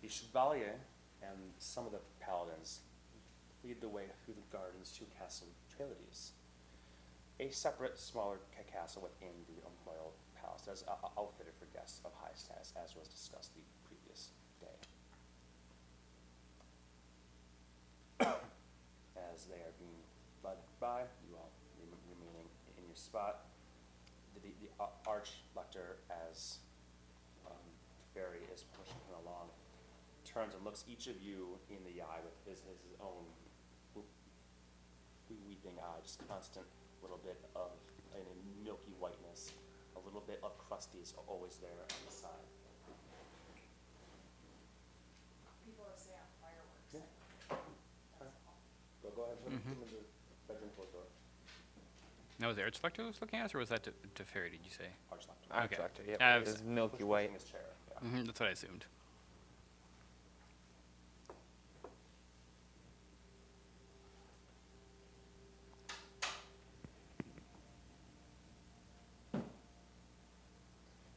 [0.01, 0.80] The Chevalier
[1.20, 2.80] and some of the paladins
[3.62, 6.32] lead the way through the gardens to Castle Trailedes,
[7.39, 12.14] a separate, smaller castle within the royal palace, as uh, uh, outfitted for guests of
[12.14, 14.78] high status, as was discussed the previous day.
[19.16, 20.03] As they are being
[20.43, 23.45] led by, you all remaining in your spot,
[24.49, 26.01] the, the, the archlector,
[26.32, 26.59] as
[27.46, 27.61] um,
[28.14, 29.49] Ferry is pushing him along,
[30.24, 33.24] turns and looks each of you in the eye with his, his own
[33.94, 34.09] whoop-
[35.30, 36.66] wee- weeping eye, just constant
[37.03, 37.70] little bit of
[38.16, 38.22] a
[38.64, 39.53] milky whiteness,
[39.96, 42.49] a little bit of crusties always there on the side.
[45.64, 46.90] People are saying fireworks.
[46.92, 47.07] Yeah.
[49.05, 49.62] Go, go ahead, put Mhm.
[49.62, 50.03] him in the
[50.49, 51.07] bedroom closed door.
[52.41, 54.70] Now, was the Archlector was looking at us, or was that De- Teferi, did you
[54.70, 54.86] say?
[55.12, 55.64] Archlector.
[55.64, 55.76] Okay.
[55.76, 56.20] Archlector, yep.
[56.22, 57.30] Uh, It's milky Pushing white.
[57.32, 57.61] his chair,
[57.91, 58.09] yeah.
[58.09, 58.84] hmm that's what I assumed.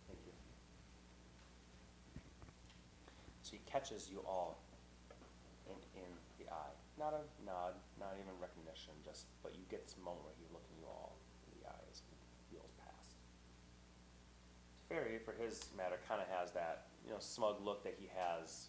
[0.08, 0.34] Thank you.
[3.44, 4.62] So he catches you all
[5.68, 6.10] in, in
[6.40, 6.76] the eye.
[7.00, 10.76] Not a nod, not even recognition, just, but you get this moment where he's looking
[10.80, 11.18] you all
[11.48, 12.14] in the eye as he
[12.54, 13.16] wheels past.
[14.92, 18.68] Ferry, for his matter, kind of has that, you know, smug look that he has.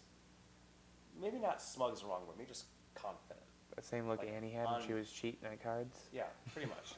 [1.19, 2.65] Maybe not smug is the wrong word, maybe just
[2.95, 3.43] confident.
[3.75, 5.97] The same look Like, Annie had when she was cheating at cards.
[6.13, 6.93] Yeah, pretty much.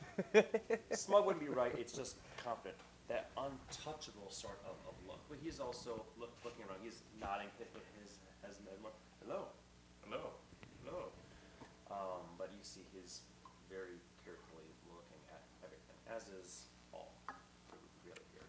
[0.91, 1.71] Smug wouldn't be right.
[1.79, 2.75] It's just confident.
[3.07, 5.23] That untouchable sort of, of look.
[5.29, 6.83] But he's also look, looking around.
[6.83, 7.47] He's nodding
[8.03, 8.59] his as
[9.23, 9.47] hello,
[10.03, 10.35] hello,
[10.83, 11.15] hello.
[11.89, 13.21] Um, but you see he's
[13.71, 13.95] very
[14.25, 17.33] carefully looking at everything, as is all the
[18.03, 18.47] real here.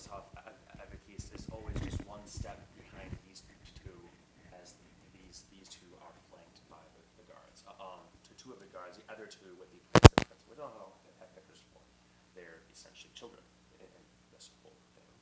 [0.00, 3.44] Is always just one step behind these
[3.84, 3.92] two,
[4.56, 4.72] as
[5.12, 7.60] these these two are flanked by the, the guards.
[7.68, 10.72] Uh, um, to two of the guards, the other two with the participants, we don't
[10.80, 11.84] know the heck they're for.
[12.32, 13.44] They're essentially children
[13.76, 15.12] in, in this whole thing.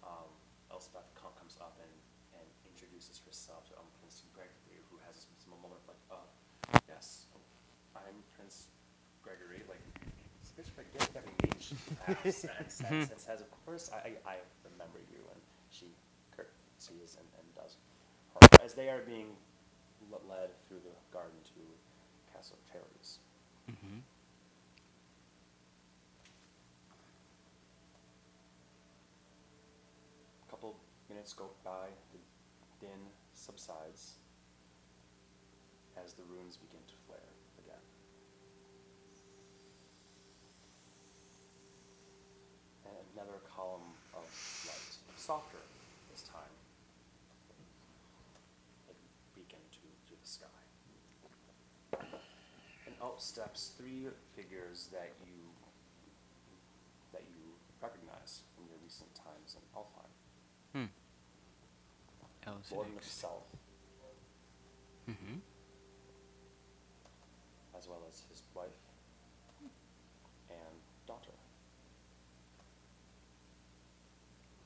[0.00, 0.32] Um,
[0.72, 1.92] Elspeth comes up and,
[2.40, 6.24] and introduces herself to um, Prince Gregory, who has this moment of like, uh,
[6.88, 7.28] yes,
[7.92, 8.72] I'm Prince
[9.20, 9.84] Gregory, like,
[10.40, 10.66] it's a bit
[11.60, 14.36] get, get engaged, laughs, and, says, of course, I, I
[14.72, 15.40] remember you, and
[15.70, 15.86] she
[16.34, 17.76] curtsies and, and does
[18.34, 19.36] her, as they are being
[20.28, 21.60] led through the garden to
[22.34, 23.18] Castle Charities.
[23.70, 23.98] Mm-hmm.
[30.48, 30.74] A couple
[31.08, 32.18] minutes go by, the
[32.80, 32.98] din
[33.34, 34.18] subsides
[36.02, 37.30] as the runes begin to flare
[37.64, 37.84] again.
[42.86, 44.24] And another column of
[44.66, 45.58] light, softer
[46.10, 46.54] this time,
[48.88, 48.96] like
[49.34, 50.46] beacon to, to the sky.
[52.86, 55.36] And out steps three figures that you
[57.12, 57.42] that you
[57.82, 60.10] recognize from your recent times in Alfheim.
[60.72, 60.90] Hmm.
[62.74, 63.42] Lord himself,
[65.08, 65.38] Mm-hmm.
[67.76, 68.68] as well as his wife
[70.50, 71.32] and daughter.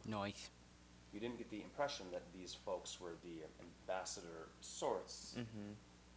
[0.07, 0.50] Nice.
[1.12, 5.72] You didn't get the impression that these folks were the ambassador sorts, Mm-hmm.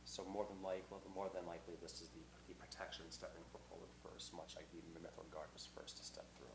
[0.05, 4.33] so more than likely, more than likely, this is the, the protection stepping forward first,
[4.33, 6.47] much like the Mithril Guard was first to step through.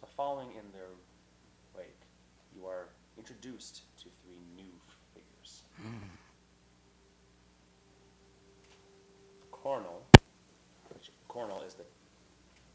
[0.00, 0.90] So following in their
[1.76, 2.00] wake,
[2.54, 4.72] you are introduced to three new
[5.14, 5.62] figures.
[9.52, 10.02] Cornel,
[10.92, 11.84] which Cornel is the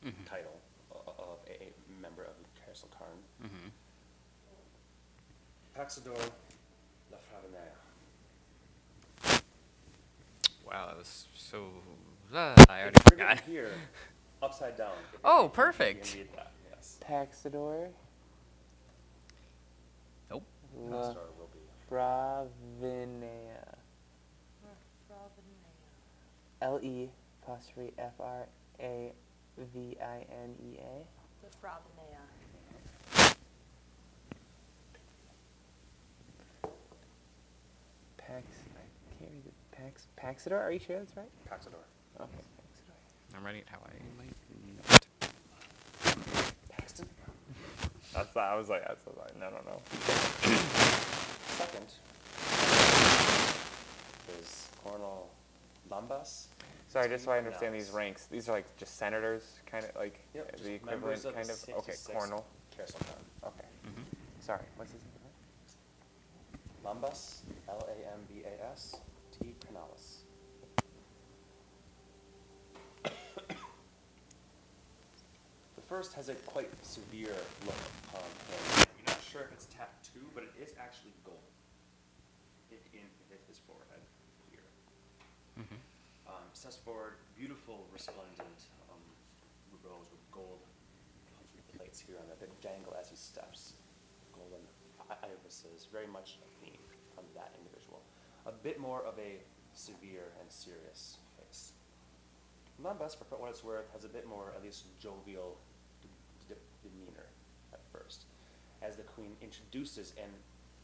[0.03, 0.24] Mm-hmm.
[0.26, 0.57] title
[0.91, 3.09] of a, a member of the Castle Karn.
[3.43, 3.67] Mm-hmm.
[5.78, 6.17] Paxador
[7.11, 7.76] Lafravenea.
[10.65, 11.65] Wow, that was so.
[12.34, 13.39] Uh, I already It's written forgot.
[13.41, 13.72] here,
[14.41, 14.91] upside down.
[15.26, 16.17] Oh, if you- if perfect.
[16.38, 16.97] that, yes.
[17.05, 17.89] Paxador.
[20.30, 20.43] Nope.
[20.78, 21.59] La Paxador will be.
[21.93, 23.76] Fravinea.
[26.61, 27.09] L E
[27.43, 28.45] apostrophe F R
[28.80, 29.11] A
[29.74, 31.03] V I N E A.
[31.43, 32.22] The Fravinea.
[38.17, 38.43] Pax.
[38.76, 40.07] I can't read the Pax.
[40.21, 40.59] Paxador.
[40.59, 41.29] Are you sure that's right?
[41.49, 41.82] Paxador.
[42.19, 42.29] Okay.
[42.59, 43.38] Paxador.
[43.38, 44.36] I'm writing it how I might
[44.77, 45.34] not.
[46.69, 47.07] Paxton.
[48.13, 48.38] That's.
[48.38, 48.88] I was like.
[48.88, 49.39] That's like.
[49.39, 49.82] No, no, no.
[51.47, 51.86] Second
[54.39, 55.29] is Cornel
[55.89, 56.47] Lambas.
[56.88, 58.25] Sorry, just so I understand these ranks.
[58.25, 61.47] These are like just senators, kind of like Yep, just the members equivalent, of kind
[61.47, 61.79] the of.
[61.79, 62.45] Okay, 66th Cornel.
[62.77, 62.99] Castle
[63.45, 63.67] Okay.
[63.88, 64.01] Mm-hmm.
[64.41, 64.65] Sorry.
[64.75, 65.11] What's his name?
[66.84, 67.88] Lambas, L
[69.41, 70.23] A M B A S, T Canalis.
[75.75, 77.35] The first has a quite severe
[77.65, 77.83] look
[78.15, 78.87] on him.
[78.97, 81.37] You're not sure if it's tattoo, but it is actually gold
[82.71, 83.99] in, in his forehead
[84.51, 84.63] here.
[85.59, 85.75] Mm-hmm.
[86.27, 89.03] Um, steps forward, beautiful, resplendent um,
[89.83, 90.63] robes with gold
[91.75, 93.73] plates here on the that jangle as he steps.
[94.31, 94.63] Golden
[95.09, 96.79] i- irises, very much a theme
[97.17, 97.70] on that individual.
[98.45, 99.37] A bit more of a
[99.73, 101.73] severe and serious face.
[102.81, 105.57] Not best for what it's worth, has a bit more, at least, jovial
[106.01, 106.09] d-
[106.49, 107.27] d- demeanor
[107.71, 108.23] at first.
[108.81, 110.31] As the queen introduces and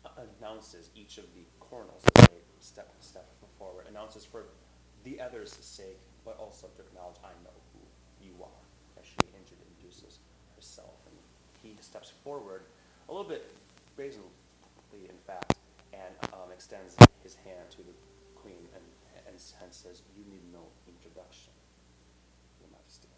[0.05, 3.27] a- announces each of the cornels as they step step
[3.57, 4.45] forward, announces for
[5.03, 10.19] the others' sake, but also to acknowledge I know who you are, as she introduces
[10.55, 10.93] herself.
[11.07, 11.17] And
[11.63, 12.63] he steps forward,
[13.09, 13.49] a little bit
[13.95, 14.29] brazenly,
[14.93, 15.56] in fact,
[15.93, 17.95] and um, extends his hand to the
[18.35, 18.83] queen and,
[19.27, 21.53] and, and says, You need no introduction,
[22.59, 23.11] Your Majesty.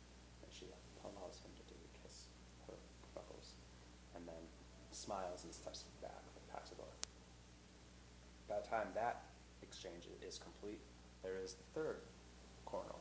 [0.44, 0.66] And she
[1.04, 1.64] allows him to
[2.04, 2.30] kiss
[2.68, 2.76] her
[3.14, 3.56] freckles,
[4.16, 4.44] and then
[4.92, 6.92] smiles and steps back and with Paxador.
[8.48, 9.24] By the time that
[9.62, 10.80] exchange is complete,
[11.24, 12.02] there is the third
[12.66, 13.00] cornel,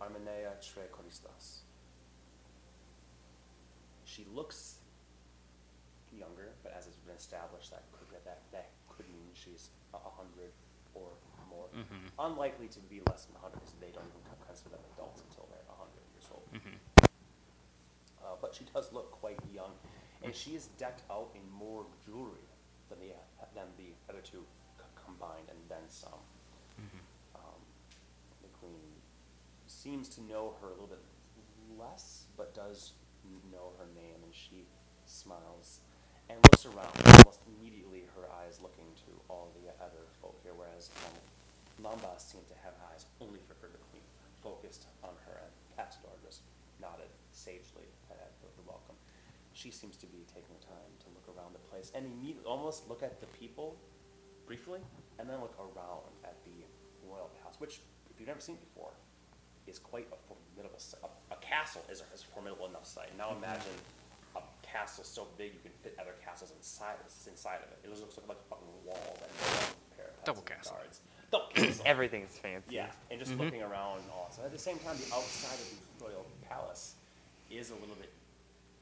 [0.00, 1.62] Armenea Trecoristas.
[4.04, 4.76] She looks
[6.18, 10.52] younger, but as it's been established, that could that that could mean she's hundred
[10.94, 11.08] or
[11.50, 11.66] more.
[11.74, 12.10] Mhm.
[12.18, 15.22] Unlikely to be less than a hundred, because they don't even con- consider them adults
[15.28, 16.46] until they're a hundred years old.
[16.52, 16.76] Mm-hmm.
[18.24, 19.72] Uh, but she does look quite young,
[20.22, 22.46] and she is decked out in more jewelry
[22.88, 23.12] than the
[23.54, 24.44] than the other two
[24.78, 26.22] c- combined, and then some.
[26.80, 27.02] Mm-hmm.
[27.36, 27.60] Um,
[28.42, 29.02] the queen
[29.66, 31.02] seems to know her a little bit
[31.78, 32.92] less, but does
[33.52, 34.66] know her name, and she
[35.06, 35.80] smiles
[36.28, 36.94] and looks around.
[37.22, 41.16] Almost immediately, her eyes looking to all the other folk here, whereas um,
[41.82, 44.04] Lambas seemed to have eyes only for her, queen,
[44.42, 46.40] focused on her, and Castador just
[46.80, 48.96] nodded sagely at the, welcome.
[49.52, 52.88] She seems to be taking the time to look around the place and immediately almost
[52.88, 53.76] look at the people
[54.46, 54.80] briefly,
[55.18, 56.64] and then look around at the
[57.08, 58.92] royal palace, which, if you've never seen before,
[59.66, 60.78] is quite a formidable.
[61.02, 63.08] A, a castle is a, is a formidable enough sight.
[63.16, 63.72] Now imagine
[64.36, 67.78] a castle so big you can fit other castles inside inside of it.
[67.84, 69.30] It looks like a fucking wall that
[69.96, 70.76] parapets Double and castle.
[70.76, 71.00] guards.
[71.30, 71.84] Double castle.
[71.86, 72.74] Everything's fancy.
[72.74, 73.42] Yeah, and just mm-hmm.
[73.42, 74.30] looking around and all.
[74.34, 76.94] So at the same time, the outside of the royal palace
[77.50, 78.12] is a little bit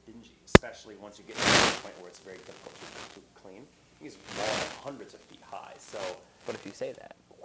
[0.06, 3.66] dingy, especially once you get to the point where it's very difficult to, to clean.
[4.00, 5.98] These walls are hundreds of feet high, so
[6.46, 7.14] But if you say that,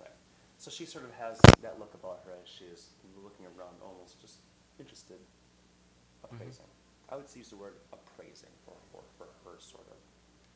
[0.00, 0.16] Right.
[0.58, 2.90] So she sort of has that look about her as she is
[3.22, 4.40] looking around, almost just
[4.78, 6.34] interested, mm-hmm.
[6.36, 6.64] appraising.
[7.10, 9.96] I would use the word appraising for, for, for her sort of.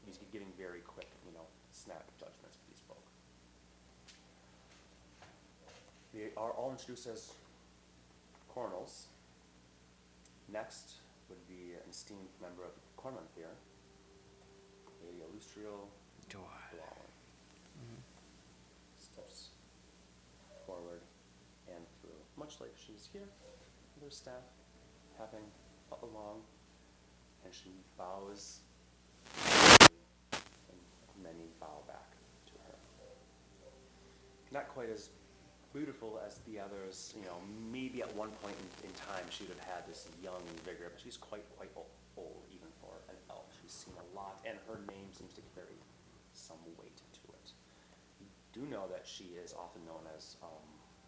[0.05, 3.05] He's giving very quick, you know, snap judgments for these folk.
[6.13, 7.33] They are all introduced as
[8.49, 9.07] cornels.
[10.53, 10.95] Next
[11.29, 13.55] would be an esteemed member of Cormanthir,
[15.07, 15.89] Lady Illustrial
[16.29, 17.11] Blauen
[18.99, 19.49] steps
[20.67, 21.01] forward
[21.69, 23.29] and through, much like she's here
[23.95, 24.45] with her staff,
[25.21, 25.35] up
[26.03, 26.43] along,
[27.45, 28.61] and she bows,
[29.45, 30.81] and
[31.23, 32.11] many bow back
[32.47, 32.77] to her.
[34.53, 35.11] Not quite as
[35.73, 37.39] beautiful as the others, you know,
[37.71, 40.99] maybe at one point in, in time she would have had this young vigor, but
[41.01, 41.87] she's quite, quite o-
[42.19, 43.47] old even for an elf.
[43.63, 45.79] She's seen a lot, and her name seems to carry
[46.35, 47.53] some weight to it.
[48.19, 50.67] You do know that she is often known as um,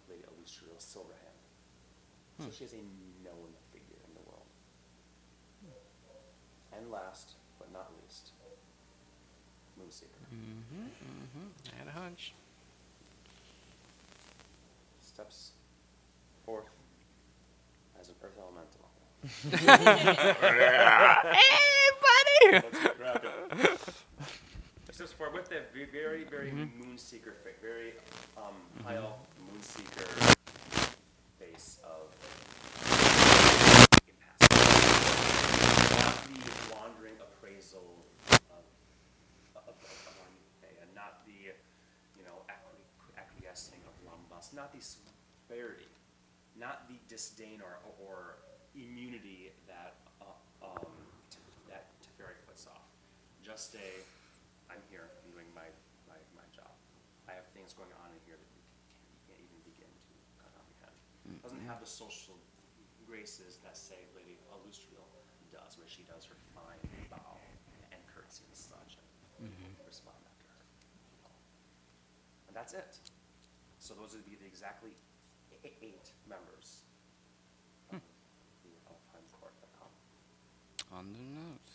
[0.09, 1.39] Lady Illustrial Silverhand.
[2.39, 2.83] So she is a
[3.27, 4.47] known figure in the world.
[6.77, 8.31] And last, but not least,
[9.79, 10.23] Moonseeker.
[10.35, 10.87] Mm-hmm.
[10.87, 11.75] Mm-hmm.
[11.75, 12.33] I had a hunch.
[15.01, 15.53] steps
[16.47, 16.65] forth
[18.01, 18.89] as an earth elemental.
[21.33, 22.67] Hey, buddy!
[22.67, 23.27] Let's get grabbed.
[24.91, 27.93] Steps forward with a ve- very, very moonseeker face, very
[28.37, 28.55] um,
[28.87, 30.35] pale moonseeker
[31.39, 32.09] face of
[34.09, 34.53] impassive.
[36.05, 38.65] Not the wandering appraisal of,
[39.57, 41.53] of, of Armithea, not the,
[42.17, 45.91] you know, acqui- acquiescing of Lumbus, not the severity,
[46.57, 48.41] not the disdain or, or
[48.75, 50.89] immunity that, uh, um,
[51.69, 52.89] that Teferi puts off.
[53.45, 53.89] Just a,
[54.73, 55.69] I'm here I'm doing my,
[56.09, 56.73] my, my job.
[57.29, 60.15] I have things going on in here that you can't, you can't even begin to
[60.41, 60.97] comprehend.
[61.45, 62.39] Doesn't have the social
[63.05, 65.12] graces that, say, Lady where
[65.93, 66.81] she does her fine
[67.13, 67.37] bow
[67.93, 69.77] and curtsy and such, and mm-hmm.
[69.85, 70.65] respond after her.
[72.49, 72.97] And that's it.
[73.77, 74.97] So those would be the exactly
[75.65, 76.83] eight members
[77.93, 78.07] of hmm.
[78.65, 79.93] the Alpine Court that come.
[80.99, 81.73] On the nose.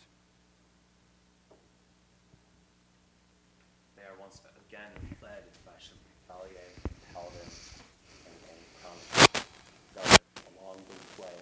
[3.96, 4.92] They are once again
[5.22, 6.68] led by Chevalier
[7.14, 7.48] Paladin
[8.26, 8.98] and, and Crown
[9.94, 10.20] Guard
[10.58, 11.36] along the way.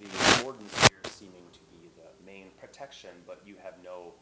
[0.00, 2.50] The wardens here seeming to be the main
[2.82, 4.12] protection, but you have no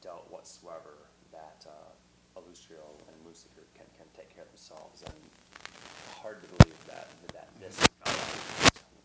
[0.00, 1.02] doubt whatsoever
[1.32, 1.90] that uh,
[2.38, 5.14] and Moonseeker can, can take care of themselves, and
[6.22, 7.76] hard to believe that that this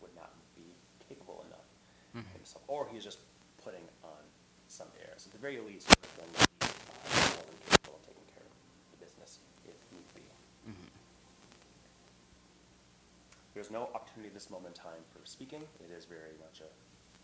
[0.00, 0.62] would not be
[1.08, 3.18] capable enough himself, or he's just
[3.64, 4.22] putting on
[4.68, 5.26] some airs.
[5.26, 8.54] At the very least, uh, more than capable of taking care of
[8.94, 10.22] the business if need be.
[13.54, 15.62] There's no opportunity at this moment in time for speaking.
[15.82, 16.70] It is very much a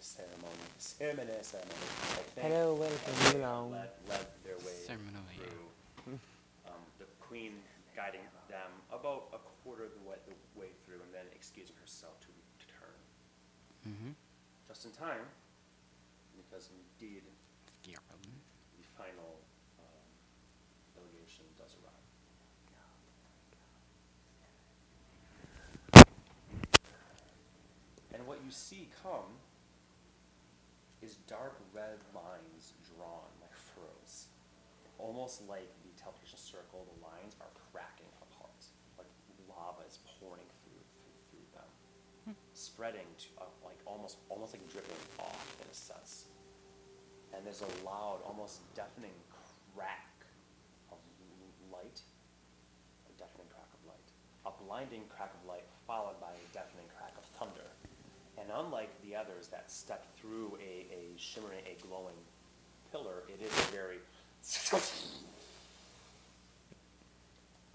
[0.00, 2.44] ceremony, ceremony, ceremony type thing.
[2.50, 3.68] Hello, welcome, And they hello.
[3.70, 5.36] Led, led their way Ceremony.
[5.36, 5.66] through.
[6.66, 7.52] Um, the queen
[7.96, 12.18] guiding them about a quarter of the way, the way through, and then excusing herself
[12.20, 12.28] to
[12.58, 12.94] return
[13.88, 14.12] Mm-hmm.
[14.68, 15.24] just in time,
[16.36, 16.68] because
[17.00, 17.22] indeed
[17.84, 17.94] the
[18.98, 19.38] final
[19.80, 20.06] um,
[20.94, 21.94] delegation does arrive.
[28.14, 29.38] And what you see come
[31.02, 34.28] is dark red lines drawn like furrows.
[34.98, 38.66] Almost like the teleportation circle, the lines are cracking apart.
[38.98, 39.10] Like
[39.46, 41.70] lava is pouring through through, through them.
[42.54, 46.26] Spreading to uh, like almost almost like dripping off in a sense.
[47.30, 49.14] And there's a loud, almost deafening
[49.76, 50.10] crack
[50.90, 50.98] of
[51.70, 52.02] light.
[53.06, 54.08] A deafening crack of light.
[54.48, 57.70] A blinding crack of light followed by a deafening crack of thunder.
[58.40, 62.14] And unlike the others that step through a, a shimmering, a glowing
[62.92, 63.98] pillar, it is a very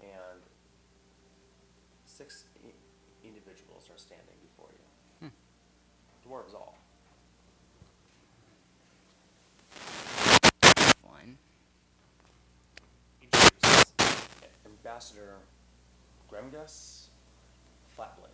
[0.00, 0.40] and
[2.06, 5.28] six i- individuals are standing before you.
[5.28, 6.28] Hmm.
[6.28, 6.76] Dwarves all.
[11.02, 11.36] Fine.
[13.22, 13.92] Introduces
[14.66, 15.36] Ambassador
[16.30, 17.06] Gremgus
[17.96, 18.33] Flatblade.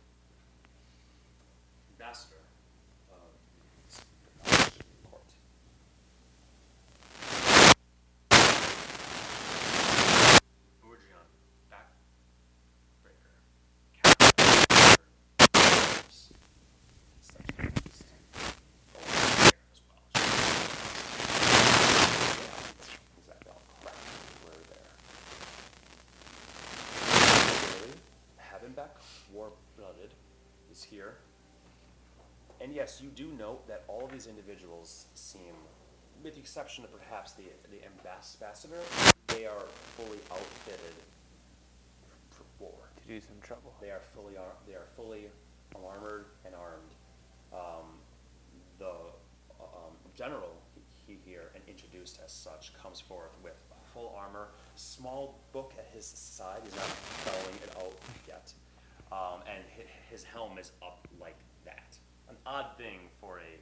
[29.31, 30.13] Havenbeck, war-blooded,
[30.71, 31.15] is here.
[32.59, 35.53] And yes, you do note that all of these individuals seem,
[36.23, 38.79] with the exception of perhaps the, the ambassador,
[39.27, 39.65] they are
[39.97, 40.93] fully outfitted
[42.29, 42.73] for war.
[43.01, 43.73] To do some trouble.
[43.81, 45.29] They are fully ar- they are fully
[45.75, 46.91] armored and armed.
[47.51, 47.97] Um,
[48.77, 48.93] the
[49.59, 50.53] um, general
[51.07, 53.53] he here and introduced as such comes forth with
[53.93, 56.61] full armor, small book at his side.
[56.63, 56.87] He's not
[57.25, 57.93] belling it out
[58.27, 58.53] yet,
[59.11, 61.97] um, and hi- his helm is up like that.
[62.29, 63.59] An odd thing for a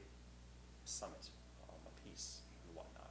[0.84, 1.30] summit,
[1.68, 3.10] um, a peace and whatnot.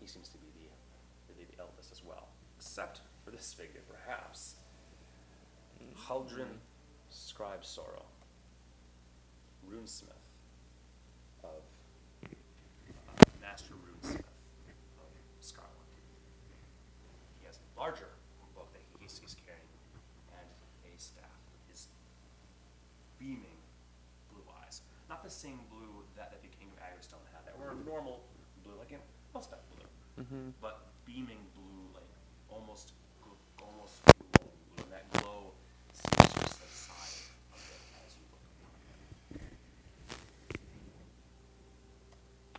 [0.00, 4.56] He seems to be the, the, the eldest as well, except for this figure, perhaps.
[6.06, 6.60] Haldrin
[7.10, 8.04] Scribe Sorrow,
[9.68, 10.12] runesmith
[11.42, 11.62] of
[12.24, 15.10] uh, Master Runesmith of
[15.40, 15.72] Scotland.
[17.40, 18.08] He has a larger
[18.54, 19.62] book that he's, he's carrying
[20.32, 20.48] and
[20.84, 21.24] a staff.
[21.70, 21.88] His
[23.18, 23.58] beaming
[24.30, 27.74] blue eyes, not the same blue that, that the King of Agrestone had, that were
[27.86, 28.24] normal
[28.64, 28.98] blue, like in
[29.34, 29.86] Elspeth blue,
[30.60, 32.10] but beaming blue, like
[32.50, 34.02] almost, gl- almost
[34.34, 35.52] glowing blue, and that glow
[35.94, 38.42] seems to subside a bit as you look.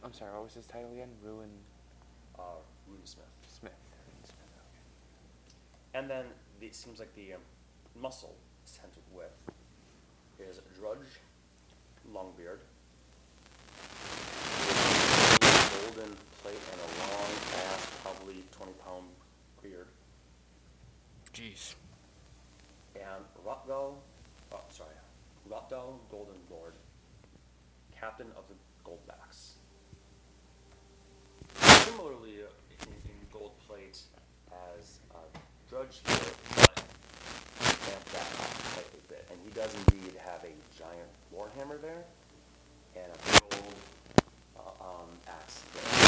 [0.03, 1.09] I'm sorry, what was his title again?
[1.21, 1.49] Ruin
[2.39, 3.27] Uh, Runesmith.
[3.43, 3.75] Smith.
[4.07, 4.83] Ruin Smith, okay.
[5.99, 6.25] And then
[6.61, 7.41] the, it seems like the um,
[7.99, 9.35] muscle scented with
[10.39, 11.19] is Drudge
[12.13, 12.59] Longbeard.
[15.99, 19.05] Golden plate and a long ass, probably 20 pound
[19.61, 19.87] beard.
[21.33, 21.75] Jeez.
[22.95, 23.95] And Rotgal,
[24.53, 24.95] oh, sorry,
[25.49, 26.71] Rotgal Golden Lord,
[27.99, 28.55] captain of the
[28.89, 29.55] Goldbacks.
[31.85, 33.99] Similarly, uh, in, in gold plate
[34.77, 35.17] as uh,
[35.69, 36.17] Drudge here,
[36.55, 36.83] but
[38.13, 39.27] that up quite a bit.
[39.29, 42.05] And he does indeed have a giant warhammer there,
[42.95, 43.75] and a big old
[44.59, 46.07] uh, um, axe there.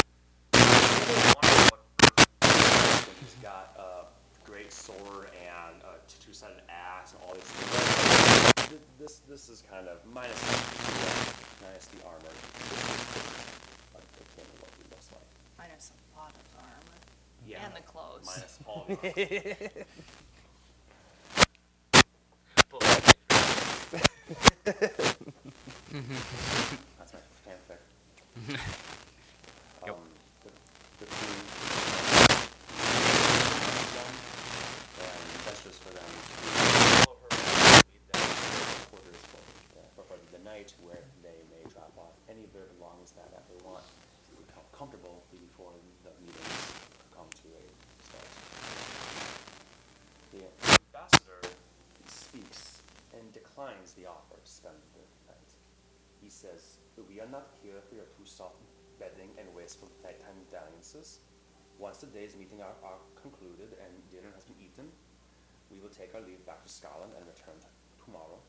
[3.20, 5.94] He's got a great sword and a
[6.24, 8.68] two-sided axe and all these things.
[8.68, 10.56] Th- This this is kind of minus the,
[11.66, 12.32] minus the armor.
[12.32, 13.28] This is
[13.94, 15.28] like akin to what he looks like.
[15.58, 16.98] Minus a lot of armor.
[17.46, 17.64] Yeah.
[17.66, 18.24] And the clothes.
[18.26, 19.84] Minus all the armor.
[26.98, 27.80] That's my fanfic.
[29.84, 29.96] Yep.
[29.96, 30.02] Um,
[30.44, 30.50] the,
[31.02, 31.32] the two,
[35.02, 36.14] and that's just for them to
[37.02, 39.42] follow her and lead them to their quarters for,
[39.74, 43.26] uh, for, for the night where they may drop off any of their belongings that,
[43.34, 45.74] that they want to become comfortable before
[46.06, 46.62] the meetings
[47.10, 47.64] come to a
[48.06, 48.30] start.
[50.30, 50.46] The
[50.78, 51.42] ambassador
[52.06, 52.86] speaks
[53.18, 55.50] and declines the offer to spend the night.
[56.21, 58.56] He says, We are not here for your too soft
[58.96, 61.20] bedding and wasteful nighttime dalliances.
[61.76, 64.88] Once the day's meeting are, are concluded and dinner has been eaten,
[65.68, 67.56] we will take our leave back to Scotland and return
[68.00, 68.40] tomorrow.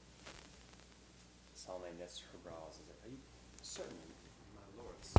[1.56, 3.20] Salome knits her brows as if, Are you
[3.60, 4.00] certain,
[4.56, 5.12] my lords?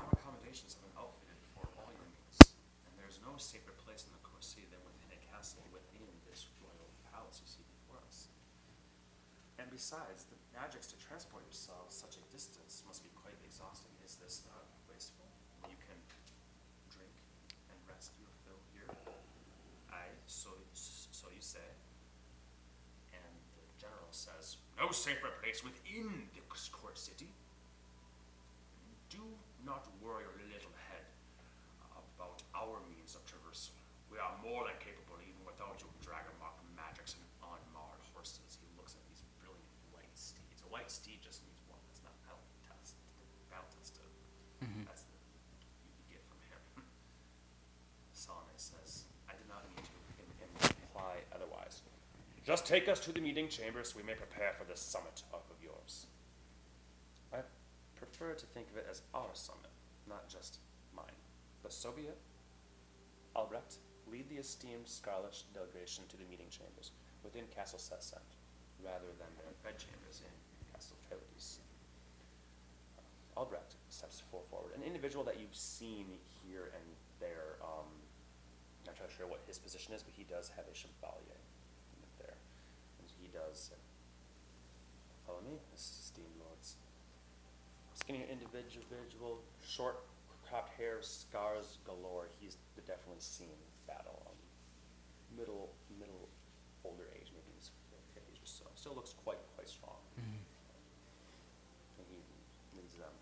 [0.00, 2.52] Our accommodations have been outfitted for all your needs,
[2.88, 6.48] and there is no safer place in the Corsi than within a castle within this
[6.60, 7.44] royal palace
[9.72, 13.88] besides, the magics to transport yourself such a distance must be quite exhausting.
[14.04, 15.24] Is this not wasteful?
[15.64, 15.96] You can
[16.92, 17.16] drink
[17.72, 18.12] and rest.
[18.20, 18.92] your fill here?
[19.88, 21.64] I so so you say.
[23.16, 27.32] And the general says, no safer place within the court city.
[29.08, 29.24] Do
[29.64, 31.08] not worry your little head
[31.96, 33.72] about our means of traversal.
[34.12, 35.01] We are more than capable.
[40.92, 41.80] Steed just needs one.
[41.90, 42.94] It's not battle test,
[43.48, 44.04] battle tested.
[44.60, 44.84] Mhm.
[44.86, 45.16] That's the
[46.10, 46.86] you get from him.
[48.12, 51.82] Solomon says, "I did not mean to imply otherwise.
[52.44, 55.42] Just take us to the meeting chamber so we may prepare for this summit of,
[55.62, 56.06] yours."
[57.32, 57.42] I
[57.94, 59.70] prefer to think of it as our summit,
[60.06, 60.58] not just
[60.92, 61.16] mine.
[61.62, 62.18] But so be it.
[63.34, 66.90] Albrecht, lead the esteemed Scarlet delegation to the meeting chambers
[67.22, 68.34] within Castle Sessant,
[68.80, 70.32] rather than their bedchambers in
[70.82, 71.58] Castle Trelides.
[73.36, 76.06] Albrecht steps full forward, an individual that you've seen
[76.42, 76.82] here and
[77.20, 77.62] there.
[77.62, 77.86] Um,
[78.84, 81.38] not entirely sure what his position is, but he does have a chevalier
[82.18, 82.34] there,
[82.98, 83.70] and he does.
[85.24, 86.74] Follow me, esteemed lords.
[87.94, 90.02] Skinny individual, short
[90.48, 92.26] cropped hair, scars galore.
[92.40, 93.54] He's definitely seen
[93.86, 94.18] battle.
[94.26, 94.34] Um,
[95.38, 96.26] middle, middle,
[96.82, 97.70] older age, maybe his
[98.18, 98.66] fifties or so.
[98.74, 99.94] Still looks quite, quite strong.
[100.18, 102.18] And he
[102.74, 103.14] leads them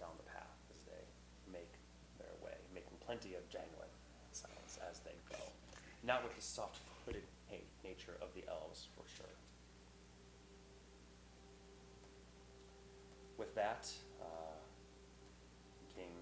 [0.00, 1.04] down the path as they
[1.52, 1.76] make
[2.16, 3.88] their way, making plenty of jangling
[4.36, 5.40] sounds as they go.
[6.04, 7.24] Not with the soft-footed
[7.82, 9.32] nature of the elves, for sure.
[13.40, 13.88] With that,
[14.20, 14.60] uh,
[15.96, 16.12] King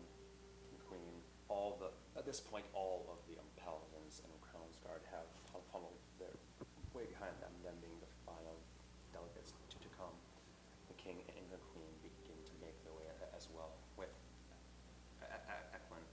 [0.70, 1.10] and Queen,
[1.50, 5.66] all the, at this point, all of the um, paladins and Crown's Guard have pum-
[5.74, 6.30] pummeled their
[6.94, 8.54] way behind them, them being the final
[9.10, 10.14] delegates to, to come.
[10.86, 14.14] The King and the Queen begin to make their way a- as well, with
[15.18, 16.06] E- E- Eklund,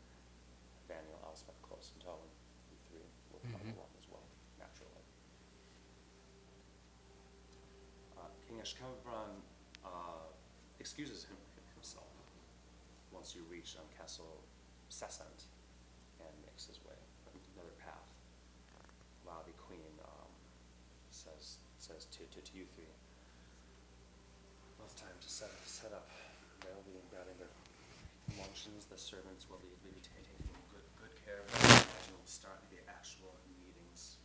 [0.87, 2.19] Vaniel, Elspeth close until
[2.71, 3.75] you three will come Mhm.
[3.75, 4.23] along as well,
[4.59, 5.03] naturally.
[8.64, 8.95] Uh, King
[9.84, 10.23] uh,
[10.80, 11.35] excuses him,
[11.76, 12.07] himself
[13.11, 14.40] once you reach um, Castle
[14.88, 15.52] Sessant
[16.23, 16.95] and makes his way
[17.60, 18.07] another path.
[19.27, 20.31] While the Queen um,
[21.11, 22.88] says says to, to, to you three,
[24.80, 26.07] well, it's time to set, set up.
[26.64, 27.52] They'll be their.
[28.94, 30.38] The servants will be, be taking
[30.72, 31.81] good, good care of them.
[31.81, 34.22] And we'll start the actual meetings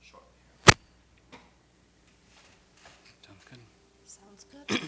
[0.00, 0.78] shortly here.
[3.26, 3.58] Sounds good.
[4.34, 4.66] Sounds good.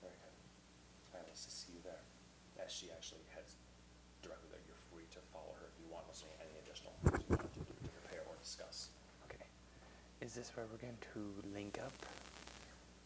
[0.00, 0.36] Very good.
[1.12, 2.00] I will see you there.
[2.56, 3.60] As she actually heads
[4.24, 7.20] directly there, you're free to follow her if you want, listening to any additional things
[7.28, 8.88] you want to, to prepare or discuss.
[9.28, 9.44] Okay.
[10.24, 11.20] Is this where we're going to
[11.52, 11.92] link up?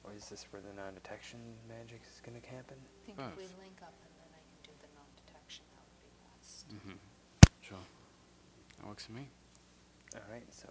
[0.07, 2.79] Or is this where the non-detection magic is going to happen?
[2.79, 3.67] I think if we Both.
[3.67, 6.71] link up and then I can do the non-detection, that would be best.
[6.71, 7.03] Mm-hmm.
[7.67, 7.83] Sure.
[8.79, 9.27] That works for me.
[10.15, 10.71] All right, so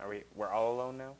[0.00, 0.24] are we?
[0.34, 1.14] We're all alone now.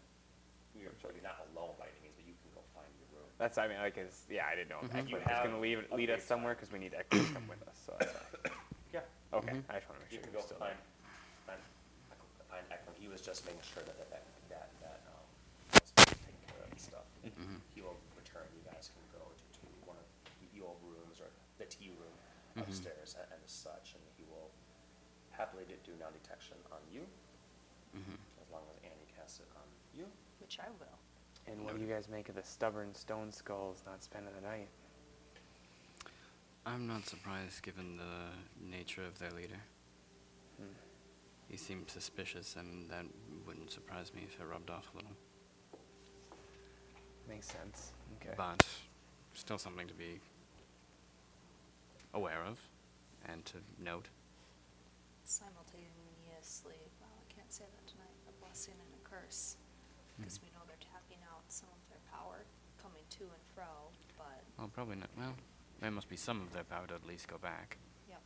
[0.74, 3.30] You're, so you're not alone by any means, but you can go find your room.
[3.38, 5.08] That's I mean, like, is yeah, I didn't know if Mhm.
[5.08, 7.46] You Eklund have going to lead lead us somewhere because we need Eklund to come
[7.48, 7.76] with us.
[7.86, 8.52] So that's fine.
[8.94, 9.02] Yeah.
[9.34, 9.66] Okay, Mhm.
[9.66, 11.58] I just want to make You sure can we're go still find, there.
[11.58, 11.62] find,
[12.14, 12.94] Eklund- find Eklund.
[13.02, 14.22] He was just making sure that, that,
[14.54, 15.26] that, that, um,
[15.74, 17.02] was taken care of and stuff.
[17.26, 17.58] Mhm.
[17.74, 20.06] He will return, you guys can go to, to one of
[20.54, 21.26] your rooms or
[21.58, 22.14] the tea room
[22.54, 22.62] Mhm.
[22.70, 24.50] upstairs and, and such, and he will
[25.34, 27.02] happily do do non-detection on you,
[27.98, 28.14] Mm-hmm.
[28.42, 30.06] as long as Annie casts it on you.
[30.54, 31.52] Which I will.
[31.52, 34.68] And what do you guys make of the stubborn stone skulls not spending the night?
[36.64, 39.58] I'm not surprised given the nature of their leader.
[40.56, 40.68] Hmm.
[41.48, 43.04] He seemed suspicious, and that
[43.44, 45.16] wouldn't surprise me if it rubbed off a little.
[47.28, 47.92] Makes sense.
[48.22, 48.34] Okay.
[48.36, 48.64] But
[49.32, 50.20] still something to be
[52.12, 52.60] aware of
[53.28, 54.06] and to note.
[55.24, 59.56] Simultaneously, well, I can't say that tonight, a blessing and a curse.
[60.18, 62.44] Because we know they're tapping out some of their power,
[62.80, 65.10] coming to and fro, but, Well, probably not.
[65.18, 65.34] Well,
[65.80, 67.76] there must be some of their power to at least go back.
[68.08, 68.20] yep.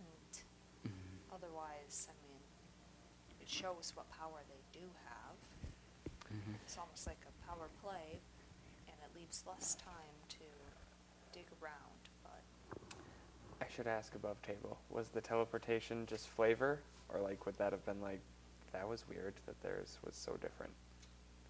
[0.00, 0.32] And
[0.88, 1.34] Mm-hmm.
[1.34, 2.40] otherwise, I mean,
[3.40, 5.36] it shows what power they do have.
[6.32, 6.54] Mm-hmm.
[6.64, 8.20] It's almost like a power play,
[8.88, 10.44] and it leaves less time to
[11.32, 12.42] dig around, but
[13.60, 14.78] I should ask above table.
[14.90, 16.80] Was the teleportation just flavor,
[17.12, 18.20] or like would that have been like,
[18.74, 20.72] that was weird that theirs was so different?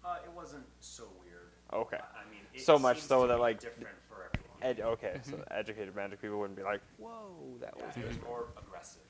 [0.03, 1.49] Uh, it wasn't so weird.
[1.73, 1.97] Okay.
[1.97, 4.57] I I mean, it So much so that, like, different for everyone.
[4.61, 5.43] Ed- okay, so Mhm.
[5.51, 9.01] educated magic people wouldn't be like, whoa, that Yeah, was it was more aggressive,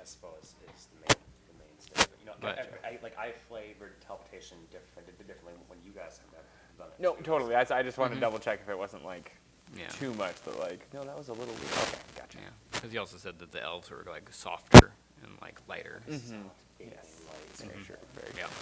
[0.00, 1.94] I suppose, is the main, the mainstay.
[1.94, 2.84] But, you know, I- Gotcha.
[2.84, 6.44] I, I, like I flavored teleportation different, did differently when you guys have never
[6.78, 7.00] done it.
[7.00, 7.52] No, too, totally.
[7.52, 9.36] so- I, s- I just wanted to double check if it wasn't like
[9.76, 9.86] Yeah.
[9.88, 11.72] too much, but like, no, that was a little weird.
[11.72, 12.38] Okay, gotcha.
[12.38, 14.92] Yeah, because he also said that the elves were like softer
[15.22, 16.02] and like lighter.
[16.08, 16.50] Mhm.
[16.80, 17.19] Yes.
[17.62, 17.70] Light.
[17.72, 17.86] Very Mhm.
[17.86, 17.98] sure.
[18.14, 18.46] Very Yeah.
[18.48, 18.56] good.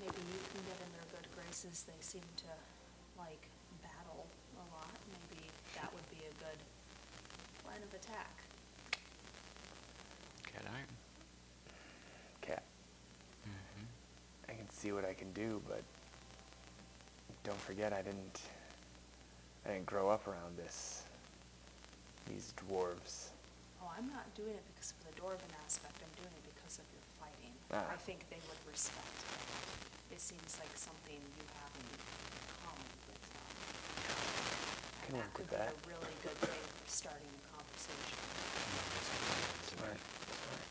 [0.00, 1.84] maybe you can get in their good graces.
[1.84, 2.46] They seem to
[3.18, 3.48] like
[3.82, 4.26] battle
[4.56, 4.94] a lot.
[5.12, 6.58] Maybe that would be a good
[7.66, 8.44] line of attack.
[10.44, 10.88] Cat iron.
[12.40, 12.62] Cat.
[14.48, 15.82] I can see what I can do, but
[17.44, 18.40] don't forget I didn't
[19.64, 21.04] I didn't grow up around this
[22.26, 23.30] these dwarves.
[23.82, 26.86] Oh, I'm not doing it because of the Dwarven aspect, I'm doing it because of
[26.92, 27.52] your fighting.
[27.72, 27.88] Ah.
[27.92, 30.14] I think they would respect that.
[30.14, 31.86] It seems like something you have in
[32.60, 33.46] common with them.
[35.06, 35.72] Can And that work could with be that.
[35.72, 38.18] a really good thing for starting a conversation.
[39.70, 39.96] Smart.
[39.96, 40.68] Smart.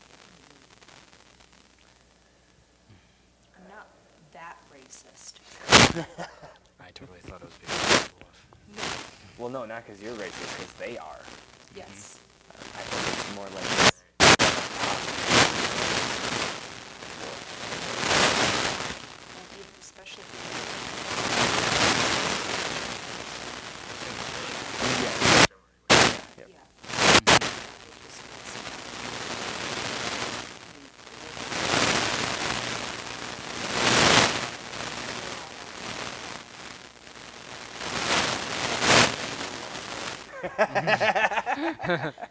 [3.58, 3.86] I'm not
[4.32, 5.42] that racist.
[6.80, 8.38] I totally thought it was because of the wolf.
[8.76, 9.42] No.
[9.42, 11.20] Well, no, not because you're racist, because they are.
[11.74, 12.18] Yes.
[13.30, 14.02] I think it's more like this.
[19.36, 20.30] And even especially if
[25.00, 25.14] Yeah.
[26.38, 26.48] Yep.
[40.88, 42.10] yeah.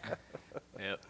[0.80, 1.00] Yep.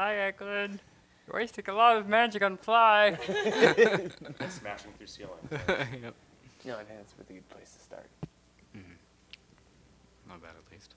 [0.00, 0.80] Hi, Eklund.
[1.26, 3.18] You're wasting a lot of magic on fly.
[4.48, 5.50] Smashing through ceilings.
[5.50, 6.14] yep.
[6.64, 8.08] No, I think that's a really good place to start.
[8.74, 8.94] Mm-hmm.
[10.26, 10.94] Not bad, at least.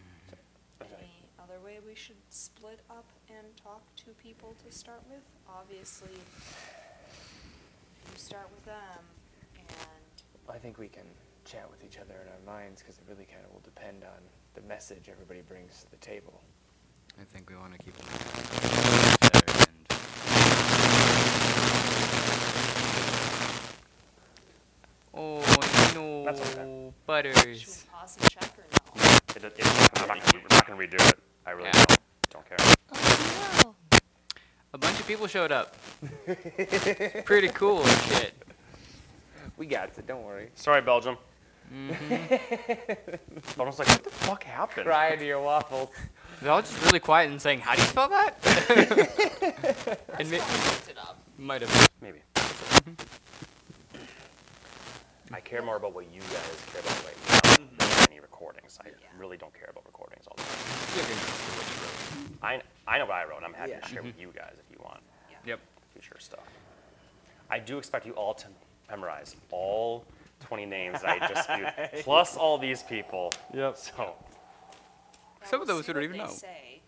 [0.00, 0.84] Mm-hmm.
[0.84, 5.20] Any other way we should split up and talk to people to start with?
[5.46, 6.16] Obviously,
[8.10, 9.04] you start with them
[9.68, 11.04] and I think we can
[11.44, 14.22] chat with each other in our minds because it really kind of will depend on
[14.54, 16.40] the message everybody brings to the table.
[17.20, 19.72] I think we want to keep it fair and
[25.14, 25.40] Oh
[25.94, 26.90] no, That's okay.
[27.06, 27.36] butters.
[27.60, 29.02] should we pause and check or no?
[29.36, 31.18] It, it, I'm, not gonna, I'm not gonna redo it.
[31.46, 31.84] I really Yeah.
[31.84, 31.98] don't.
[32.30, 32.58] Don't care.
[32.94, 33.98] Oh no.
[34.74, 35.76] A bunch of people showed up.
[37.24, 38.32] Pretty cool and shit.
[39.58, 40.06] We got it.
[40.06, 40.48] Don't worry.
[40.54, 41.18] Sorry, Belgium.
[41.72, 43.56] Mm-hmm.
[43.56, 44.86] Belgium's like, what the fuck happened?
[44.86, 45.88] Cry to your waffles.
[46.40, 48.36] They're all just really quiet and saying, "How do you spell that?"
[50.18, 50.36] and I ma-
[50.90, 51.18] it up.
[51.38, 51.90] might have.
[52.02, 52.18] Maybe.
[55.32, 58.78] I care more about what you guys care about right now than any recordings.
[58.84, 58.94] I Yeah.
[59.18, 60.96] really don't care about recordings all the time.
[60.96, 62.62] You can just do what you wrote.
[62.86, 63.80] I, I know what I wrote, and I'm happy Yeah.
[63.80, 65.00] to share with you guys if you want
[65.30, 65.36] Yeah.
[65.46, 65.60] Yep.
[65.92, 66.44] future stuff.
[67.48, 68.46] I do expect you all to
[68.90, 70.04] memorize all
[70.42, 73.30] 20 names I just spewed, plus all these people.
[73.54, 73.76] Yep.
[73.76, 73.92] So,
[75.40, 76.30] Yeah, Some of we'll those see we don't what even they know.
[76.38, 76.80] Say,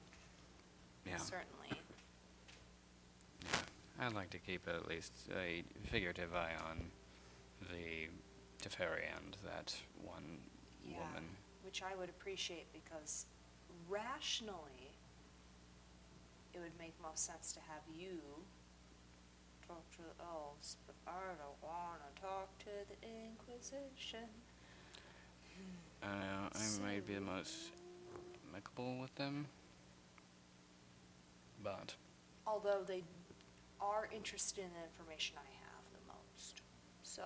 [1.06, 1.16] Yeah.
[1.16, 1.50] certainly.
[4.00, 6.90] I'd like to keep at least a figurative eye on
[7.70, 8.08] the
[8.62, 10.38] Teferi and that one
[10.84, 10.98] Yeah.
[10.98, 11.24] woman.
[11.62, 13.26] Which I would appreciate because
[13.88, 14.96] rationally,
[16.52, 18.20] it would make most sense to have you
[19.66, 24.28] talk to the elves, but I don't want to talk to the Inquisition.
[26.02, 26.06] Uh,
[26.52, 27.70] I might be the most
[28.52, 29.46] amicable with them,
[31.62, 31.94] but
[32.46, 33.02] Although they
[33.80, 36.60] are interested in the information I have the most.
[37.02, 37.22] So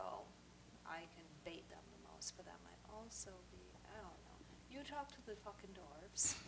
[0.87, 3.59] I can bait them the most, but that might also be,
[3.91, 4.39] I don't know.
[4.71, 6.35] You talk to the fucking dwarves.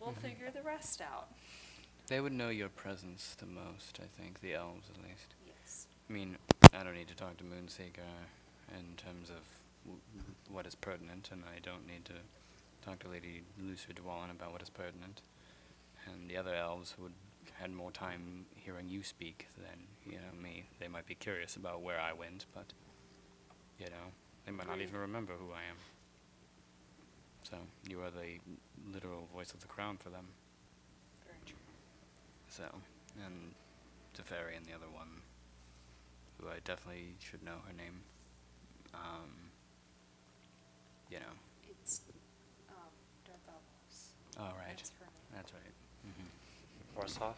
[0.00, 1.28] We'll figure the rest out.
[2.08, 3.98] They would know your presence the most.
[4.02, 5.34] I think the elves, at least.
[5.46, 5.86] Yes.
[6.08, 6.36] I mean,
[6.72, 8.06] I don't need to talk to Moonseeker
[8.76, 9.42] in terms of
[9.84, 10.00] w-
[10.50, 12.14] what is pertinent, and I don't need to
[12.84, 15.20] talk to Lady Lucia Dwalin about what is pertinent.
[16.06, 17.12] And the other elves would
[17.54, 20.64] had more time hearing you speak than you know me.
[20.78, 22.72] They might be curious about where I went, but
[23.78, 24.12] you know
[24.44, 25.76] they might not even remember who I am.
[27.50, 27.56] So
[27.88, 28.38] you are the
[28.92, 30.26] literal voice of the crown for them.
[32.58, 32.78] Very true.
[33.16, 33.54] So, and
[34.16, 35.08] Teferi and the other one,
[36.40, 38.00] who I definitely should know her name.
[38.94, 39.30] Um,
[41.10, 41.32] you know.
[41.68, 42.00] It's,
[42.70, 42.74] um,
[43.26, 44.08] Darthavos.
[44.38, 44.76] Oh, right.
[44.76, 45.34] That's her name.
[45.34, 45.72] That's right.
[46.04, 47.32] hmm Warsaw?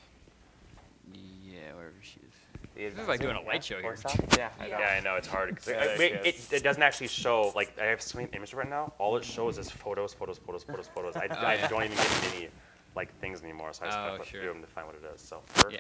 [1.13, 2.35] Yeah, wherever she is.
[2.75, 3.85] The This is like doing a light show here.
[3.85, 4.15] Warsaw?
[4.37, 4.79] Yeah, I know.
[4.79, 5.57] Yeah, I know, it's hard.
[5.57, 8.69] 'cause Yeah, it it, it doesn't actually show, like, I have so many images right
[8.69, 8.93] now.
[8.99, 11.17] All it shows is photos, photos, photos, photos, photos.
[11.17, 11.69] I, I yeah.
[11.69, 12.49] don't even get many,
[12.99, 14.41] like, things anymore, so I just Oh, have to flip sure.
[14.43, 15.21] through them to find what it is.
[15.23, 15.79] So, her, Yeah.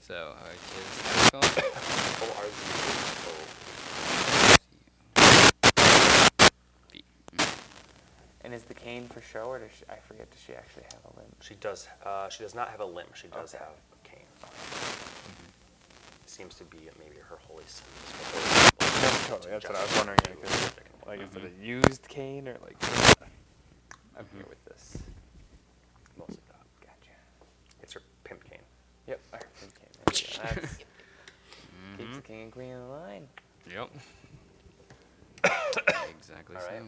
[0.00, 0.88] So, uh, it is
[1.32, 1.40] Axel.
[8.44, 10.28] And is the cane for show, or does she, I forget?
[10.30, 11.30] Does she actually have a limb?
[11.40, 13.62] She does, uh, she does not have a limb, she does Okay.
[13.64, 14.26] have a cane.
[16.26, 17.92] Seems to be maybe her holy symbol.
[19.28, 19.50] totally.
[19.52, 20.18] That's what I was wondering.
[20.18, 22.76] to Because, pick and like, is it a used cane or like?
[24.18, 24.98] I'm here with this
[26.18, 26.38] mostly.
[26.80, 27.16] Gotcha.
[27.82, 28.58] It's her pimp cane.
[29.06, 30.68] Yep, I heard pimp cane.
[31.98, 32.04] There we go.
[32.04, 33.28] Keeps the king and queen in line.
[33.72, 33.90] Yep.
[36.18, 36.68] exactly All so.
[36.68, 36.82] right.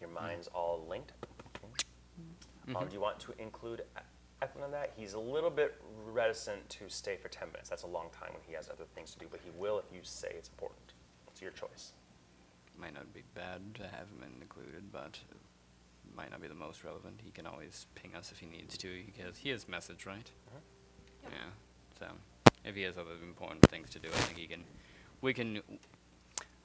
[0.00, 1.12] Your mind's all linked.
[2.68, 2.76] Mm-hmm.
[2.76, 3.82] Um, do you want to include
[4.42, 4.92] Eklund on that?
[4.96, 7.68] He's a little bit reticent to stay for 10 minutes.
[7.68, 9.86] That's a long time when he has other things to do, but he will if
[9.92, 10.92] you say it's important.
[11.30, 11.92] It's your choice.
[12.78, 15.18] Might not be bad to have him included, but
[16.18, 17.20] might not be the most relevant.
[17.24, 18.88] He can always ping us if he needs to.
[19.06, 20.30] Because he has message, right?
[20.52, 20.62] Yep.
[21.32, 21.98] Yeah.
[21.98, 22.06] So
[22.64, 24.64] if he has other important things to do, I think he can.
[25.22, 25.62] We can.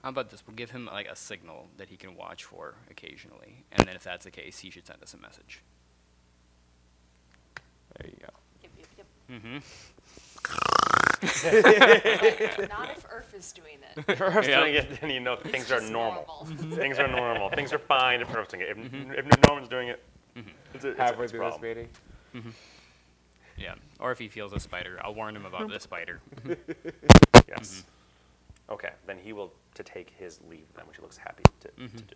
[0.01, 0.43] How about this?
[0.45, 4.03] We'll give him like a signal that he can watch for occasionally, and then if
[4.03, 5.61] that's the case, he should send us a message.
[7.97, 8.33] There you go.
[8.63, 9.07] Yep, yep, yep.
[9.31, 9.57] Mm-hmm.
[12.69, 14.03] Not if Earth is doing it.
[14.09, 14.59] If Earth's Yep.
[14.59, 16.25] doing it, then you know things are just normal.
[16.27, 16.75] normal.
[16.77, 17.49] things are normal.
[17.49, 18.69] things are fine if Earth's doing it.
[18.69, 19.11] If, mm-hmm.
[19.13, 20.03] if no one's doing it,
[20.35, 20.49] mm-hmm.
[20.73, 21.69] it's a, it's a, Halfway it's a through this problem.
[21.69, 21.89] meeting.
[22.35, 22.49] Mm-hmm.
[23.57, 23.75] Yeah.
[23.99, 26.19] Or if he feels a spider, I'll warn him about the spider.
[27.47, 27.83] Yes.
[28.69, 32.03] Okay, then he will to take his leave then, which he looks happy to, to
[32.03, 32.15] do.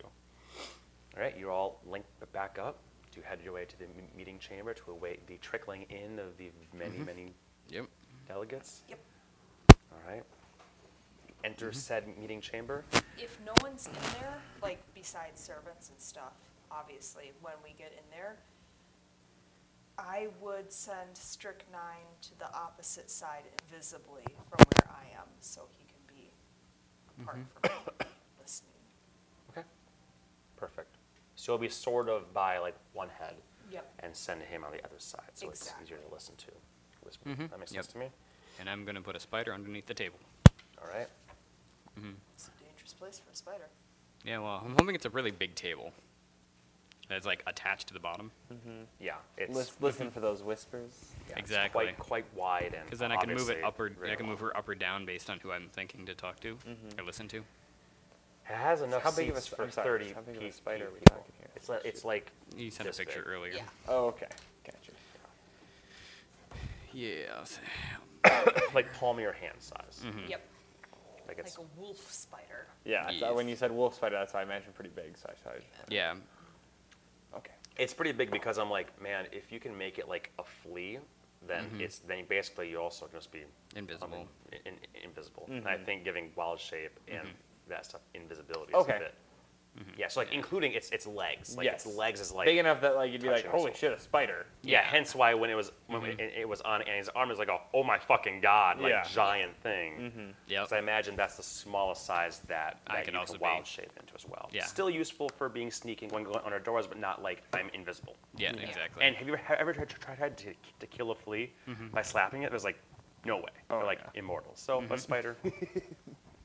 [1.16, 2.80] All right, you're all linked back up
[3.12, 6.38] to head your way to the m- meeting chamber to await the trickling in of
[6.38, 7.34] the many, many
[7.70, 7.86] Yep.
[8.28, 8.82] Delegates.
[8.90, 9.00] Yep.
[9.92, 10.24] All right.
[11.44, 11.76] Enter mm-hmm.
[11.76, 12.84] said meeting chamber.
[13.18, 16.34] If no one's in there, like besides servants and stuff,
[16.72, 18.38] obviously, when we get in there,
[19.98, 25.86] I would send Strychnine to the opposite side invisibly from where I am, so he
[25.86, 26.32] can be
[27.22, 28.04] apart from mm-hmm.
[28.04, 28.10] me,
[28.40, 28.72] listening.
[29.52, 29.64] Okay.
[30.56, 30.98] Perfect.
[31.36, 33.36] So you'll be sort of by like one head
[33.70, 33.86] Yep.
[34.00, 36.52] and send him on the other side, so it's easier to listen to.
[37.08, 37.30] Whisper.
[37.30, 37.50] Mhm.
[37.50, 37.84] That makes Yep.
[37.86, 38.12] sense to me.
[38.60, 40.20] And I'm gonna put a spider underneath the table.
[40.82, 41.08] All right.
[41.98, 42.12] Mm-hmm.
[42.36, 43.68] It's a dangerous place for a spider.
[44.24, 44.40] Yeah.
[44.40, 45.94] Well, I'm hoping it's a really big table.
[47.08, 48.32] That's like attached to the bottom.
[48.54, 48.84] Mm-hmm.
[49.00, 49.16] Yeah.
[49.38, 50.92] It's Lis- listen for those whispers.
[51.30, 51.86] yeah, it's Exactly.
[51.86, 54.16] quite quite wide and Because then I can move it obviously up or very I
[54.16, 54.52] can move long.
[54.52, 57.00] her up or down based on who I'm thinking to talk to mm-hmm.
[57.00, 57.38] or listen to.
[58.50, 60.36] It has enough How big of a seats sp- for I'm sorry, 30 how big
[60.38, 61.18] of a pe- spider are we people.
[61.18, 61.48] talking here?
[61.56, 63.30] It's, li- it's like You sent a this picture big.
[63.30, 63.54] earlier.
[63.56, 63.64] Yeah.
[63.88, 64.28] Oh, okay.
[66.98, 67.62] Gotcha.
[68.26, 68.52] Yeah.
[68.74, 70.04] like palm of your hand size.
[70.06, 70.30] Mm-hmm.
[70.30, 70.42] Yep.
[71.28, 72.68] Like Like a wolf spider.
[72.86, 75.18] Yeah, I thought when you said wolf spider, that's why I imagined pretty big.
[75.18, 75.62] So I thought.
[75.90, 76.16] Yeah.
[77.36, 77.52] Okay.
[77.78, 81.00] it's pretty big because I'm like, man, if you can make it like a flea,
[81.46, 81.82] then mm-hmm.
[81.82, 83.44] it's then basically you also just be
[83.76, 84.08] Invisible.
[84.22, 84.28] um,
[84.66, 85.44] in, in- invisible.
[85.44, 85.58] Mm-hmm.
[85.58, 87.28] And I think giving wild shape and
[87.68, 89.14] that stuff invisibility is a bit.
[89.78, 90.00] Mm-hmm.
[90.00, 91.86] Yeah, so like including its its legs, like yes.
[91.86, 94.46] its legs is like big enough that like you'd be like, holy shit, a spider.
[94.64, 96.20] Yeah, hence why when it was when mm-hmm.
[96.20, 98.92] it, it was on Annie's arm, it was like, a, oh my fucking god, like
[98.92, 99.04] Yeah.
[99.04, 99.94] giant thing.
[99.94, 100.30] Mm-hmm.
[100.48, 100.70] Yep.
[100.70, 103.44] So I imagine that's the smallest size that, I that can you also can be.
[103.44, 104.50] wild shape into as well.
[104.52, 104.66] Yeah.
[104.66, 108.16] Still useful for being sneaking when going under doors, but not like I'm invisible.
[108.36, 108.54] Yeah.
[108.54, 109.04] Exactly.
[109.04, 111.54] And have you ever, ever tried, tried to, to kill a flea
[111.94, 112.50] by slapping it?
[112.50, 112.80] There's like,
[113.26, 113.44] no way.
[113.70, 114.20] Oh, They're like yeah.
[114.20, 114.52] immortal.
[114.56, 115.36] So a spider,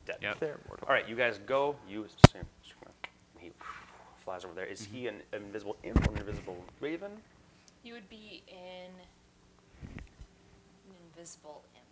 [0.05, 0.17] dead.
[0.21, 0.41] Yep.
[0.41, 0.89] They're mortal.
[0.89, 1.77] All right, you guys go.
[1.89, 2.39] You he
[4.23, 4.65] flies over there.
[4.65, 5.17] Is he mm-hmm.
[5.33, 7.11] an invisible imp or an invisible raven?
[7.85, 8.91] You would be in
[9.97, 10.03] an
[11.17, 11.85] invisible imp.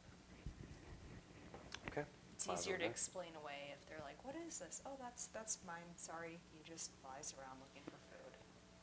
[1.93, 2.07] Okay.
[2.35, 2.90] It's Flies easier over to there.
[2.90, 4.81] explain away if they're like, what is this?
[4.86, 6.39] Oh, that's, that's mine, sorry.
[6.52, 8.32] He just flies around looking for food.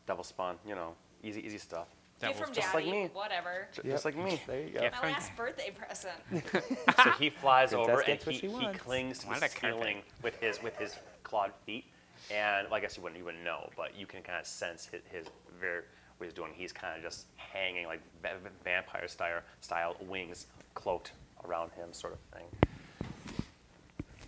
[0.05, 0.93] Devil spawn, you know,
[1.23, 1.87] easy, easy stuff.
[2.19, 3.09] That Give was from just like daddy, me.
[3.13, 3.67] whatever.
[3.73, 3.93] J- Yep.
[3.93, 4.41] Just like me.
[4.47, 4.81] There you go.
[4.81, 4.89] Yeah.
[4.89, 5.11] My Fine.
[5.13, 6.15] last birthday present.
[7.03, 8.79] so he flies Princess over and gets what he, she he wants.
[8.81, 9.77] clings to What the a carpet.
[9.79, 11.85] ceiling with his with his clawed feet.
[12.33, 14.85] And well, I guess you wouldn't you wouldn't know, but you can kind of sense
[14.85, 15.25] his, his
[15.59, 15.83] very
[16.17, 16.51] what he's doing.
[16.55, 21.11] He's kind of just hanging like va- va- vampire style style wings cloaked
[21.45, 22.47] around him, sort of thing.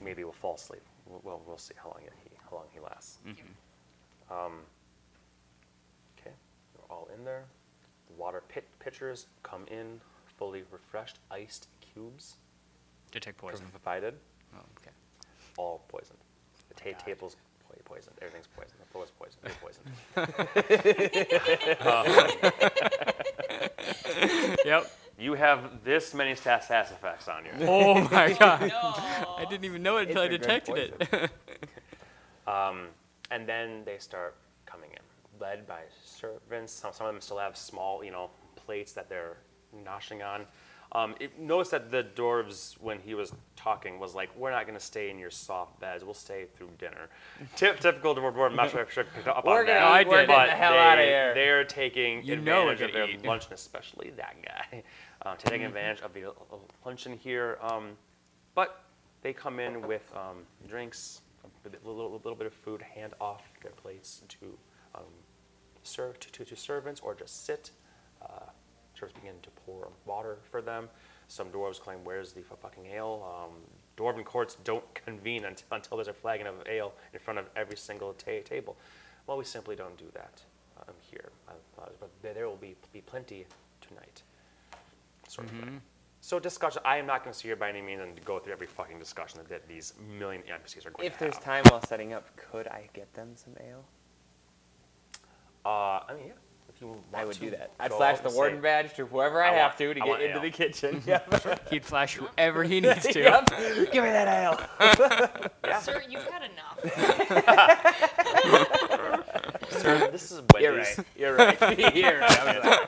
[0.02, 0.82] Maybe we'll fall asleep.
[1.06, 3.18] We'll, we'll, we'll see how long he how long he lasts.
[4.32, 4.60] Um,
[6.20, 6.32] okay,
[6.78, 7.44] we're all in there.
[8.08, 10.00] The water pit pitchers come in
[10.38, 12.36] fully refreshed, iced cubes
[13.12, 13.66] Detect poison.
[13.72, 14.14] provided,
[14.56, 14.92] Oh, okay.
[15.58, 16.18] all poisoned.
[16.70, 17.36] The ta- table's
[17.70, 18.16] po- poisoned.
[18.22, 18.80] Everything's poisoned.
[18.80, 19.44] The floor's poisoned.
[19.46, 19.86] You're poisoned.
[24.66, 24.92] Yep.
[25.18, 27.52] You have this many stat stats effects on you.
[27.62, 28.62] Oh my god.
[28.70, 28.94] No.
[29.38, 30.78] I didn't even know it until I It's a detected
[31.12, 31.32] it.
[32.48, 32.88] Um,
[33.30, 34.36] and then they start
[34.66, 36.74] coming in, led by servants.
[36.74, 39.38] Some, some of them still have small, you know, plates that they're
[39.86, 40.48] noshing on.
[40.92, 44.78] Um, it, notice that the dwarves, when he was talking, was like, "We're not going
[44.78, 46.04] to stay in your soft beds.
[46.04, 47.10] We'll stay through dinner."
[47.56, 48.34] Tip, typical dwarf.
[48.34, 50.02] dwarf I'm not sure if I picked up We're on gonna that.
[50.02, 51.34] eat, we're but getting the hell they, outta here.
[51.36, 53.26] They're taking You know we're advantage of gonna their eat.
[53.26, 54.84] luncheon, especially that guy,
[55.22, 56.34] um, taking advantage of the uh,
[56.84, 57.60] luncheon here.
[57.62, 57.92] Um,
[58.56, 58.82] but
[59.22, 60.38] they come in with um,
[60.68, 61.22] drinks,
[61.66, 64.58] a bit- little, little bit of food, hand off their plates to
[64.96, 65.04] um,
[65.84, 67.70] serve to, to, to servants or just sit.
[68.24, 68.50] Uh,
[69.00, 70.90] servants beginning to pour water for them.
[71.28, 73.56] Some dwarves claim, "Where's the fucking ale?" Um,
[73.98, 77.78] dwarven courts don't convene until, until there's a flagon of ale in front of every
[77.78, 78.78] single ta- table.
[79.28, 80.42] Well, we simply don't do that
[80.88, 81.30] um, here.
[81.48, 81.52] Uh,
[81.82, 83.46] uh, but there, there will be, be plenty
[83.82, 84.24] tonight.
[85.28, 85.82] Sort of thing.
[86.22, 86.82] So discussion.
[86.84, 89.00] I am not going to sit here by any means and go through every fucking
[89.00, 91.44] discussion that these million NPCs are going If to there's have.
[91.44, 93.86] time while setting up, could I get them some ale?
[95.66, 95.70] Uh,
[96.10, 96.34] I mean, yeah.
[96.80, 97.72] If you want I would do that.
[97.78, 100.22] I'd flash the warden badge to whoever I, I have want- to to I get
[100.22, 100.42] into ale.
[100.42, 101.04] the kitchen.
[101.08, 101.70] Yep.
[101.70, 103.20] He'd flash whoever he needs to.
[103.20, 103.50] Yep.
[103.92, 105.82] Give me that ale.
[105.82, 106.80] Sir, you've had enough.
[109.72, 111.00] Sir, this is You're right.
[111.18, 111.96] You're right.
[111.96, 112.40] You're right.
[112.40, 112.80] I'm.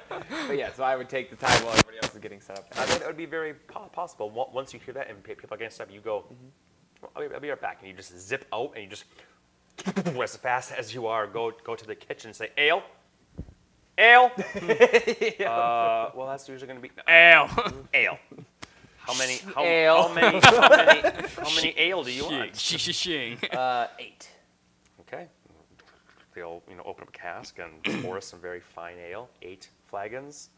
[0.48, 2.68] But yeah, so I would take the time while everybody else is getting set up.
[2.78, 4.30] I think that would be very po- possible.
[4.30, 6.34] Once you hear that and people are getting set up, you go, mm-hmm.
[7.02, 7.80] "Well, I'll, be, I'll be right back.
[7.82, 9.04] And you just zip out and you just,
[10.18, 12.84] as fast as you are, go go to the kitchen and say, ale?
[14.02, 14.32] Ale?
[15.48, 17.50] uh, well, that's usually going to be ale.
[17.94, 18.18] ale.
[18.98, 19.38] How many?
[19.56, 20.08] How, Ale.
[20.08, 20.40] how many?
[20.40, 21.02] How many?
[21.38, 22.56] How many ale do you want?
[22.56, 23.38] shing.
[23.52, 24.30] Uh, eight.
[25.02, 25.28] Okay.
[26.34, 29.70] They'll you know open up a cask and pour us some very fine ale, eight
[29.90, 30.50] flagons.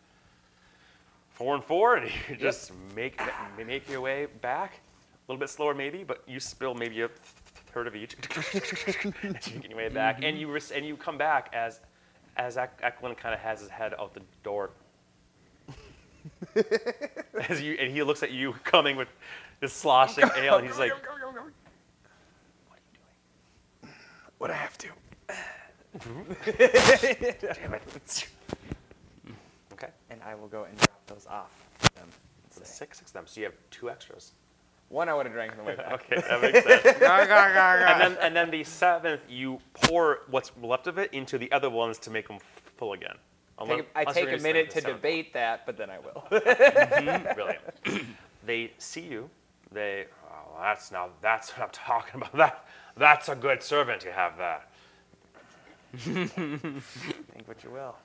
[1.31, 3.19] Four and four, and you just make
[3.57, 4.73] make your way back.
[4.73, 7.09] A little bit slower maybe, but you spill maybe a
[7.73, 8.15] third of each.
[8.37, 9.11] as you
[9.59, 11.79] get your way back, and you res- and you come back as
[12.37, 14.71] as Ek- Eklund kind of has his head out the door.
[17.49, 19.09] as you and he looks at you coming with
[19.59, 20.91] this sloshing ale, and he's like,
[24.37, 24.87] What do I have to.
[27.55, 28.27] "Damn it!"
[29.73, 29.89] okay.
[30.09, 31.51] And I will go and drop those off.
[31.83, 32.03] to them
[32.43, 33.23] and So say, six, six of them.
[33.27, 34.31] So you have two extras.
[34.93, 35.91] One I would have drank on the way back.
[35.91, 36.85] Okay, that makes sense.
[37.01, 41.71] and then and then the seventh, you pour what's left of it into the other
[41.71, 42.37] ones to make them
[42.77, 43.15] full again.
[43.57, 45.89] Unless- Take, I unless you're take a minute to the seventh debate that, but then
[45.89, 46.27] I will.
[46.29, 47.33] one.
[47.35, 48.05] Brilliant.
[48.45, 49.31] they see you.
[49.71, 50.05] They.
[50.29, 51.09] Oh, that's now.
[51.23, 52.33] That's what I'm talking about.
[52.37, 52.67] That.
[52.95, 54.05] That's a good servant.
[54.05, 54.61] You have there.
[55.97, 57.95] Think what you will.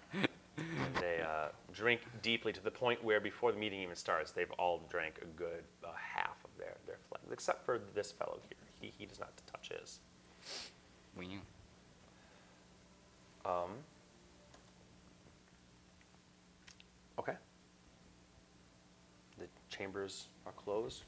[1.00, 4.82] They uh, drink deeply to the point where before the meeting even starts, they've all
[4.90, 8.58] drank a good uh, half of their their flag, except for this fellow here.
[8.80, 10.00] He he does not touch his.
[11.16, 11.40] We knew.
[13.44, 13.70] Um,
[17.18, 17.34] okay.
[19.38, 21.04] The chambers are closed.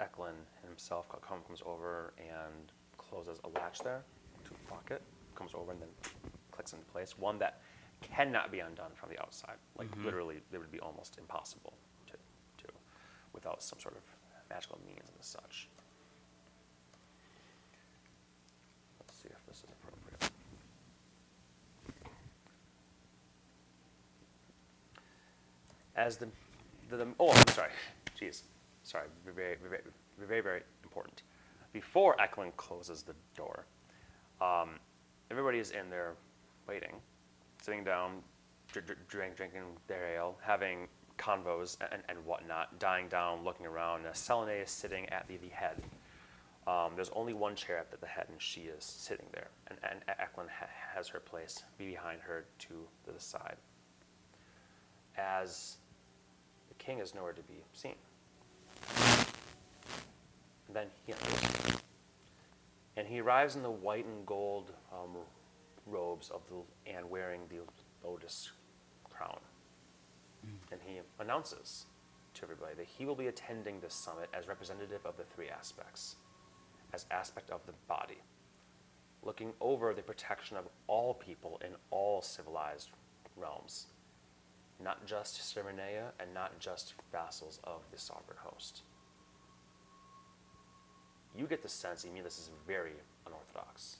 [0.00, 0.36] Eklund
[0.66, 4.02] himself comes over and closes a latch there
[4.44, 5.02] to lock it.
[5.34, 5.88] Comes over and then
[6.52, 7.18] clicks into place.
[7.18, 7.60] One that
[8.00, 9.56] cannot be undone from the outside.
[9.76, 11.74] Like literally, it would be almost impossible
[13.42, 14.02] without some sort of
[14.50, 15.68] magical means and such.
[19.00, 20.32] Let's see if this is appropriate.
[25.96, 26.28] As the,
[26.88, 27.70] the, the oh, I'm sorry,
[28.20, 28.42] jeez,
[28.82, 29.82] sorry, very, very,
[30.18, 31.22] very, very, important.
[31.72, 33.66] Before Eklund closes the door,
[34.40, 34.70] um,
[35.30, 36.14] everybody is in there
[36.68, 36.94] waiting,
[37.62, 38.22] sitting down,
[38.72, 40.88] dr- dr- drink, drinking their ale, having
[41.20, 44.06] convos and, and whatnot, dying down, looking around.
[44.06, 45.82] Uh, Selene is sitting at the, the head.
[46.66, 49.48] Um, there's only one chair at the head, and she is sitting there.
[49.68, 53.56] And, and Eklund ha- has her place behind her to the side.
[55.16, 55.76] As
[56.68, 57.94] the king is nowhere to be seen.
[60.68, 61.80] And then he enters.
[62.96, 65.16] And he arrives in the white and gold um,
[65.86, 67.60] robes of the and wearing the
[68.06, 68.50] lotus
[69.08, 69.38] crown.
[70.70, 71.86] And he announces
[72.34, 76.16] to everybody that he will be attending this summit as representative of the three aspects,
[76.92, 78.18] as aspect of the body,
[79.22, 82.90] looking over the protection of all people in all civilized
[83.36, 83.86] realms,
[84.82, 88.82] not just Cernea and not just vassals of the sovereign host.
[91.36, 92.92] You get the sense, Emi, this is very
[93.26, 93.96] unorthodox.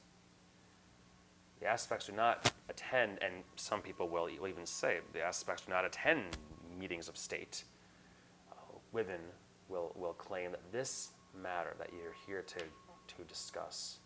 [1.61, 5.85] The aspects do not attend, and some people will even say the aspects do not
[5.85, 6.39] attend
[6.81, 7.65] meetings of state.
[8.51, 8.55] Uh,
[8.93, 9.21] women
[9.69, 13.99] will, will claim that this matter that you're here to, to discuss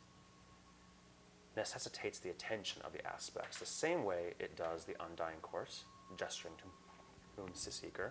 [1.57, 5.73] necessitates the attention of the aspects, the same way it does the Undying Court,
[6.17, 8.11] gesturing to Moon Sisseeker,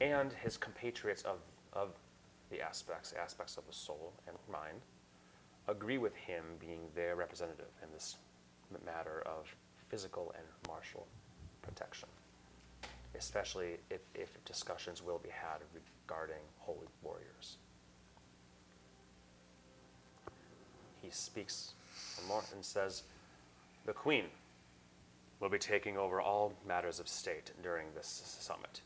[0.00, 1.38] and his compatriots of,
[1.72, 1.90] of
[2.50, 4.80] the aspects, aspects of the soul and mind,
[5.66, 8.16] agree with him being their representative in this
[8.86, 9.54] matter of
[9.88, 11.06] physical and martial
[11.62, 12.08] protection,
[13.16, 17.56] especially if, if discussions will be had regarding holy warriors.
[21.02, 21.74] He speaks
[22.28, 23.02] more and says,
[23.86, 24.24] The Queen
[25.40, 28.80] will be taking over all matters of state during this summit.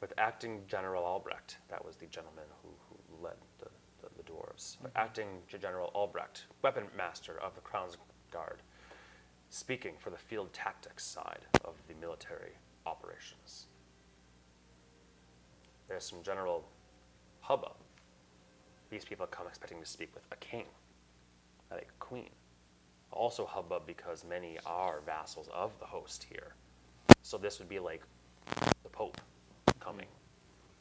[0.00, 1.58] with acting General Albrecht.
[1.68, 3.66] That was the gentleman who, who led the,
[4.02, 4.76] the, the dwarves.
[4.76, 4.86] Mm-hmm.
[4.96, 7.96] Acting General Albrecht, weapon master of the Crown's
[8.30, 8.62] Guard,
[9.50, 12.52] speaking for the field tactics side of the military
[12.88, 13.66] operations.
[15.88, 16.64] There's some general
[17.40, 17.76] hubbub.
[18.90, 20.64] These people come expecting to speak with a king,
[21.70, 22.30] not a queen.
[23.12, 26.54] Also hubbub because many are vassals of the host here.
[27.22, 28.02] So this would be like
[28.82, 29.20] the Pope
[29.80, 30.06] coming.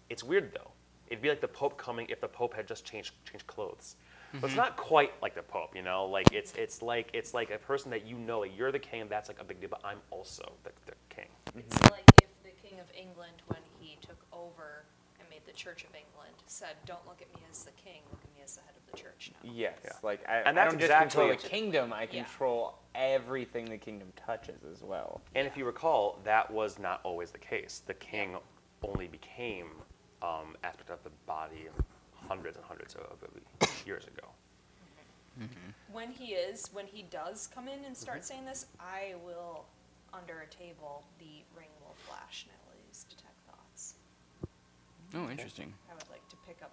[0.09, 0.71] It's weird though.
[1.07, 3.95] It'd be like the Pope coming if the Pope had just changed changed clothes.
[4.33, 6.05] But it's not quite like the Pope, you know.
[6.05, 8.39] Like it's it's like it's like a person that you know.
[8.39, 9.69] Like you're the king, and that's like a big deal.
[9.69, 11.27] But I'm also the, the king.
[11.55, 14.83] It's like if the King of England, when he took over
[15.19, 18.01] and made the Church of England, said, "Don't look at me as the king.
[18.11, 19.91] Look at me as the head of the church now." Yes, Yeah.
[20.03, 22.23] like I, And I that's don't just control the kingdom; I Yeah.
[22.23, 25.21] control everything the kingdom touches as well.
[25.35, 27.81] And if you recall, that was not always the case.
[27.85, 28.35] The king
[28.83, 29.69] only became
[30.21, 31.67] um, aspect of the body
[32.27, 34.27] hundreds and hundreds of, of years ago.
[35.91, 38.25] When he is, when he does come in and start Mm-hmm.
[38.25, 39.65] saying this, I will,
[40.13, 43.95] under a table, the ring will flash and I will use detect thoughts.
[45.15, 45.71] Oh, interesting.
[45.91, 46.71] I would like to pick up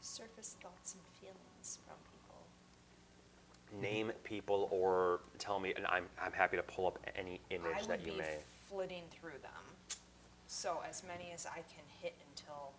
[0.00, 3.82] surface thoughts and feelings from people.
[3.82, 7.80] Name people or tell me, and I'm, I'm happy to pull up any image I
[7.88, 8.38] that would you be may.
[8.70, 9.98] flitting through them.
[10.46, 12.72] So as many as I can hit until, well,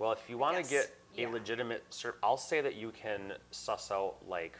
[0.00, 1.28] Well, if you want to guess, get a yeah.
[1.28, 4.58] legitimate, cer- I'll say that you can suss out like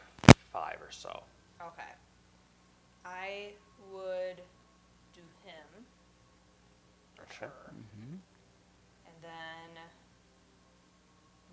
[0.52, 1.22] five or so.
[1.62, 1.82] okay.
[3.06, 3.52] I
[3.90, 4.36] would
[5.14, 5.84] do him.
[7.16, 7.32] For Okay.
[7.38, 7.52] sure.
[9.06, 9.82] And then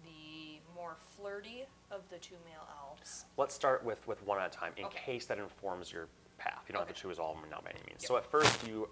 [0.04, 3.24] the more flirty of the two male elves.
[3.38, 5.00] Let's start with, with one at a time in Okay.
[5.06, 6.64] case that informs your path.
[6.68, 7.02] You don't have to Okay.
[7.14, 8.02] choose all of them now by any means.
[8.02, 8.08] Yep.
[8.10, 8.90] So at first, you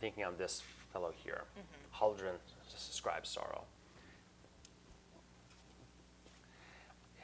[0.00, 0.62] thinking on this
[0.92, 2.04] fellow here, Mm-hmm.
[2.04, 2.36] Haldren
[2.70, 3.64] describes sorrow.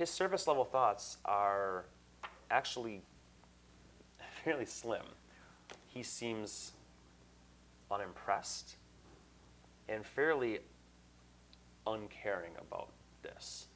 [0.02, 1.84] His surface level thoughts are
[2.50, 3.02] actually
[4.42, 5.04] fairly slim.
[5.86, 6.72] He seems
[7.88, 8.78] unimpressed
[9.88, 10.58] and fairly
[11.86, 12.88] uncaring about
[13.22, 13.68] this.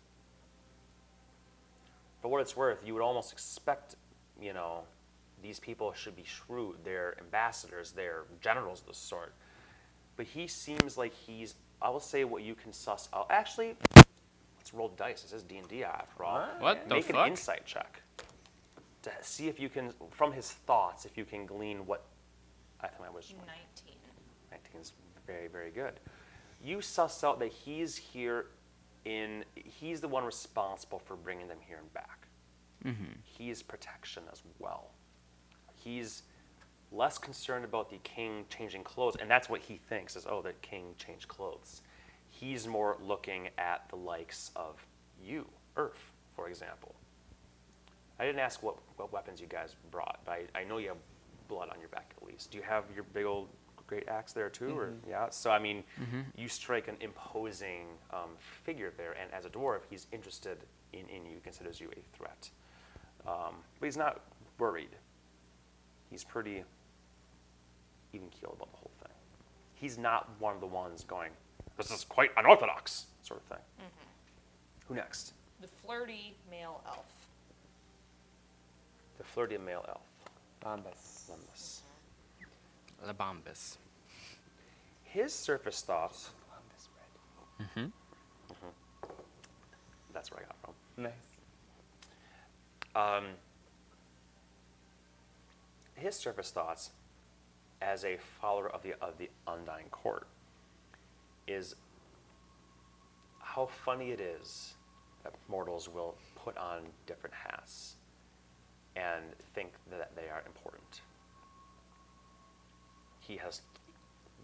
[2.21, 3.95] For what it's worth, you would almost expect,
[4.43, 4.81] you know,
[5.45, 6.79] these people should be shrewd.
[6.83, 9.33] They're ambassadors, they're generals of the sort.
[10.17, 13.29] But he seems like he's, I will say what you can suss out.
[13.31, 13.77] Actually,
[14.67, 15.23] let's roll dice.
[15.23, 16.45] This is D&D after all.
[16.59, 17.17] What the Make fuck?
[17.17, 18.03] an insight check
[19.03, 22.05] to see if you can, from his thoughts, if you can glean what,
[22.81, 23.95] I think I was 19.
[24.51, 24.93] 19 is
[25.25, 26.01] very, very good.
[26.65, 28.47] You suss out that he's here
[29.05, 32.27] in, he's the one responsible for bringing them here and back.
[32.85, 33.13] Mm-hmm.
[33.23, 34.91] He's protection as well.
[35.77, 36.25] He's
[36.91, 40.55] less concerned about the king changing clothes, and that's what he thinks is, oh, the
[40.61, 41.83] king changed clothes.
[42.39, 44.85] He's more looking at the likes of
[45.25, 45.47] you,
[45.77, 46.95] Earth, for example.
[48.19, 50.97] I didn't ask what, what weapons you guys brought, but I, I know you have
[51.49, 52.51] blood on your back at least.
[52.51, 53.49] Do you have your big old
[53.87, 55.31] great axe there too, or yeah?
[55.31, 55.85] So I mean,
[56.37, 58.31] you strike an imposing um,
[58.65, 60.59] figure there, and as a dwarf, he's interested
[60.93, 62.51] in, in you, considers you a threat.
[63.27, 64.21] Um, but he's not
[64.59, 64.91] worried.
[66.11, 66.65] He's pretty
[68.13, 69.13] even keeled about the whole thing.
[69.75, 71.31] He's not one of the ones going,
[71.77, 73.65] "This is quite unorthodox," sort of thing.
[73.79, 74.89] Mm-hmm.
[74.89, 75.33] Who next?
[75.61, 77.07] The flirty male elf.
[79.19, 80.07] The flirty male elf,
[80.61, 81.31] Bombus.
[81.31, 81.81] Lemus.
[82.41, 83.07] Mm-hmm.
[83.07, 83.79] La Bombus.
[85.05, 86.31] His surface thoughts.
[86.51, 87.67] Bombus red.
[87.67, 87.91] Mm-hmm.
[90.13, 90.75] That's where I got from.
[91.05, 91.13] Nice.
[92.95, 93.25] Um,
[95.95, 96.91] his surface thoughts,
[97.83, 100.27] as a follower of the of the Undying Court,
[101.47, 101.75] is
[103.41, 104.75] how funny it is
[105.23, 107.95] that mortals will put on different hats
[108.95, 109.25] and
[109.55, 111.01] think that they are important.
[113.21, 113.63] He has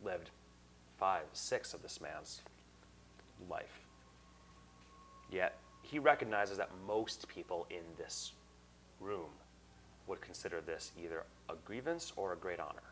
[0.04, 0.30] lived
[0.98, 2.42] five, six of this man's
[3.48, 3.80] life.
[5.30, 8.32] Yet he recognizes that most people in this
[9.00, 9.30] room
[10.06, 12.82] would consider this either a grievance or a great honor.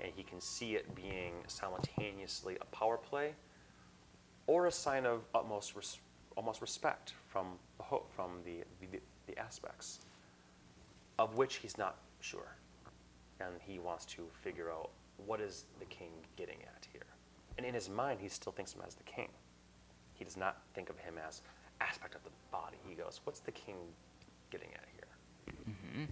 [0.00, 3.34] And he can see it being simultaneously a power play
[4.46, 5.98] or a sign of utmost res-
[6.36, 10.00] almost respect from the, ho- from the, the, the aspects,
[11.18, 12.56] of which he's not sure.
[13.40, 14.90] And he wants to figure out
[15.26, 17.02] what is the king getting at here.
[17.56, 19.28] And in his mind, he still thinks of him as the king.
[20.14, 21.42] He does not think of him as
[21.80, 22.76] aspect of the body.
[22.88, 23.76] He goes, what's the king
[24.50, 25.54] getting at here?
[25.68, 26.04] Mm-hmm.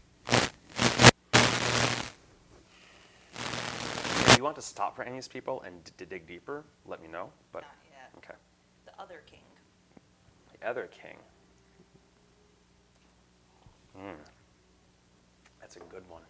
[4.36, 7.00] You want to stop for any of these people and d- to dig deeper, let
[7.02, 7.30] me know.
[7.52, 8.10] But Not yet.
[8.18, 8.34] okay,
[8.84, 9.40] The other king.
[10.60, 11.16] the other king.
[13.96, 14.20] Hmm.
[15.60, 16.22] That's a good one.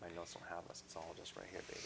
[0.00, 0.82] My notes don't have this.
[0.84, 1.80] It's all just right here, baby.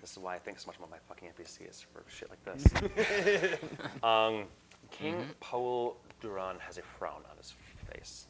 [0.00, 3.58] This is why I think so much about my fucking NPCs for shit like this.
[4.02, 4.44] um,
[4.90, 7.54] King Paul Duran has a frown on his
[7.92, 8.26] face.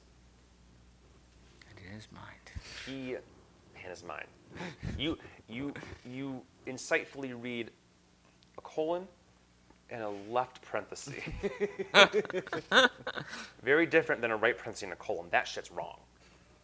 [1.70, 2.24] And it is mind.
[2.86, 3.20] He in
[3.74, 4.26] his mind.
[4.98, 5.18] You
[5.48, 5.72] you
[6.04, 7.70] you insightfully read
[8.56, 9.06] a colon
[9.90, 11.14] and a left parenthesis.
[13.62, 15.26] Very different than a right parenthesis and a colon.
[15.30, 15.98] That shit's wrong.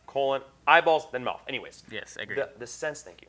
[0.07, 1.41] Colon, eyeballs, then mouth.
[1.49, 1.83] Anyways.
[1.91, 2.39] Yes, agreed.
[2.39, 3.29] The, the sense, thank you.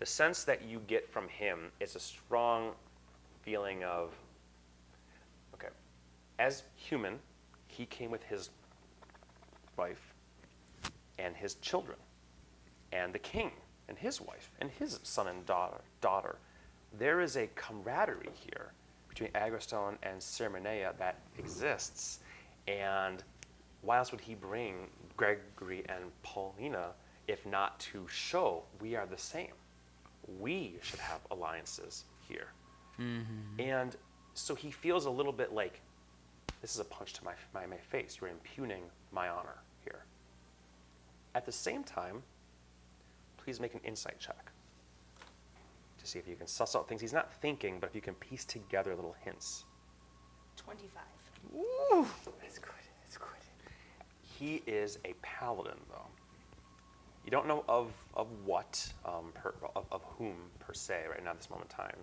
[0.00, 2.72] The sense that you get from him is a strong
[3.42, 4.12] feeling of,
[5.54, 5.68] okay,
[6.38, 7.18] as human,
[7.66, 8.50] he came with his
[9.76, 10.14] wife
[11.18, 11.96] and his children,
[12.92, 13.50] and the king
[13.88, 15.80] and his wife and his son and daughter.
[16.00, 16.36] daughter.
[16.98, 18.72] There is a camaraderie here
[19.08, 22.20] between Agrestone and Cerminea that exists,
[22.66, 23.22] and
[23.82, 26.90] why else would he bring Gregory and Paulina
[27.26, 29.52] if not to show we are the same?
[30.40, 32.48] We should have alliances here.
[33.00, 33.60] Mm-hmm.
[33.60, 33.96] And
[34.34, 35.80] so he feels a little bit like
[36.60, 38.18] this is a punch to my, my, my face.
[38.20, 38.82] You're impugning
[39.12, 40.04] my honor here.
[41.34, 42.22] At the same time,
[43.48, 44.52] please make an insight check
[45.98, 48.12] to see if you can suss out things he's not thinking, but if you can
[48.16, 49.64] piece together little hints.
[50.58, 51.02] Twenty-five.
[52.44, 52.74] It's good.
[53.06, 53.28] It's good.
[54.20, 56.10] He is a paladin, though.
[57.24, 61.30] You don't know of of what, um, per, of, of whom per se, right now
[61.30, 61.96] at this moment in time.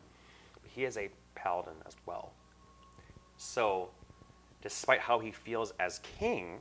[0.63, 2.31] But he is a paladin as well.
[3.37, 3.89] So,
[4.63, 6.57] despite how he feels as king,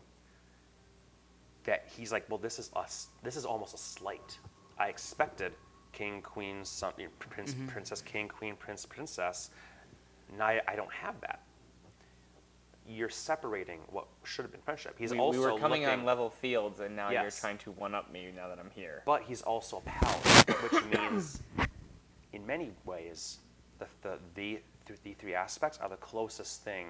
[1.64, 3.06] that he's like, well, this is us.
[3.22, 4.38] This is almost a slight.
[4.78, 5.52] I expected
[5.92, 7.66] king, queen, son, you know, prince, mm-hmm.
[7.66, 9.50] princess, king, queen, prince, princess.
[10.36, 11.40] Now I, I don't have that
[12.86, 14.94] you're separating what should have been friendship.
[14.98, 17.70] He's we, also we were coming looking, on level fields, and now you're trying to
[17.72, 19.02] one up me now that I'm here.
[19.06, 20.12] but he's also a pal,
[20.68, 21.42] which means,
[22.32, 23.38] in many ways,
[23.78, 26.88] the the the, th- the three aspects are the closest thing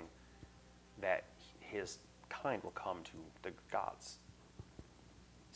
[1.01, 1.25] that
[1.61, 1.99] his
[2.29, 3.13] kind will come to
[3.43, 4.19] the gods.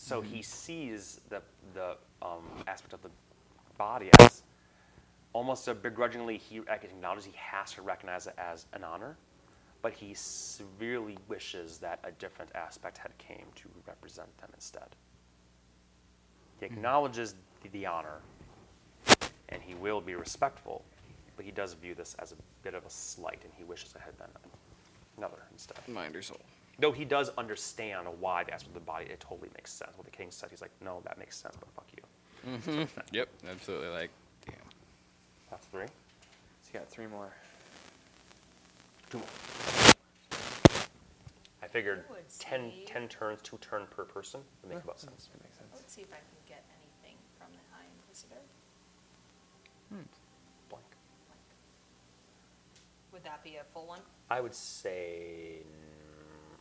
[0.00, 1.42] So he sees the
[1.74, 3.10] the um, aspect of the
[3.76, 4.42] body as
[5.32, 9.16] almost a begrudgingly he acknowledges he has to recognize it as an honor,
[9.82, 14.88] but he severely wishes that a different aspect had came to represent them instead.
[16.60, 18.20] He acknowledges the, the honor,
[19.48, 20.84] and he will be respectful,
[21.34, 24.00] but he does view this as a bit of a slight, and he wishes it
[24.00, 24.30] had been
[25.16, 25.76] another instead.
[25.88, 26.40] Mind or soul.
[26.78, 29.92] Though he does understand why the aspect of the body, it totally makes sense.
[29.96, 32.02] What the king said, he's like, no, that makes sense, but fuck you.
[32.52, 32.84] Mm-hmm.
[33.12, 33.88] Yep, absolutely.
[33.88, 34.10] Like,
[34.46, 34.54] damn.
[35.50, 35.86] That's three.
[36.62, 37.30] So you got three more.
[39.10, 39.26] Two more.
[41.60, 45.28] I figured I 10, 10 turns, two turn per person would make about sense.
[45.32, 45.68] That makes sense.
[45.74, 48.40] Let's see if I can get anything from the High Inquisitor.
[49.90, 50.06] Hmm.
[50.70, 50.84] Blank.
[53.12, 54.00] Would that be a full one?
[54.30, 55.58] I would say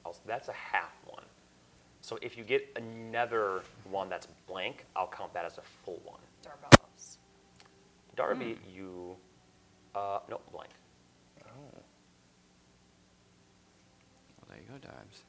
[0.07, 1.25] I'll- that's a half one.
[1.99, 6.21] So if you get another one that's blank, I'll count that as a full one.
[6.41, 7.17] Darbelos.
[8.15, 9.17] Darby, you,
[9.93, 10.71] uh, no, blank.
[11.43, 11.49] Oh.
[11.49, 11.83] Well,
[14.47, 15.23] there you go, Dibs.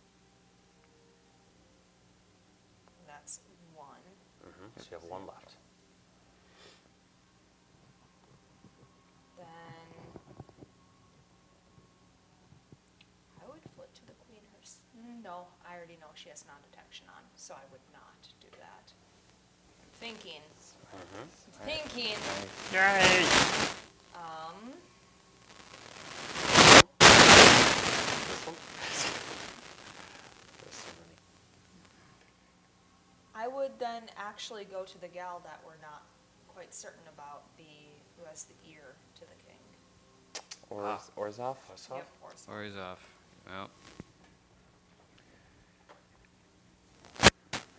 [3.06, 3.40] That's
[3.74, 3.96] one.
[4.44, 5.56] hmm So you have one left.
[9.36, 9.46] Then
[13.42, 14.78] I would flip to the Queen hers.
[15.22, 18.92] No, I already know she has non-detection on, so I would not do that.
[20.00, 20.40] Thinking,
[21.64, 22.16] thinking.
[24.14, 24.72] Um,
[26.98, 28.56] This one?
[30.62, 31.14] There's so many.
[33.34, 36.02] I would then actually go to the gal that we're not
[36.48, 37.64] quite certain about, the
[38.18, 39.62] who has the ear to the king.
[40.70, 41.00] Or Ah.
[41.16, 41.56] Orzov?
[41.68, 41.96] What's up?
[41.98, 42.52] Yep, Orson.
[42.52, 42.98] Or he's off.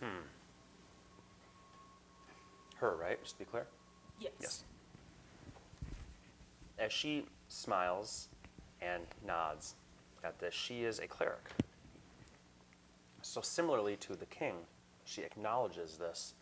[0.00, 0.10] Well,
[2.76, 3.22] Her, right?
[3.22, 3.66] Just to be clear.
[4.18, 4.32] Yes.
[4.40, 4.64] Yes.
[6.78, 8.28] As she smiles
[8.80, 9.74] and nods
[10.24, 11.50] at this, she is a cleric.
[13.22, 14.54] So, similarly to the king,
[15.04, 16.34] she acknowledges this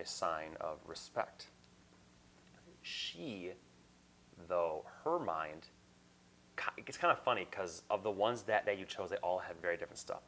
[0.00, 1.46] a sign of respect.
[2.82, 3.52] She,
[4.48, 5.66] though, her mind,
[6.76, 9.56] it's kind of funny because of the ones that, that you chose, they all have
[9.60, 10.20] very different stuff.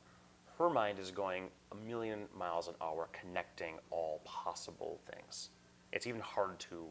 [0.59, 5.51] Her mind is going a million miles an hour, connecting all possible things.
[5.93, 6.85] it's even hard to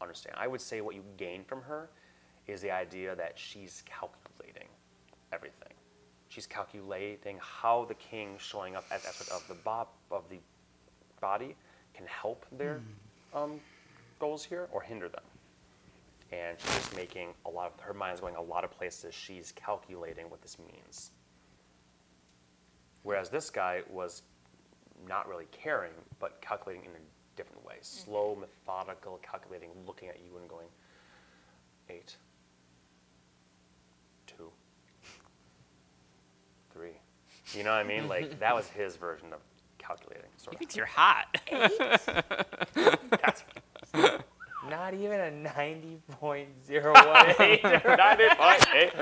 [0.00, 0.36] understand.
[0.38, 1.88] I would say what you gain from her
[2.46, 4.68] is the idea that she's calculating
[5.32, 5.72] everything.
[6.28, 10.38] She's calculating how the king showing up as aspect of the bob of the
[11.20, 11.56] body
[11.94, 12.80] can help their
[13.34, 13.58] um,
[14.18, 15.24] goals here or hinder them.
[16.30, 19.14] And she's just making a lot of her mind's going a lot of places.
[19.14, 21.12] She's calculating what this means.
[23.06, 24.22] Whereas this guy was
[25.08, 27.74] not really caring, but calculating in a different way.
[27.74, 28.10] Mm-hmm.
[28.10, 30.66] Slow, methodical, calculating, looking at you and going,
[31.88, 32.16] eight,
[34.26, 34.50] two,
[36.72, 36.98] three.
[37.54, 38.08] You know what I mean?
[38.08, 39.38] Like that was his version of
[39.78, 40.30] calculating.
[40.36, 40.58] Sort He of.
[40.58, 41.26] thinks you're hot.
[43.22, 43.44] That's
[44.70, 45.42] Not even a 90.018.
[45.48, 46.48] ninety point
[48.74, 48.92] eight.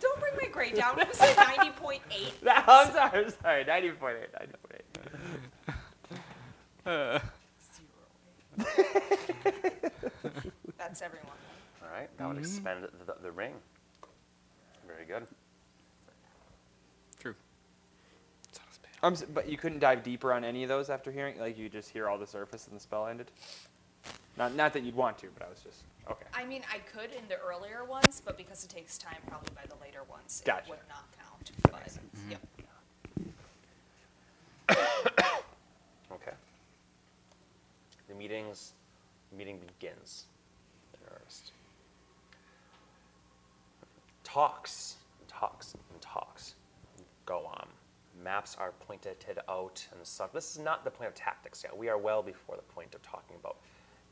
[0.00, 0.98] Don't bring my grade down.
[0.98, 2.32] It was like ninety point eight.
[2.48, 3.64] I'm sorry, I'm sorry.
[3.64, 4.26] 90.8.
[6.84, 6.84] 90.8.
[6.84, 7.18] Uh,
[10.78, 11.28] That's everyone.
[11.82, 13.54] All right, that would expend the, the, the ring.
[14.86, 15.26] Very good.
[17.20, 17.34] true.
[19.02, 21.68] I'm s- but you couldn't dive deeper on any of those after hearing, like you
[21.68, 23.30] just hear all the surface and the spell ended.
[24.36, 26.26] Not, not that you'd want to, but I was just okay.
[26.34, 29.66] I mean, I could in the earlier ones, but because it takes time, probably by
[29.68, 30.64] the later ones, Gotcha.
[30.64, 31.52] it would not count.
[31.62, 32.18] That but, makes sense.
[32.30, 32.40] Yep.
[34.70, 36.12] Mm-hmm.
[36.14, 36.32] Okay.
[38.08, 38.72] The meetings,
[39.36, 40.26] meeting begins
[40.94, 41.52] in earnest.
[44.24, 46.54] Talks, and talks, and talks
[47.26, 47.66] go on.
[48.22, 49.16] Maps are pointed
[49.48, 50.32] out and stuff.
[50.32, 51.76] This is not the point of tactics yet.
[51.76, 53.56] We are well before the point of talking about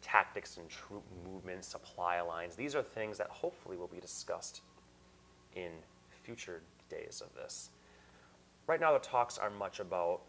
[0.03, 2.57] tactics and troop movements, supply lines.
[2.57, 4.63] These are things that hopefully will be discussed
[5.55, 5.71] in
[6.23, 7.71] future days of this.
[8.67, 10.21] Right now, the talks are much about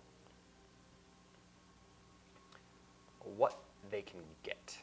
[3.23, 4.77] what they can get.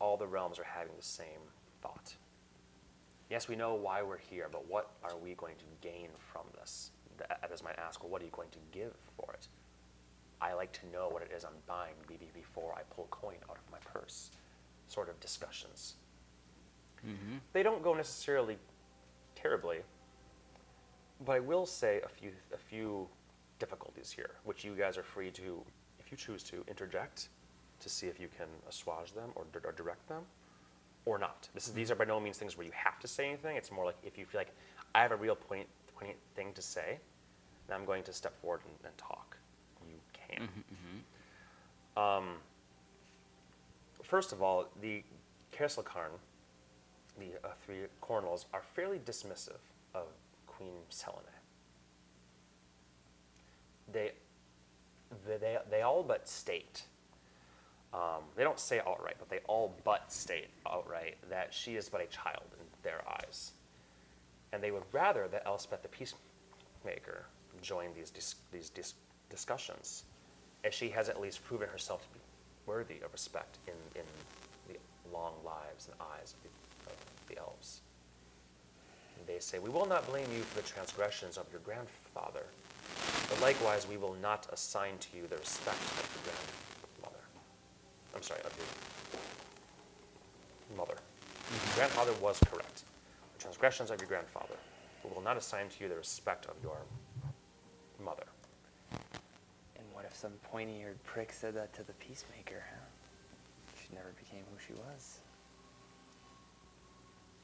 [0.00, 1.40] All the realms are having the same
[1.82, 2.14] thought.
[3.30, 6.92] Yes, we know why we're here, but what are we going to gain from this?
[7.18, 9.48] Th- Others might ask, well, what are you going to give for it?
[10.40, 13.36] I like to know what it is I'm buying maybe before I pull a coin
[13.50, 14.30] out of my purse.
[14.86, 15.94] Sort of discussions.
[17.06, 17.36] Mm-hmm.
[17.52, 18.56] They don't go necessarily
[19.34, 19.78] terribly,
[21.24, 23.08] but I will say a few a few
[23.58, 25.62] difficulties here, which you guys are free to,
[25.98, 27.28] if you choose to, interject
[27.80, 30.22] to see if you can assuage them or, or direct them,
[31.04, 31.48] or not.
[31.54, 32.02] This is these mm-hmm.
[32.02, 33.56] are by no means things where you have to say anything.
[33.56, 34.54] It's more like if you feel like
[34.94, 36.98] I have a real point poignant thing to say,
[37.66, 39.37] then I'm going to step forward and, and talk.
[40.30, 40.48] You can.
[41.96, 42.24] Um,
[44.02, 45.02] first of all, the
[45.52, 46.10] Kerslakarn,
[47.18, 49.58] the uh, three Cornels, are fairly dismissive
[49.94, 50.06] of
[50.46, 51.22] Queen Selene.
[53.92, 54.12] They,
[55.26, 56.82] they, they, they all but state,
[57.92, 62.00] um, they don't say outright, but they all but state outright that she is but
[62.02, 63.52] a child in their eyes.
[64.52, 67.24] And they would rather that Elspeth the Peacemaker
[67.62, 68.94] join these, dis- these dis-
[69.30, 70.04] discussions,
[70.68, 72.20] as she has at least proven herself to be
[72.66, 74.04] worthy of respect in, in
[74.68, 74.76] the
[75.10, 76.50] long lives and eyes of the,
[76.90, 76.96] of
[77.26, 77.80] the elves.
[79.18, 82.44] And they say, We will not blame you for the transgressions of your grandfather,
[83.30, 87.24] but likewise we will not assign to you the respect of your grandmother.
[88.14, 88.66] I'm sorry, of your
[90.76, 90.96] mother.
[91.50, 92.84] Your grandfather was correct.
[93.38, 94.56] The transgressions of your grandfather.
[95.02, 96.76] We will not assign to you the respect of your
[98.04, 98.26] mother.
[100.22, 102.84] And what if some pointy-eared prick said that to the peacemaker, huh?
[103.80, 105.18] She never became who she was.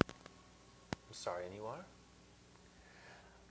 [0.01, 1.85] I'm sorry, and you are?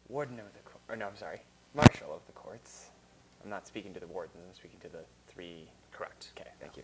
[0.10, 0.82] Warden of the court.
[0.90, 1.42] Or no, I'm sorry.
[1.74, 2.88] Marshal of the courts.
[3.44, 4.40] I'm not speaking to the warden.
[4.48, 5.70] I'm speaking to the three.
[5.92, 6.30] Correct.
[6.38, 6.84] Okay, thank you.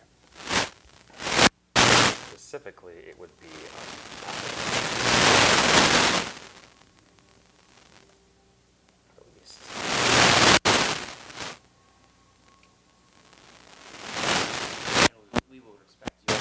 [2.31, 3.51] Specifically, it would be um,
[9.17, 9.59] at least.
[15.51, 16.35] We will respect you.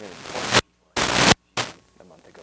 [0.00, 0.64] Really important.
[2.00, 2.42] A month ago.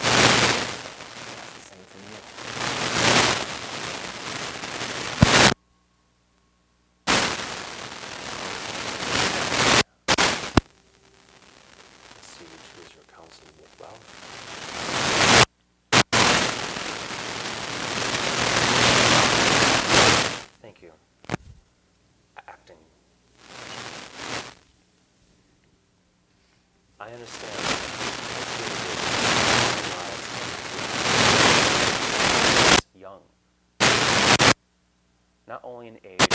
[0.00, 3.26] That's the same for you.
[12.16, 13.98] Let's see which is your counsel worthwhile.
[20.62, 20.92] Thank you.
[21.30, 22.76] A- Acting.
[26.98, 27.52] I understand.
[32.94, 33.20] Young.
[35.48, 36.25] Not only in age,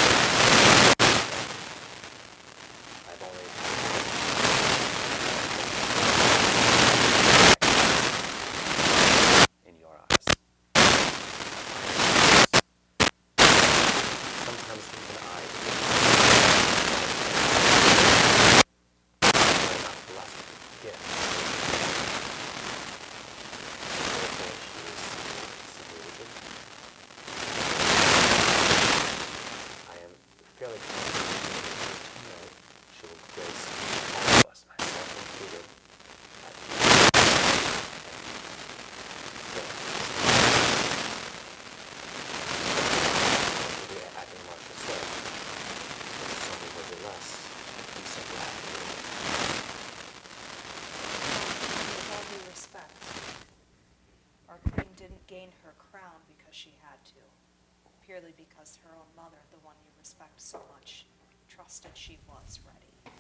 [61.91, 63.15] trusted she was ready.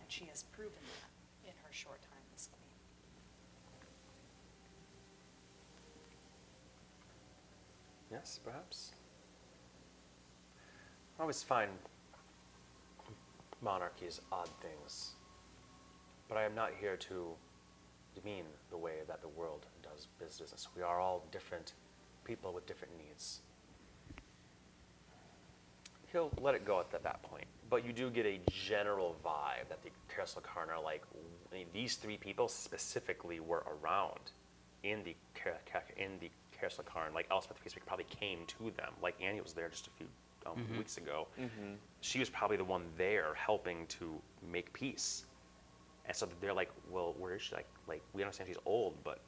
[0.00, 2.60] And she has proven that in her short time as queen.
[8.10, 8.92] Yes, perhaps.
[11.18, 11.70] I always find
[13.62, 15.12] monarchies odd things,
[16.28, 17.28] but I am not here to
[18.14, 20.68] demean the way that the world does business.
[20.76, 21.74] We are all different
[22.24, 23.40] people with different needs.
[26.14, 29.68] He'll let it go at that, that point, but you do get a general vibe
[29.68, 31.02] that the Kerslakarn are like
[31.50, 34.20] I mean, these three people specifically were around
[34.84, 35.16] in the
[35.96, 37.12] in the Kerslakarn.
[37.12, 38.92] Like Elspeth Peacemaker probably came to them.
[39.02, 40.06] Like Annie was there just a few
[40.46, 40.78] um, mm-hmm.
[40.78, 41.26] weeks ago.
[41.36, 41.74] Mm-hmm.
[42.00, 44.14] She was probably the one there helping to
[44.52, 45.24] make peace.
[46.06, 47.56] And so they're like, well, where is she?
[47.56, 49.18] Like, like we understand she's old, but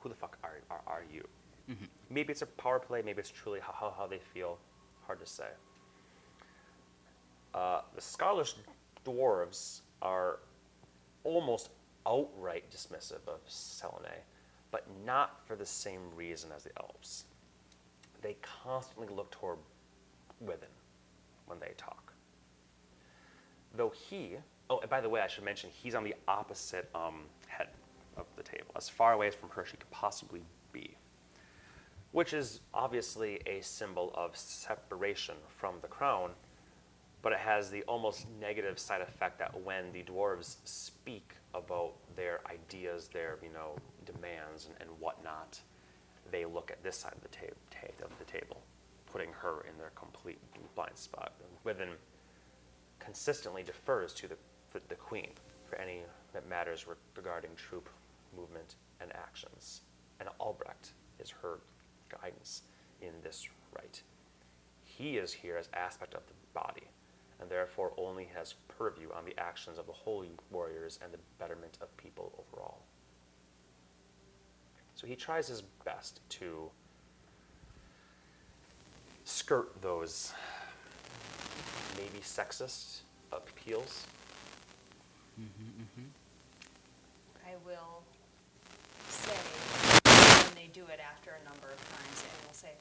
[0.00, 1.24] who the fuck are are, are you?
[1.70, 1.84] Mm-hmm.
[2.10, 3.00] Maybe it's a power play.
[3.00, 4.58] Maybe it's truly how, how, how they feel.
[5.06, 5.46] Hard to say.
[7.54, 8.54] Uh, the Scarlish
[9.04, 10.40] dwarves are
[11.24, 11.70] almost
[12.06, 14.22] outright dismissive of Selene,
[14.70, 17.24] but not for the same reason as the elves.
[18.22, 19.58] They constantly look toward
[20.40, 20.68] Within
[21.46, 22.14] when they talk.
[23.76, 24.36] Though he,
[24.70, 27.68] oh, and by the way, I should mention he's on the opposite um, head
[28.16, 30.40] of the table, as far away from her as she could possibly
[30.72, 30.96] be,
[32.12, 36.30] which is obviously a symbol of separation from the crown,
[37.22, 42.40] but it has the almost negative side effect that when the dwarves speak about their
[42.50, 43.76] ideas, their you know
[44.06, 45.60] demands and, and whatnot,
[46.30, 48.62] they look at this side of the, ta- ta- of the table,
[49.10, 50.38] putting her in their complete
[50.74, 51.32] blind spot.
[51.64, 51.88] Within
[52.98, 54.36] consistently defers to the,
[54.88, 55.30] the, queen
[55.68, 56.00] for any
[56.32, 57.88] that matters re- regarding troop
[58.36, 59.82] movement and actions,
[60.20, 61.58] and Albrecht is her
[62.22, 62.62] guidance
[63.02, 64.00] in this right.
[64.84, 66.88] He is here as aspect of the body,
[67.40, 71.78] and therefore only has purview on the actions of the holy warriors and the betterment
[71.80, 72.82] of people overall.
[74.94, 76.70] So he tries his best to
[79.24, 80.32] skirt those
[81.96, 83.00] maybe sexist
[83.32, 84.06] appeals.
[87.46, 88.02] I will
[89.08, 89.36] say,
[90.44, 92.72] when they do it after a number of times, and will say,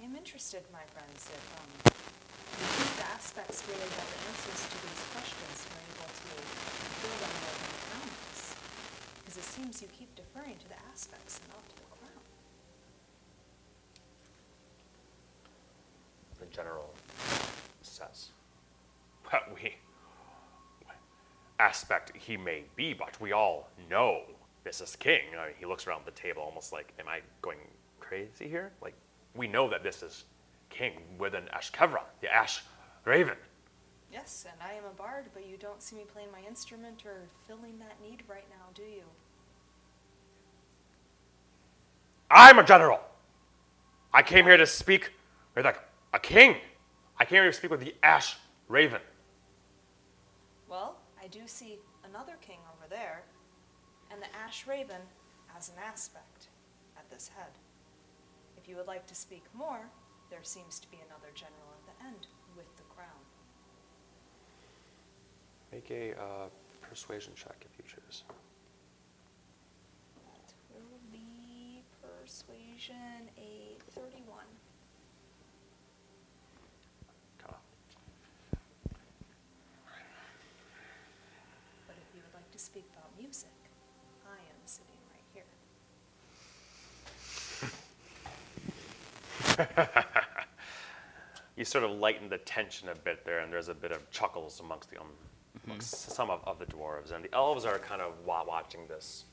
[0.00, 2.21] I am interested, my friends, if um, you think
[2.98, 6.32] the aspects really have answers to these questions, we're able to
[7.00, 8.10] build on more than the crown.
[9.22, 11.92] Because it seems you keep deferring to the aspects and not to the crown.
[16.42, 16.90] the general
[17.82, 18.28] says.
[19.32, 19.76] Well, we
[21.58, 24.22] aspect he may be, but we all know
[24.64, 25.22] this is king.
[25.38, 27.58] I mean, he looks around the table almost like, am I going
[28.00, 28.72] crazy here?
[28.82, 28.94] Like,
[29.34, 30.24] we know that this is
[30.72, 32.62] king within Ashkevra, the Ash
[33.04, 33.36] Raven.
[34.12, 37.28] Yes, and I am a bard, but you don't see me playing my instrument or
[37.46, 39.04] filling that need right now, do you?
[42.30, 43.00] I'm a general.
[44.12, 45.12] I came here to speak
[45.54, 45.74] with a,
[46.12, 46.56] a king.
[47.18, 48.36] I came here to speak with the Ash
[48.68, 49.00] Raven.
[50.68, 53.22] Well, I do see another king over there,
[54.10, 55.02] and the Ash Raven
[55.56, 56.48] as an aspect
[56.96, 57.52] at this head.
[58.56, 59.90] If you would like to speak more,
[60.32, 62.26] there seems to be another general at the end
[62.56, 63.20] with the crown.
[65.70, 66.48] Make a uh,
[66.80, 68.24] persuasion check if you choose.
[70.74, 74.24] It will be persuasion a 31.
[77.36, 77.60] Kind of
[81.86, 83.50] But if you would like to speak about music,
[84.26, 85.28] I am sitting right
[89.84, 90.08] here.
[91.62, 94.58] you sort of lighten the tension a bit there, and there's a bit of chuckles
[94.58, 95.06] amongst the um,
[95.64, 99.26] amongst some of, of the dwarves, and the elves are kind of watching this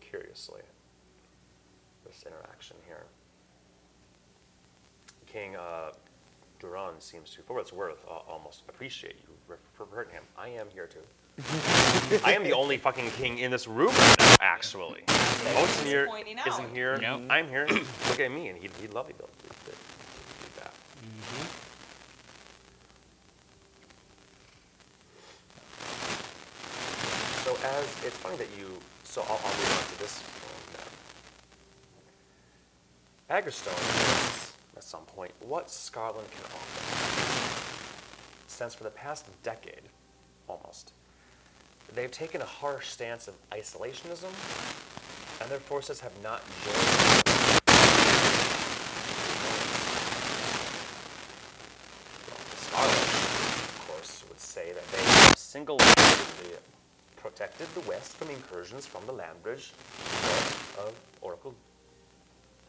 [0.00, 0.62] curiously.
[2.06, 3.04] This interaction here.
[5.26, 5.90] King uh,
[6.60, 10.22] Duran seems to, for what it's worth, uh, almost appreciate you re- referring him.
[10.38, 11.00] I am here too.
[12.24, 15.02] I am the only fucking king in this room right now, actually.
[15.08, 16.70] Otenir pointing isn't out.
[16.72, 16.98] here.
[17.02, 17.20] Yep.
[17.28, 17.66] I'm here.
[18.08, 19.14] Look at me, and he'd, he'd love me
[27.66, 30.62] as it's funny that you, so I'll, I'll move on to this one
[33.28, 33.34] now.
[33.34, 36.82] Baggerstone asks, at some point, what Scarland can offer.
[38.46, 39.82] Since for the past decade,
[40.48, 40.92] almost,
[41.94, 44.32] they've taken a harsh stance of isolationism,
[45.40, 46.76] and their forces have not joined.
[52.28, 53.02] Well, Scarland,
[53.64, 55.78] of course, would say that they have single
[57.36, 59.74] protected the west from incursions from the land bridge
[60.78, 61.54] of Oracle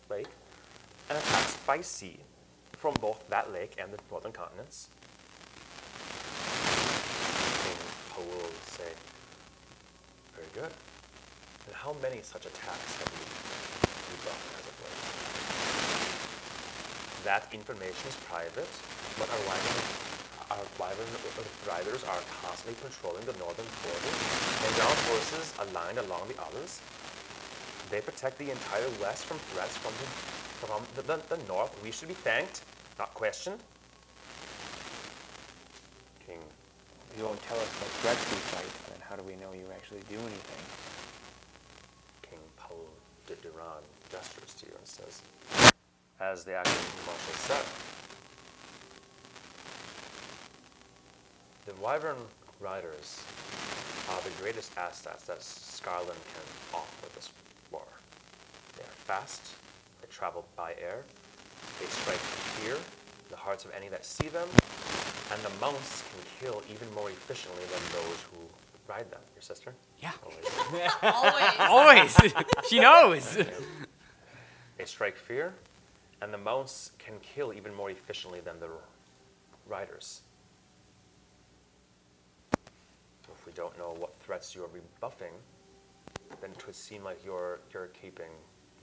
[0.10, 0.28] Lake
[1.10, 2.18] and attacks by sea
[2.74, 4.90] from both that lake and the northern continents.
[7.64, 7.78] King
[8.10, 8.92] Paul will say,
[10.36, 10.74] Very good.
[11.68, 13.24] And how many such attacks have you
[14.12, 15.00] rebuffed as of late?
[17.24, 18.68] That information is private,
[19.18, 20.07] but our wyvern,
[20.58, 20.66] our
[21.70, 24.14] riders are constantly patrolling the northern border,
[24.66, 26.82] and ground forces aligned along the others.
[27.92, 30.08] They protect the entire west from threats from the,
[30.66, 31.72] from the, the, the north.
[31.84, 32.62] We should be thanked,
[32.98, 33.60] not questioned.
[36.26, 36.40] King
[37.18, 40.02] You won't tell us what threats we fight, then how do we know you actually
[40.10, 40.64] do anything?
[42.24, 42.90] King Paul
[43.28, 45.22] de Duran gestures to you and says,
[46.20, 46.74] as the acting
[47.06, 47.87] marshal said,
[51.68, 52.16] the Wyvern
[52.62, 53.22] Riders
[54.10, 57.30] are the greatest assets that Scarland can offer this
[57.72, 57.84] war.
[58.78, 59.42] They are fast,
[60.02, 61.04] they travel by air,
[61.82, 64.48] they strike fear in the hearts of any that see them,
[65.34, 68.40] and the mounts can kill even more efficiently than those who
[68.88, 69.20] ride them.
[69.36, 69.74] Your sister?
[70.02, 70.12] Yeah.
[70.24, 70.92] Always.
[71.60, 72.16] Always.
[72.16, 72.34] Always.
[72.70, 73.38] she knows.
[74.78, 75.54] They strike fear,
[76.22, 78.70] and the mounts can kill even more efficiently than the
[79.68, 80.22] riders.
[83.34, 85.34] If we don't know what threats you're rebuffing,
[86.42, 88.30] then it would seem like you're, you're keeping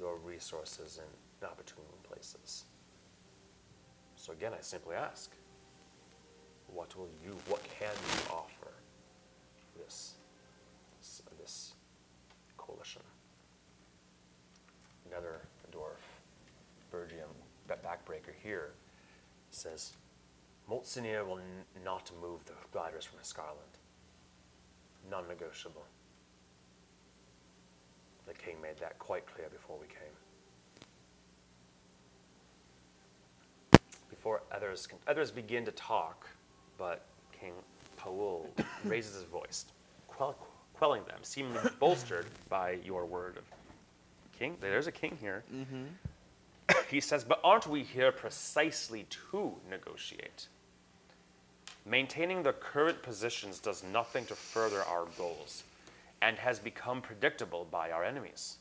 [0.00, 2.64] your resources in opportune places.
[4.16, 5.30] So again, I simply ask,
[6.72, 8.72] what will you, what can you offer
[9.78, 10.14] this,
[10.98, 11.74] this, this
[12.56, 13.02] coalition?
[15.14, 16.02] another dwarf,
[16.92, 17.30] Bergium,
[17.68, 18.72] ba- backbreaker here,
[19.50, 19.92] says,
[20.68, 23.83] Moltsinir will n- not move the riders from Scarland.
[25.10, 25.84] Non-negotiable.
[28.26, 29.96] The king made that quite clear before we came.
[34.08, 36.26] Before others can, others begin to talk,
[36.78, 37.04] but
[37.38, 37.52] King
[37.96, 38.48] Paul
[38.84, 39.66] raises his voice,
[40.06, 40.36] quell,
[40.74, 43.44] quelling them, seemingly bolstered by your word of
[44.38, 44.56] king.
[44.60, 45.44] There's a king here.
[45.54, 45.84] Mm-hmm.
[46.90, 50.48] he says, But aren't we here precisely to negotiate?
[51.86, 55.64] Maintaining the current positions does nothing to further our goals
[56.22, 58.56] and has become predictable by our enemies.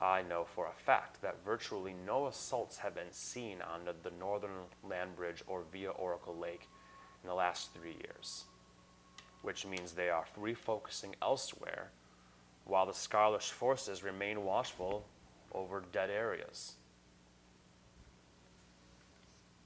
[0.00, 4.14] I know for a fact that virtually no assaults have been seen on the, the
[4.16, 4.50] northern
[4.82, 6.68] land bridge or via Oracle Lake
[7.22, 8.44] in the last three years,
[9.42, 11.90] which means they are refocusing elsewhere
[12.64, 15.04] while the Scarlish forces remain watchful
[15.52, 16.74] over dead areas.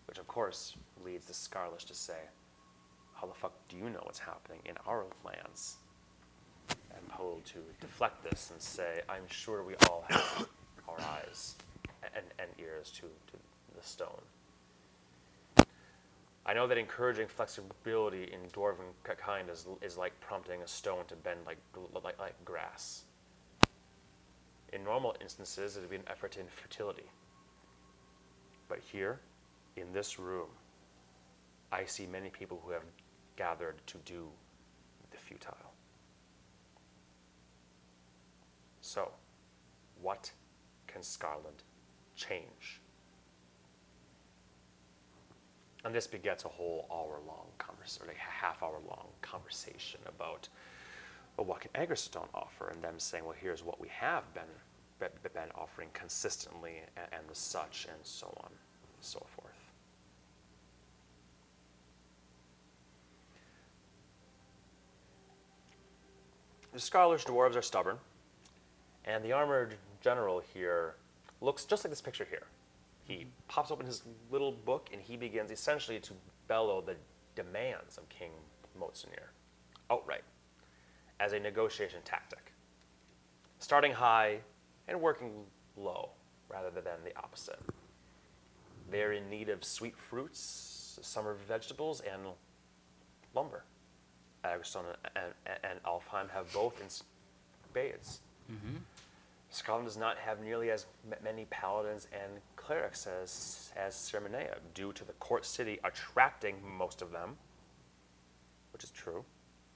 [0.07, 2.19] Which, of course, leads the Scarlish to say,
[3.15, 5.77] How the fuck do you know what's happening in our lands?
[6.69, 10.49] And Poe to deflect this and say, I'm sure we all have
[10.89, 11.57] our eyes
[12.15, 13.39] and, and ears to, to
[13.77, 14.23] the stone.
[16.49, 21.17] I know that encouraging flexibility in dwarven kind is, is like prompting a stone to
[21.17, 21.59] bend like,
[22.05, 23.03] like, like grass.
[24.73, 27.11] In normal instances, it would be an effort in fertility.
[28.69, 29.21] But here,
[29.77, 30.49] in this room,
[31.73, 32.85] I see many people who have
[33.37, 34.29] gathered to do
[35.11, 35.73] the futile.
[38.81, 39.11] So,
[40.01, 40.31] what
[40.87, 41.65] can Scarland
[42.15, 42.81] change?
[45.85, 50.49] And this begets a whole hour-long conversation, like a half-hour-long conversation about
[51.37, 54.43] well, what can Agrestone offer, and them saying, well, here's what we have been
[54.99, 59.46] be- be- been offering consistently, and, and the such, and so on, and so forth.
[66.77, 67.97] The Scarlish dwarves are stubborn,
[69.07, 70.97] and the armored general here
[71.41, 72.43] looks just like this picture here.
[73.05, 76.13] He pops open his little book and he begins essentially to
[76.49, 76.97] bellow the
[77.35, 78.33] demands of King
[78.79, 79.29] Motsinir
[79.91, 80.25] outright
[81.19, 82.53] as a negotiation tactic,
[83.59, 84.41] starting high
[84.87, 85.33] and working
[85.79, 86.11] low
[86.51, 87.59] rather than the opposite.
[88.91, 92.21] They're in need of sweet fruits, summer vegetables, and
[93.35, 93.65] lumber.
[94.47, 94.85] Agrestone
[95.17, 98.21] and, and, and Alfheim have both in spades.
[98.51, 98.77] Mm-hmm.
[99.53, 104.93] Scarland does not have nearly as m- many paladins and clerics as, as Sermonea, due
[104.93, 107.37] to the court city attracting most of them,
[108.73, 109.25] which is true,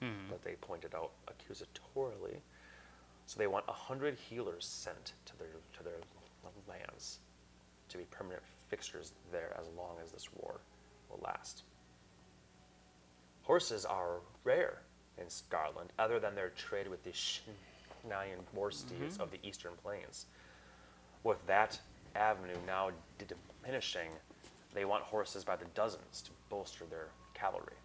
[0.01, 0.29] mm-hmm.
[0.29, 2.37] but they pointed out accusatorily.
[3.25, 5.99] So they want a hundred healers sent to their to their
[6.67, 7.19] lands
[7.89, 10.59] to be permanent fixtures there as long as this war
[11.09, 11.63] will last.
[13.51, 14.77] Horses are rare
[15.17, 19.23] in Scarland, other than their trade with the Shinayan war steeds mm-hmm.
[19.23, 20.27] of the eastern plains.
[21.25, 21.77] With that
[22.15, 24.11] avenue now diminishing,
[24.73, 27.75] they want horses by the dozens to bolster their cavalry.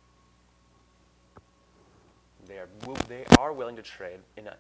[2.47, 2.69] They are,
[3.09, 4.57] they are willing to trade in, a,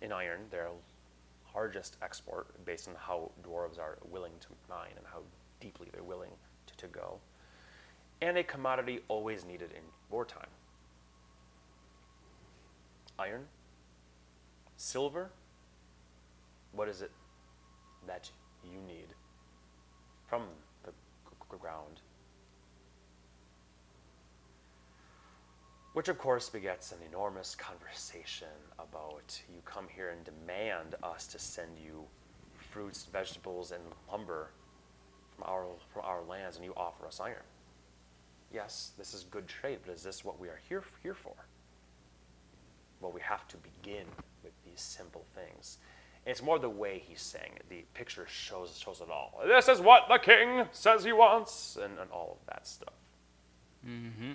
[0.00, 0.68] in iron, their
[1.54, 5.20] largest export, based on how dwarves are willing to mine and how
[5.60, 6.30] deeply they're willing
[6.68, 7.18] to, to go,
[8.22, 10.48] and a commodity always needed in wartime.
[13.18, 13.46] Iron,
[14.76, 15.30] silver,
[16.72, 17.10] what is it
[18.06, 18.30] that
[18.64, 19.08] you need
[20.28, 20.42] from
[20.84, 20.92] the
[21.56, 22.00] ground?
[25.94, 31.38] Which, of course, begets an enormous conversation about you come here and demand us to
[31.38, 32.04] send you
[32.70, 34.50] fruits, vegetables, and lumber
[35.34, 37.36] from our, from our lands, and you offer us iron.
[38.56, 41.34] Yes, this is good trade, but is this what we are here, here for?
[43.02, 44.06] Well, we have to begin
[44.42, 45.76] with these simple things.
[46.24, 47.68] And it's more the way he's saying it.
[47.68, 49.42] The picture shows, shows it all.
[49.46, 52.94] This is what the king says he wants, and, and all of that stuff.
[53.86, 54.32] Mm-hmm.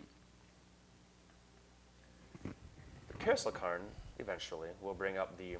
[2.43, 3.79] The Kerslakarn
[4.19, 5.57] eventually will bring up the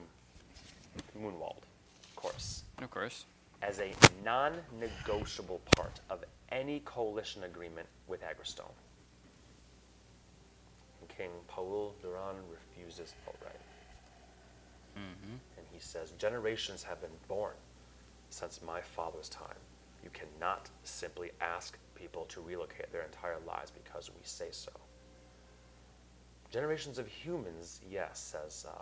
[1.20, 1.64] Moonwald,
[2.04, 3.26] of course, Of course.
[3.64, 3.92] as a
[4.24, 8.76] non negotiable part of any coalition agreement with Agrestone.
[11.00, 13.60] And King Paul Duran refuses outright.
[14.98, 15.36] Mm-hmm.
[15.58, 17.54] And he says, Generations have been born
[18.30, 19.60] since my father's time.
[20.04, 24.72] You cannot simply ask people to relocate their entire lives because we say so.
[26.52, 28.82] Generations of humans, yes, says uh,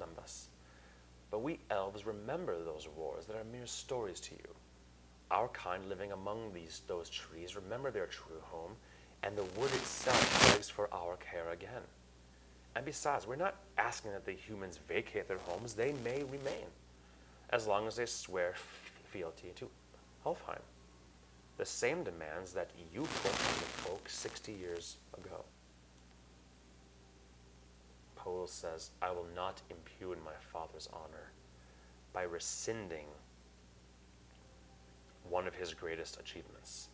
[0.00, 0.46] Lembas.
[1.30, 4.54] But we elves remember those wars that are mere stories to you.
[5.32, 8.72] Our kind living among these those trees remember their true home,
[9.22, 11.82] and the wood itself begs for our care again.
[12.76, 16.66] And besides, we're not asking that the humans vacate their homes, they may remain,
[17.50, 18.54] as long as they swear
[19.10, 19.68] fealty to
[20.26, 20.60] Elfheim.
[21.58, 25.44] The same demands that you put on the folk 60 years ago.
[28.18, 31.32] Poel says, I will not impugn my father's honor
[32.12, 33.06] by rescinding
[35.28, 36.88] one of his greatest achievements.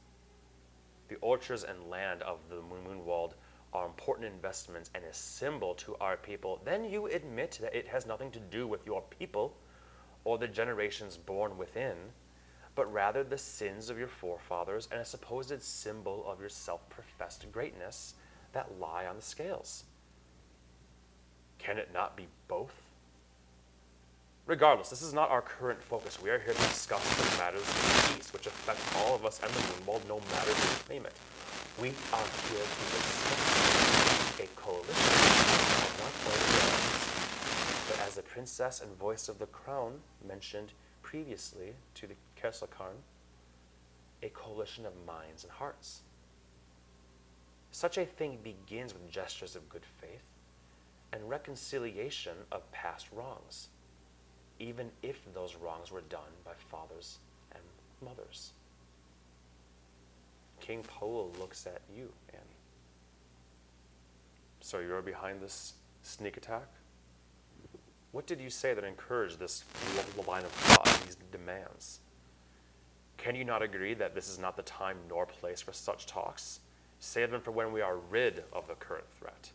[1.09, 3.35] The orchards and land of the Moonwald
[3.73, 6.61] are important investments and a symbol to our people.
[6.65, 9.57] Then you admit that it has nothing to do with your people
[10.25, 11.97] or the generations born within,
[12.75, 17.51] but rather the sins of your forefathers and a supposed symbol of your self professed
[17.53, 18.15] greatness
[18.53, 19.85] that lie on the scales.
[21.59, 22.88] Can it not be both?
[24.49, 26.23] Regardless, this is not our current focus.
[26.23, 29.53] We are here to discuss the matters of peace, which affect all of us and
[29.53, 31.13] the Moonwald, no matter who claim it.
[31.79, 36.49] We are here to discuss a coalition of not only
[37.91, 40.73] but as the princess and voice of the crown mentioned
[41.03, 43.03] previously to the Kerslakarn,
[44.23, 46.01] a coalition of minds and hearts.
[47.71, 50.25] Such a thing begins with gestures of good faith
[51.13, 53.69] and reconciliation of past wrongs,
[54.59, 57.19] even if those wrongs were done by fathers
[57.53, 57.63] and
[58.05, 58.53] mothers.
[60.61, 62.43] King Poel looks at you, Annie.
[64.61, 66.67] So you're behind this sneak attack?
[68.13, 69.65] What did you say that encouraged this
[70.27, 72.01] line of thought, these demands?
[73.19, 76.61] Can you not agree that this is not the time nor place for such talks?
[77.01, 79.51] Save them for when we are rid of the current threat.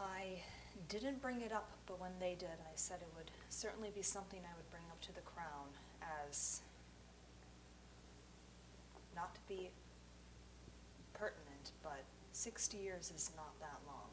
[0.00, 0.42] I
[0.90, 4.40] didn't bring it up, but when they did, I said it would certainly be something
[4.42, 5.70] I would bring up to the crown
[6.28, 6.62] as
[9.14, 9.70] not to be
[11.14, 12.02] pertinent, but
[12.32, 14.10] 60 years is not that long.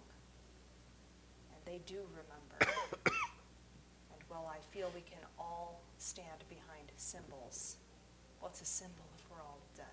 [1.51, 2.73] And they do remember.
[3.05, 7.77] and while I feel we can all stand behind symbols,
[8.39, 9.85] what's a symbol if we're all dead?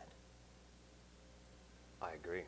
[2.02, 2.44] I agree.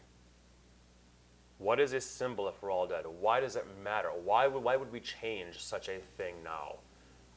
[1.59, 3.05] What is a symbol if we're all dead?
[3.21, 4.11] Why does it matter?
[4.11, 6.77] Why would, why would we change such a thing now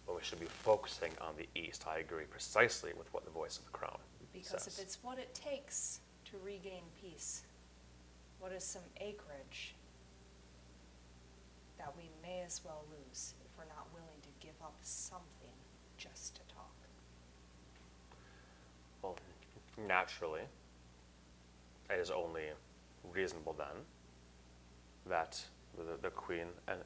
[0.06, 1.86] when we should be focusing on the East?
[1.88, 3.98] I agree precisely with what the voice of the crown
[4.34, 4.68] Because says.
[4.68, 7.44] if it's what it takes to regain peace,
[8.40, 9.76] what is some acreage
[11.78, 15.56] that we may as well lose if we're not willing to give up something
[15.98, 16.76] just to talk?
[19.02, 19.16] Well,
[19.88, 20.42] naturally,
[21.90, 22.44] it is only
[23.14, 23.86] reasonable then
[25.08, 25.42] that
[25.78, 26.80] the, the Queen and,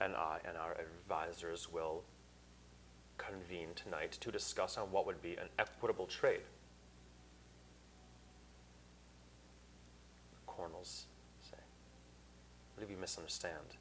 [0.00, 2.02] and I and our advisors will
[3.18, 6.40] convene tonight to discuss on what would be an equitable trade.
[10.46, 11.04] Cornels,
[11.50, 11.56] say.
[12.74, 13.76] Believe you misunderstand.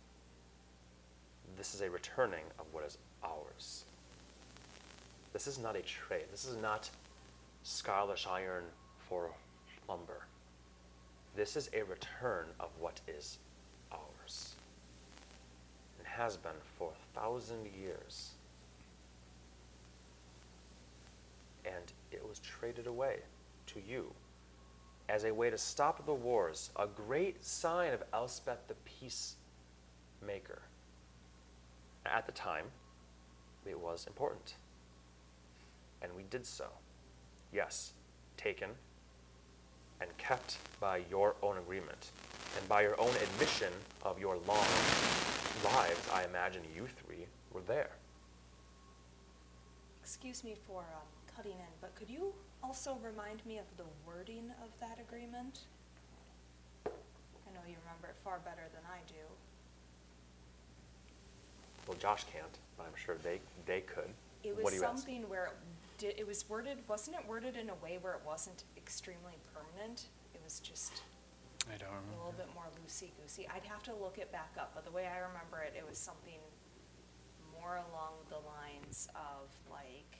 [1.57, 3.85] This is a returning of what is ours.
[5.33, 6.25] This is not a trade.
[6.31, 6.89] This is not
[7.63, 8.63] scarlish iron
[9.09, 9.29] for
[9.87, 10.25] lumber.
[11.35, 13.37] This is a return of what is
[15.97, 18.31] and has been for a thousand years.
[21.65, 23.17] And it was traded away
[23.67, 24.11] to you
[25.07, 30.61] as a way to stop the wars, a great sign of Elspeth the peacemaker.
[32.05, 32.65] At the time,
[33.65, 34.55] it was important.
[36.01, 36.65] And we did so.
[37.51, 37.93] Yes,
[38.37, 38.69] taken
[40.01, 42.11] and kept by your own agreement
[42.57, 43.71] and by your own admission
[44.03, 44.67] of your long
[45.63, 47.89] lives, I imagine you three were there.
[50.01, 54.51] Excuse me for um, cutting in, but could you also remind me of the wording
[54.63, 55.61] of that agreement?
[56.85, 59.25] I know you remember it far better than I do.
[61.87, 64.09] Well, Josh can't, but I'm sure they, they could.
[64.43, 64.97] It was you ask?
[64.97, 65.51] something where it
[65.97, 70.07] did, it was worded, wasn't it worded in a way where it wasn't extremely permanent?
[70.33, 71.01] It was just
[71.67, 72.17] I don't a remember.
[72.17, 73.47] little bit more loosey-goosey.
[73.53, 75.97] I'd have to look it back up, but the way I remember it, it was
[75.97, 76.39] something
[77.59, 80.19] more along the lines of like,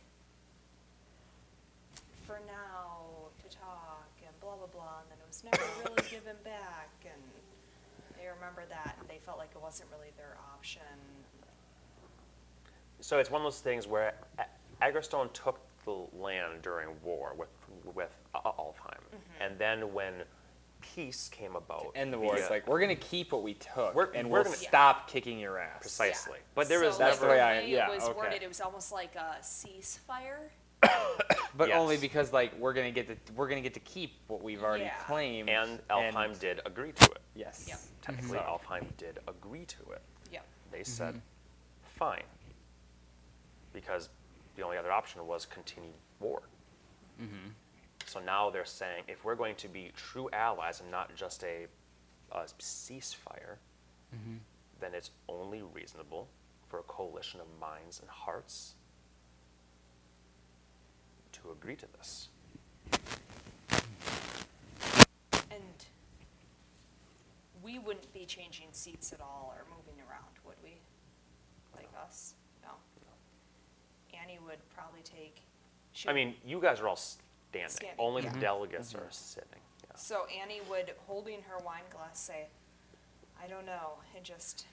[2.25, 6.35] for now, to talk, and blah, blah, blah, and then it was never really given
[6.43, 7.21] back, and
[8.17, 10.81] they remember that, and they felt like it wasn't really their option.
[13.01, 14.45] So it's one of those things where A-
[14.81, 17.49] Agrestone took the land during war with
[17.93, 19.41] with A- A- Alfheim, Mm-hmm.
[19.41, 20.13] and then when
[20.81, 22.35] peace came about, End the war.
[22.37, 25.39] It's like we're gonna keep what we took, We're- and we're we'll gonna- stop kicking
[25.39, 25.81] your ass.
[25.81, 26.37] precisely.
[26.39, 26.43] Yeah.
[26.55, 28.17] But there was That's never the way I- yeah, it was okay.
[28.17, 30.49] worded, it was almost like a ceasefire.
[31.57, 34.61] But only because like we're gonna get to we're gonna get to keep what we've
[34.61, 34.97] already Yeah.
[35.07, 35.49] claimed.
[35.49, 37.21] and Alfheim and- did agree to it.
[37.33, 37.65] Yes.
[37.67, 37.79] Yep.
[38.01, 40.01] Technically, So- Alfheim did agree to it.
[40.33, 40.45] Yep.
[40.71, 41.21] They said,
[41.97, 42.23] fine,
[43.71, 44.09] because
[44.55, 46.43] the only other option was continued war.
[47.21, 47.49] Mm-hmm.
[48.05, 51.67] So now they're saying if we're going to be true allies and not just a,
[52.31, 53.57] a ceasefire,
[54.15, 54.37] mm-hmm.
[54.79, 56.27] then it's only reasonable
[56.67, 58.75] for a coalition of minds and hearts
[61.33, 62.29] to agree to this.
[65.51, 65.85] And
[67.63, 70.77] we wouldn't be changing seats at all or moving around, would we?
[71.75, 72.35] Like us?
[74.25, 74.31] No.
[74.33, 75.41] Annie would probably take.
[75.93, 77.69] she I would- mean, you guys are all standing.
[77.69, 78.33] Standing, Only yeah.
[78.33, 79.05] the delegates mm-hmm.
[79.05, 79.59] are sitting.
[79.83, 79.95] Yeah.
[79.95, 82.47] So Annie would, holding her wine glass, say,
[83.41, 84.65] I don't know, it just,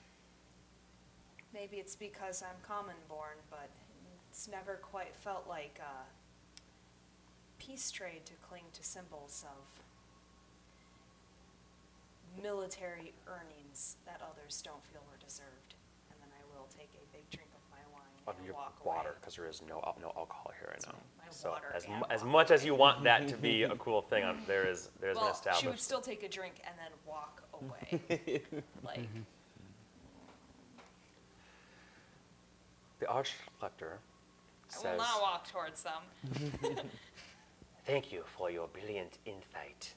[1.53, 3.69] maybe it's because I'm common born, but
[4.29, 6.05] it's never quite felt like a
[7.61, 9.83] peace trade to cling to symbols of
[12.43, 15.75] military earnings that others don't feel were deserved.
[16.09, 18.95] And then I will take a big drink of my wine Of your walk away.
[18.95, 20.93] water, because there is no, al- no alcohol here right now.
[21.17, 23.63] my So water as, and mu- as walk much as you want that to be
[23.75, 25.83] a cool thing, um, there is, there's an Well, she would established.
[25.83, 28.41] still take a drink and then walk away.
[28.85, 29.07] Like,
[32.99, 33.97] The Archlector
[34.71, 36.01] I will says, not walk towards them.
[37.85, 39.93] thank you for your brilliant insight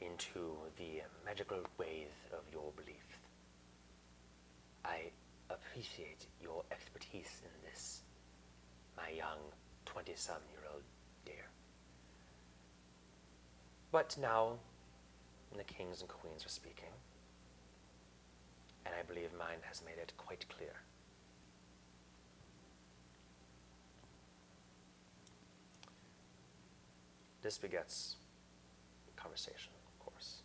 [0.00, 3.18] into the magical ways of your belief.
[4.84, 5.10] I
[5.50, 6.85] appreciate your expertise
[7.20, 8.02] in this,
[8.96, 9.38] my young
[9.86, 10.82] 20-some year old
[11.24, 11.46] dear.
[13.92, 14.58] But now
[15.50, 16.92] when the kings and queens are speaking,
[18.84, 20.74] and I believe mine has made it quite clear.
[27.42, 28.16] This begets
[29.26, 30.42] conversation, of course.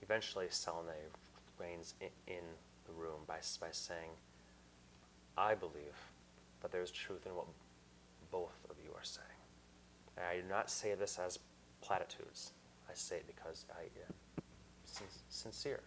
[0.00, 1.12] Eventually, Selene
[1.58, 2.44] reigns in, in
[2.86, 4.10] the room by, by saying,
[5.36, 5.96] I believe
[6.60, 7.46] that there is truth in what
[8.30, 9.26] both of you are saying.
[10.16, 11.38] And I do not say this as
[11.80, 12.52] platitudes.
[12.88, 14.14] I say it because I am
[14.84, 15.80] sin- sincere.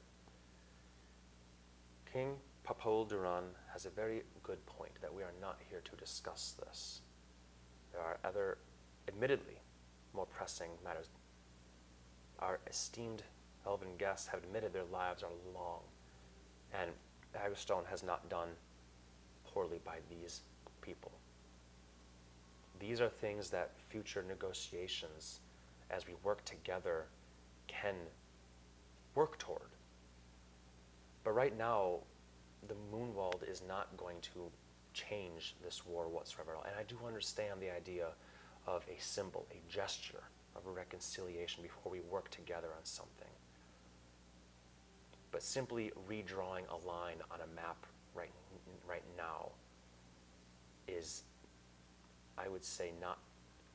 [2.11, 2.35] King
[2.65, 7.01] Papol Duran has a very good point that we are not here to discuss this.
[7.91, 8.57] There are other,
[9.07, 9.59] admittedly,
[10.13, 11.09] more pressing matters.
[12.39, 13.23] Our esteemed
[13.65, 15.81] elven guests have admitted their lives are long,
[16.73, 16.91] and
[17.35, 18.49] Agrestone has not done
[19.55, 20.41] poorly by these
[20.81, 21.13] people.
[22.79, 25.39] These are things that future negotiations,
[25.89, 27.05] as we work together,
[27.67, 27.95] can
[29.15, 29.71] work toward.
[31.23, 31.99] But right now,
[32.67, 34.51] the Moonwald is not going to
[34.93, 36.53] change this war whatsoever.
[36.65, 38.09] And I do understand the idea
[38.67, 40.23] of a symbol, a gesture
[40.55, 43.29] of a reconciliation before we work together on something.
[45.35, 48.31] but simply redrawing a line on a map right,
[48.87, 49.51] right now
[50.87, 51.23] is,
[52.37, 53.19] I would say, not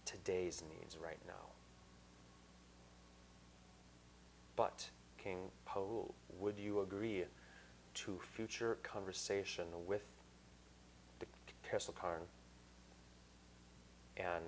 [0.05, 1.51] today's needs right now.
[4.57, 7.25] But, King Paul, would you agree
[7.95, 10.03] to future conversation with
[11.19, 11.27] the
[11.69, 12.23] Castle Karn?
[14.17, 14.45] And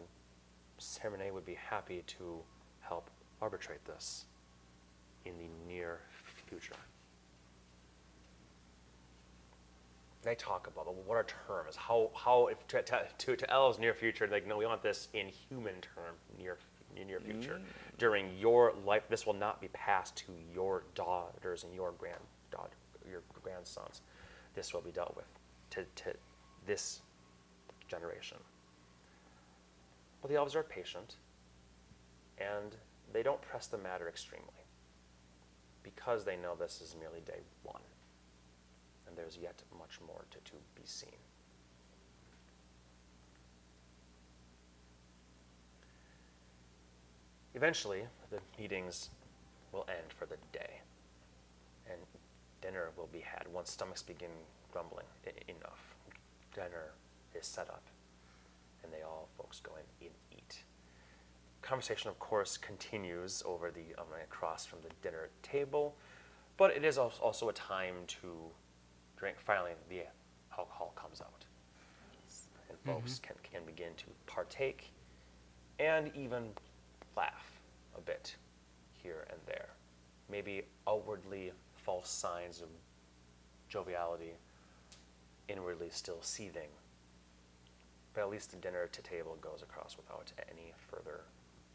[0.79, 2.41] Sermone would be happy to
[2.81, 3.09] help
[3.41, 4.27] arbitrate this
[5.25, 6.01] in the near
[6.49, 6.75] future.
[10.23, 11.75] They talk about well, what are terms?
[11.75, 15.09] How how if to, to, to, to elves near future like no we want this
[15.15, 16.59] in human term near
[16.97, 17.61] in near future.
[17.61, 17.99] Mm.
[17.99, 22.77] During your life this will not be passed to your daughters and your granddaughter
[23.11, 24.03] your grandsons.
[24.55, 25.27] This will be dealt with
[25.71, 26.17] to, to
[26.67, 27.03] this
[27.89, 28.39] generation.
[30.23, 31.17] Well the elves are patient
[32.39, 32.77] and
[33.13, 34.47] they don't press the matter extremely
[35.83, 37.83] because they know this is merely day one
[39.13, 41.11] and there's yet much more to, to be seen.
[47.55, 49.11] Eventually, the meetings
[49.71, 50.81] will end for the day,
[51.87, 51.99] and
[52.63, 54.31] dinner will be had once stomachs begin
[54.73, 55.05] grumbling
[55.47, 55.95] enough.
[56.55, 56.93] Dinner
[57.39, 57.83] is set up,
[58.83, 60.65] and they all folks go in and eat.
[61.61, 65.95] Conversation, of course, continues over the um, across from the dinner table,
[66.57, 68.51] but it is also a time to
[69.23, 69.39] drink.
[69.39, 70.01] Finally, the
[70.59, 71.45] alcohol comes out,
[72.69, 72.91] and mm-hmm.
[72.91, 74.91] folks can, can begin to partake
[75.79, 76.49] and even
[77.17, 77.61] laugh
[77.97, 78.35] a bit
[79.01, 79.69] here and there.
[80.29, 82.69] Maybe outwardly false signs of
[83.69, 84.33] joviality,
[85.49, 86.71] inwardly still seething.
[88.15, 91.21] But at least the dinner to table goes across without any further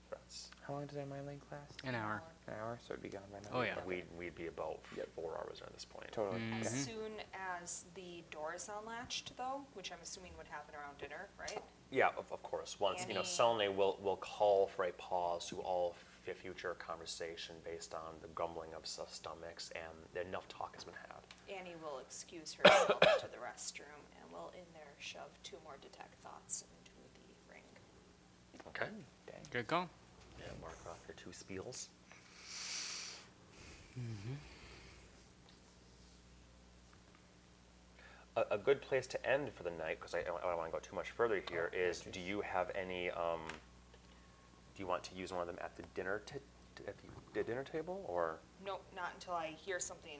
[0.10, 0.50] threats.
[0.66, 1.80] How long does our mind link last?
[1.86, 2.22] An hour.
[2.48, 3.58] An hour, so it'd be gone by now.
[3.58, 3.76] Oh, yeah.
[3.86, 5.08] We'd, we'd be about Yep.
[5.16, 6.12] four hours at this point.
[6.12, 6.40] Totally.
[6.40, 6.62] Mm-hmm.
[6.62, 6.78] As Okay.
[6.78, 7.12] soon
[7.62, 11.60] as the door is unlatched, though, which I'm assuming would happen around dinner, right?
[11.92, 12.80] Yeah, of, of course.
[12.80, 15.96] Once, you know, Any- Selene will, will call for a pause to all
[16.28, 20.94] f- future conversation based on the grumbling of s- stomachs and enough talk has been
[20.96, 21.58] had.
[21.58, 26.16] Annie will excuse herself to the restroom and will in there shove two more detect
[26.16, 27.64] thoughts into the ring.
[28.68, 28.92] Okay.
[29.50, 29.90] Good call.
[30.40, 31.88] Yeah, mark off your two spiels.
[38.36, 40.72] A, a good place to end for the night, because I, I don't want to
[40.72, 43.40] go too much further here, is do you have any, um,
[44.76, 46.36] do you want to use one of them at the dinner, t-
[46.88, 46.96] at
[47.34, 48.40] the dinner table, or?
[48.66, 50.20] Nope, not until I hear something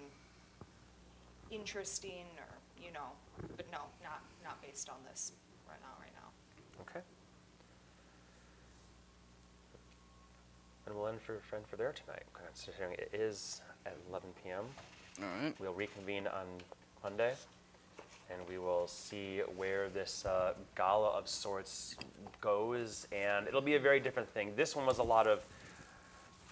[1.52, 2.48] interesting or,
[2.84, 3.12] you know,
[3.58, 5.34] but no, not, not based on this
[5.70, 6.82] right now, right now.
[6.82, 7.06] Okay.
[10.88, 12.24] And we'll end for friend for there tonight.
[12.34, 14.64] Considering it is at 11 p.m.
[15.22, 15.54] All right.
[15.60, 16.46] We'll reconvene on
[17.04, 17.34] Monday,
[18.32, 21.98] and we will see where this uh, gala of sorts
[22.40, 23.06] goes.
[23.12, 24.54] And it'll be a very different thing.
[24.56, 25.42] This one was a lot of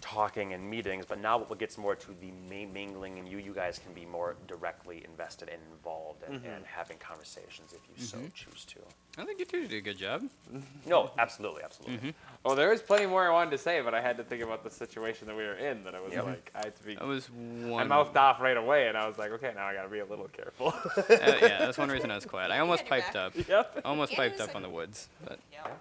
[0.06, 3.80] talking and meetings, but now what gets more to the mingling, and you you guys
[3.80, 6.48] can be more directly invested and involved and, mm-hmm.
[6.48, 8.28] and having conversations if you so mm-hmm.
[8.36, 8.80] choose to.
[9.18, 10.24] I think you two did a good job.
[10.88, 12.14] No, absolutely, absolutely.
[12.46, 14.64] Oh, there was plenty more I wanted to say, but I had to think about
[14.64, 15.84] the situation that we were in.
[15.84, 16.26] That I was Yep.
[16.26, 16.96] like, I had to be.
[16.98, 17.88] I was One I one.
[17.88, 20.28] mouthed off right away, and I was like, okay, now I gotta be a little
[20.28, 20.68] careful.
[20.98, 22.52] uh, yeah, that's one reason I was quiet.
[22.52, 23.36] I almost piped back.
[23.38, 23.48] up.
[23.50, 23.82] yep.
[23.84, 25.80] Almost Yeah, piped up like- on the woods, but Yep.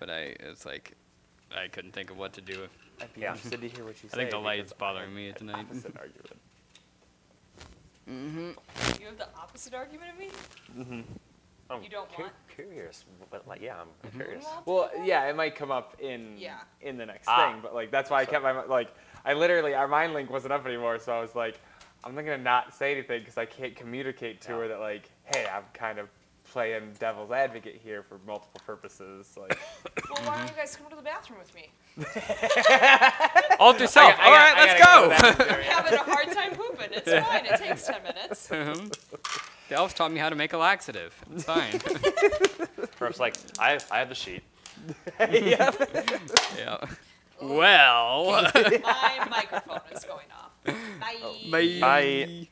[0.00, 0.96] but I it's like
[1.56, 2.68] I couldn't think of what to do.
[3.00, 3.28] I'd be Yeah.
[3.32, 4.18] interested to hear what you said.
[4.20, 4.30] I say.
[4.30, 5.66] think the because light's I bothering had me an tonight.
[5.68, 6.40] opposite argument.
[8.08, 9.00] Mm-hmm.
[9.00, 11.04] You have the opposite argument of me?
[11.70, 14.44] I'm You don't cu- want- curious, but like, yeah, I'm curious.
[14.44, 16.58] Want Well, yeah, it might come up in Yeah.
[16.80, 17.52] in the next Ah.
[17.52, 18.92] thing, but like that's why I kept my mi- like
[19.24, 21.60] I literally our mind link wasn't up anymore, so I was like,
[22.02, 24.58] I'm not gonna not say anything because I can't communicate to Yeah.
[24.58, 26.08] her that like, hey, I'm kind of
[26.50, 29.34] playing devil's advocate here for multiple purposes.
[29.40, 29.58] Like,
[30.10, 31.70] Well, why don't you guys come to the bathroom with me?
[33.58, 34.14] All to self.
[34.18, 35.54] I All got- right, I let's gotta go.
[35.56, 36.88] I'm having a hard time pooping.
[36.92, 37.46] It's fine.
[37.46, 38.48] It takes 10 minutes.
[38.48, 38.92] Mhm.
[39.68, 41.14] the elves taught me how to make a laxative.
[41.34, 41.78] It's fine.
[42.98, 44.42] Perhaps like, I, I have the sheet.
[45.20, 46.78] yeah.
[47.40, 48.32] Well.
[48.52, 50.50] My microphone is going off.
[51.00, 51.16] Bye.
[51.50, 51.78] Bye.
[51.80, 52.48] Bye.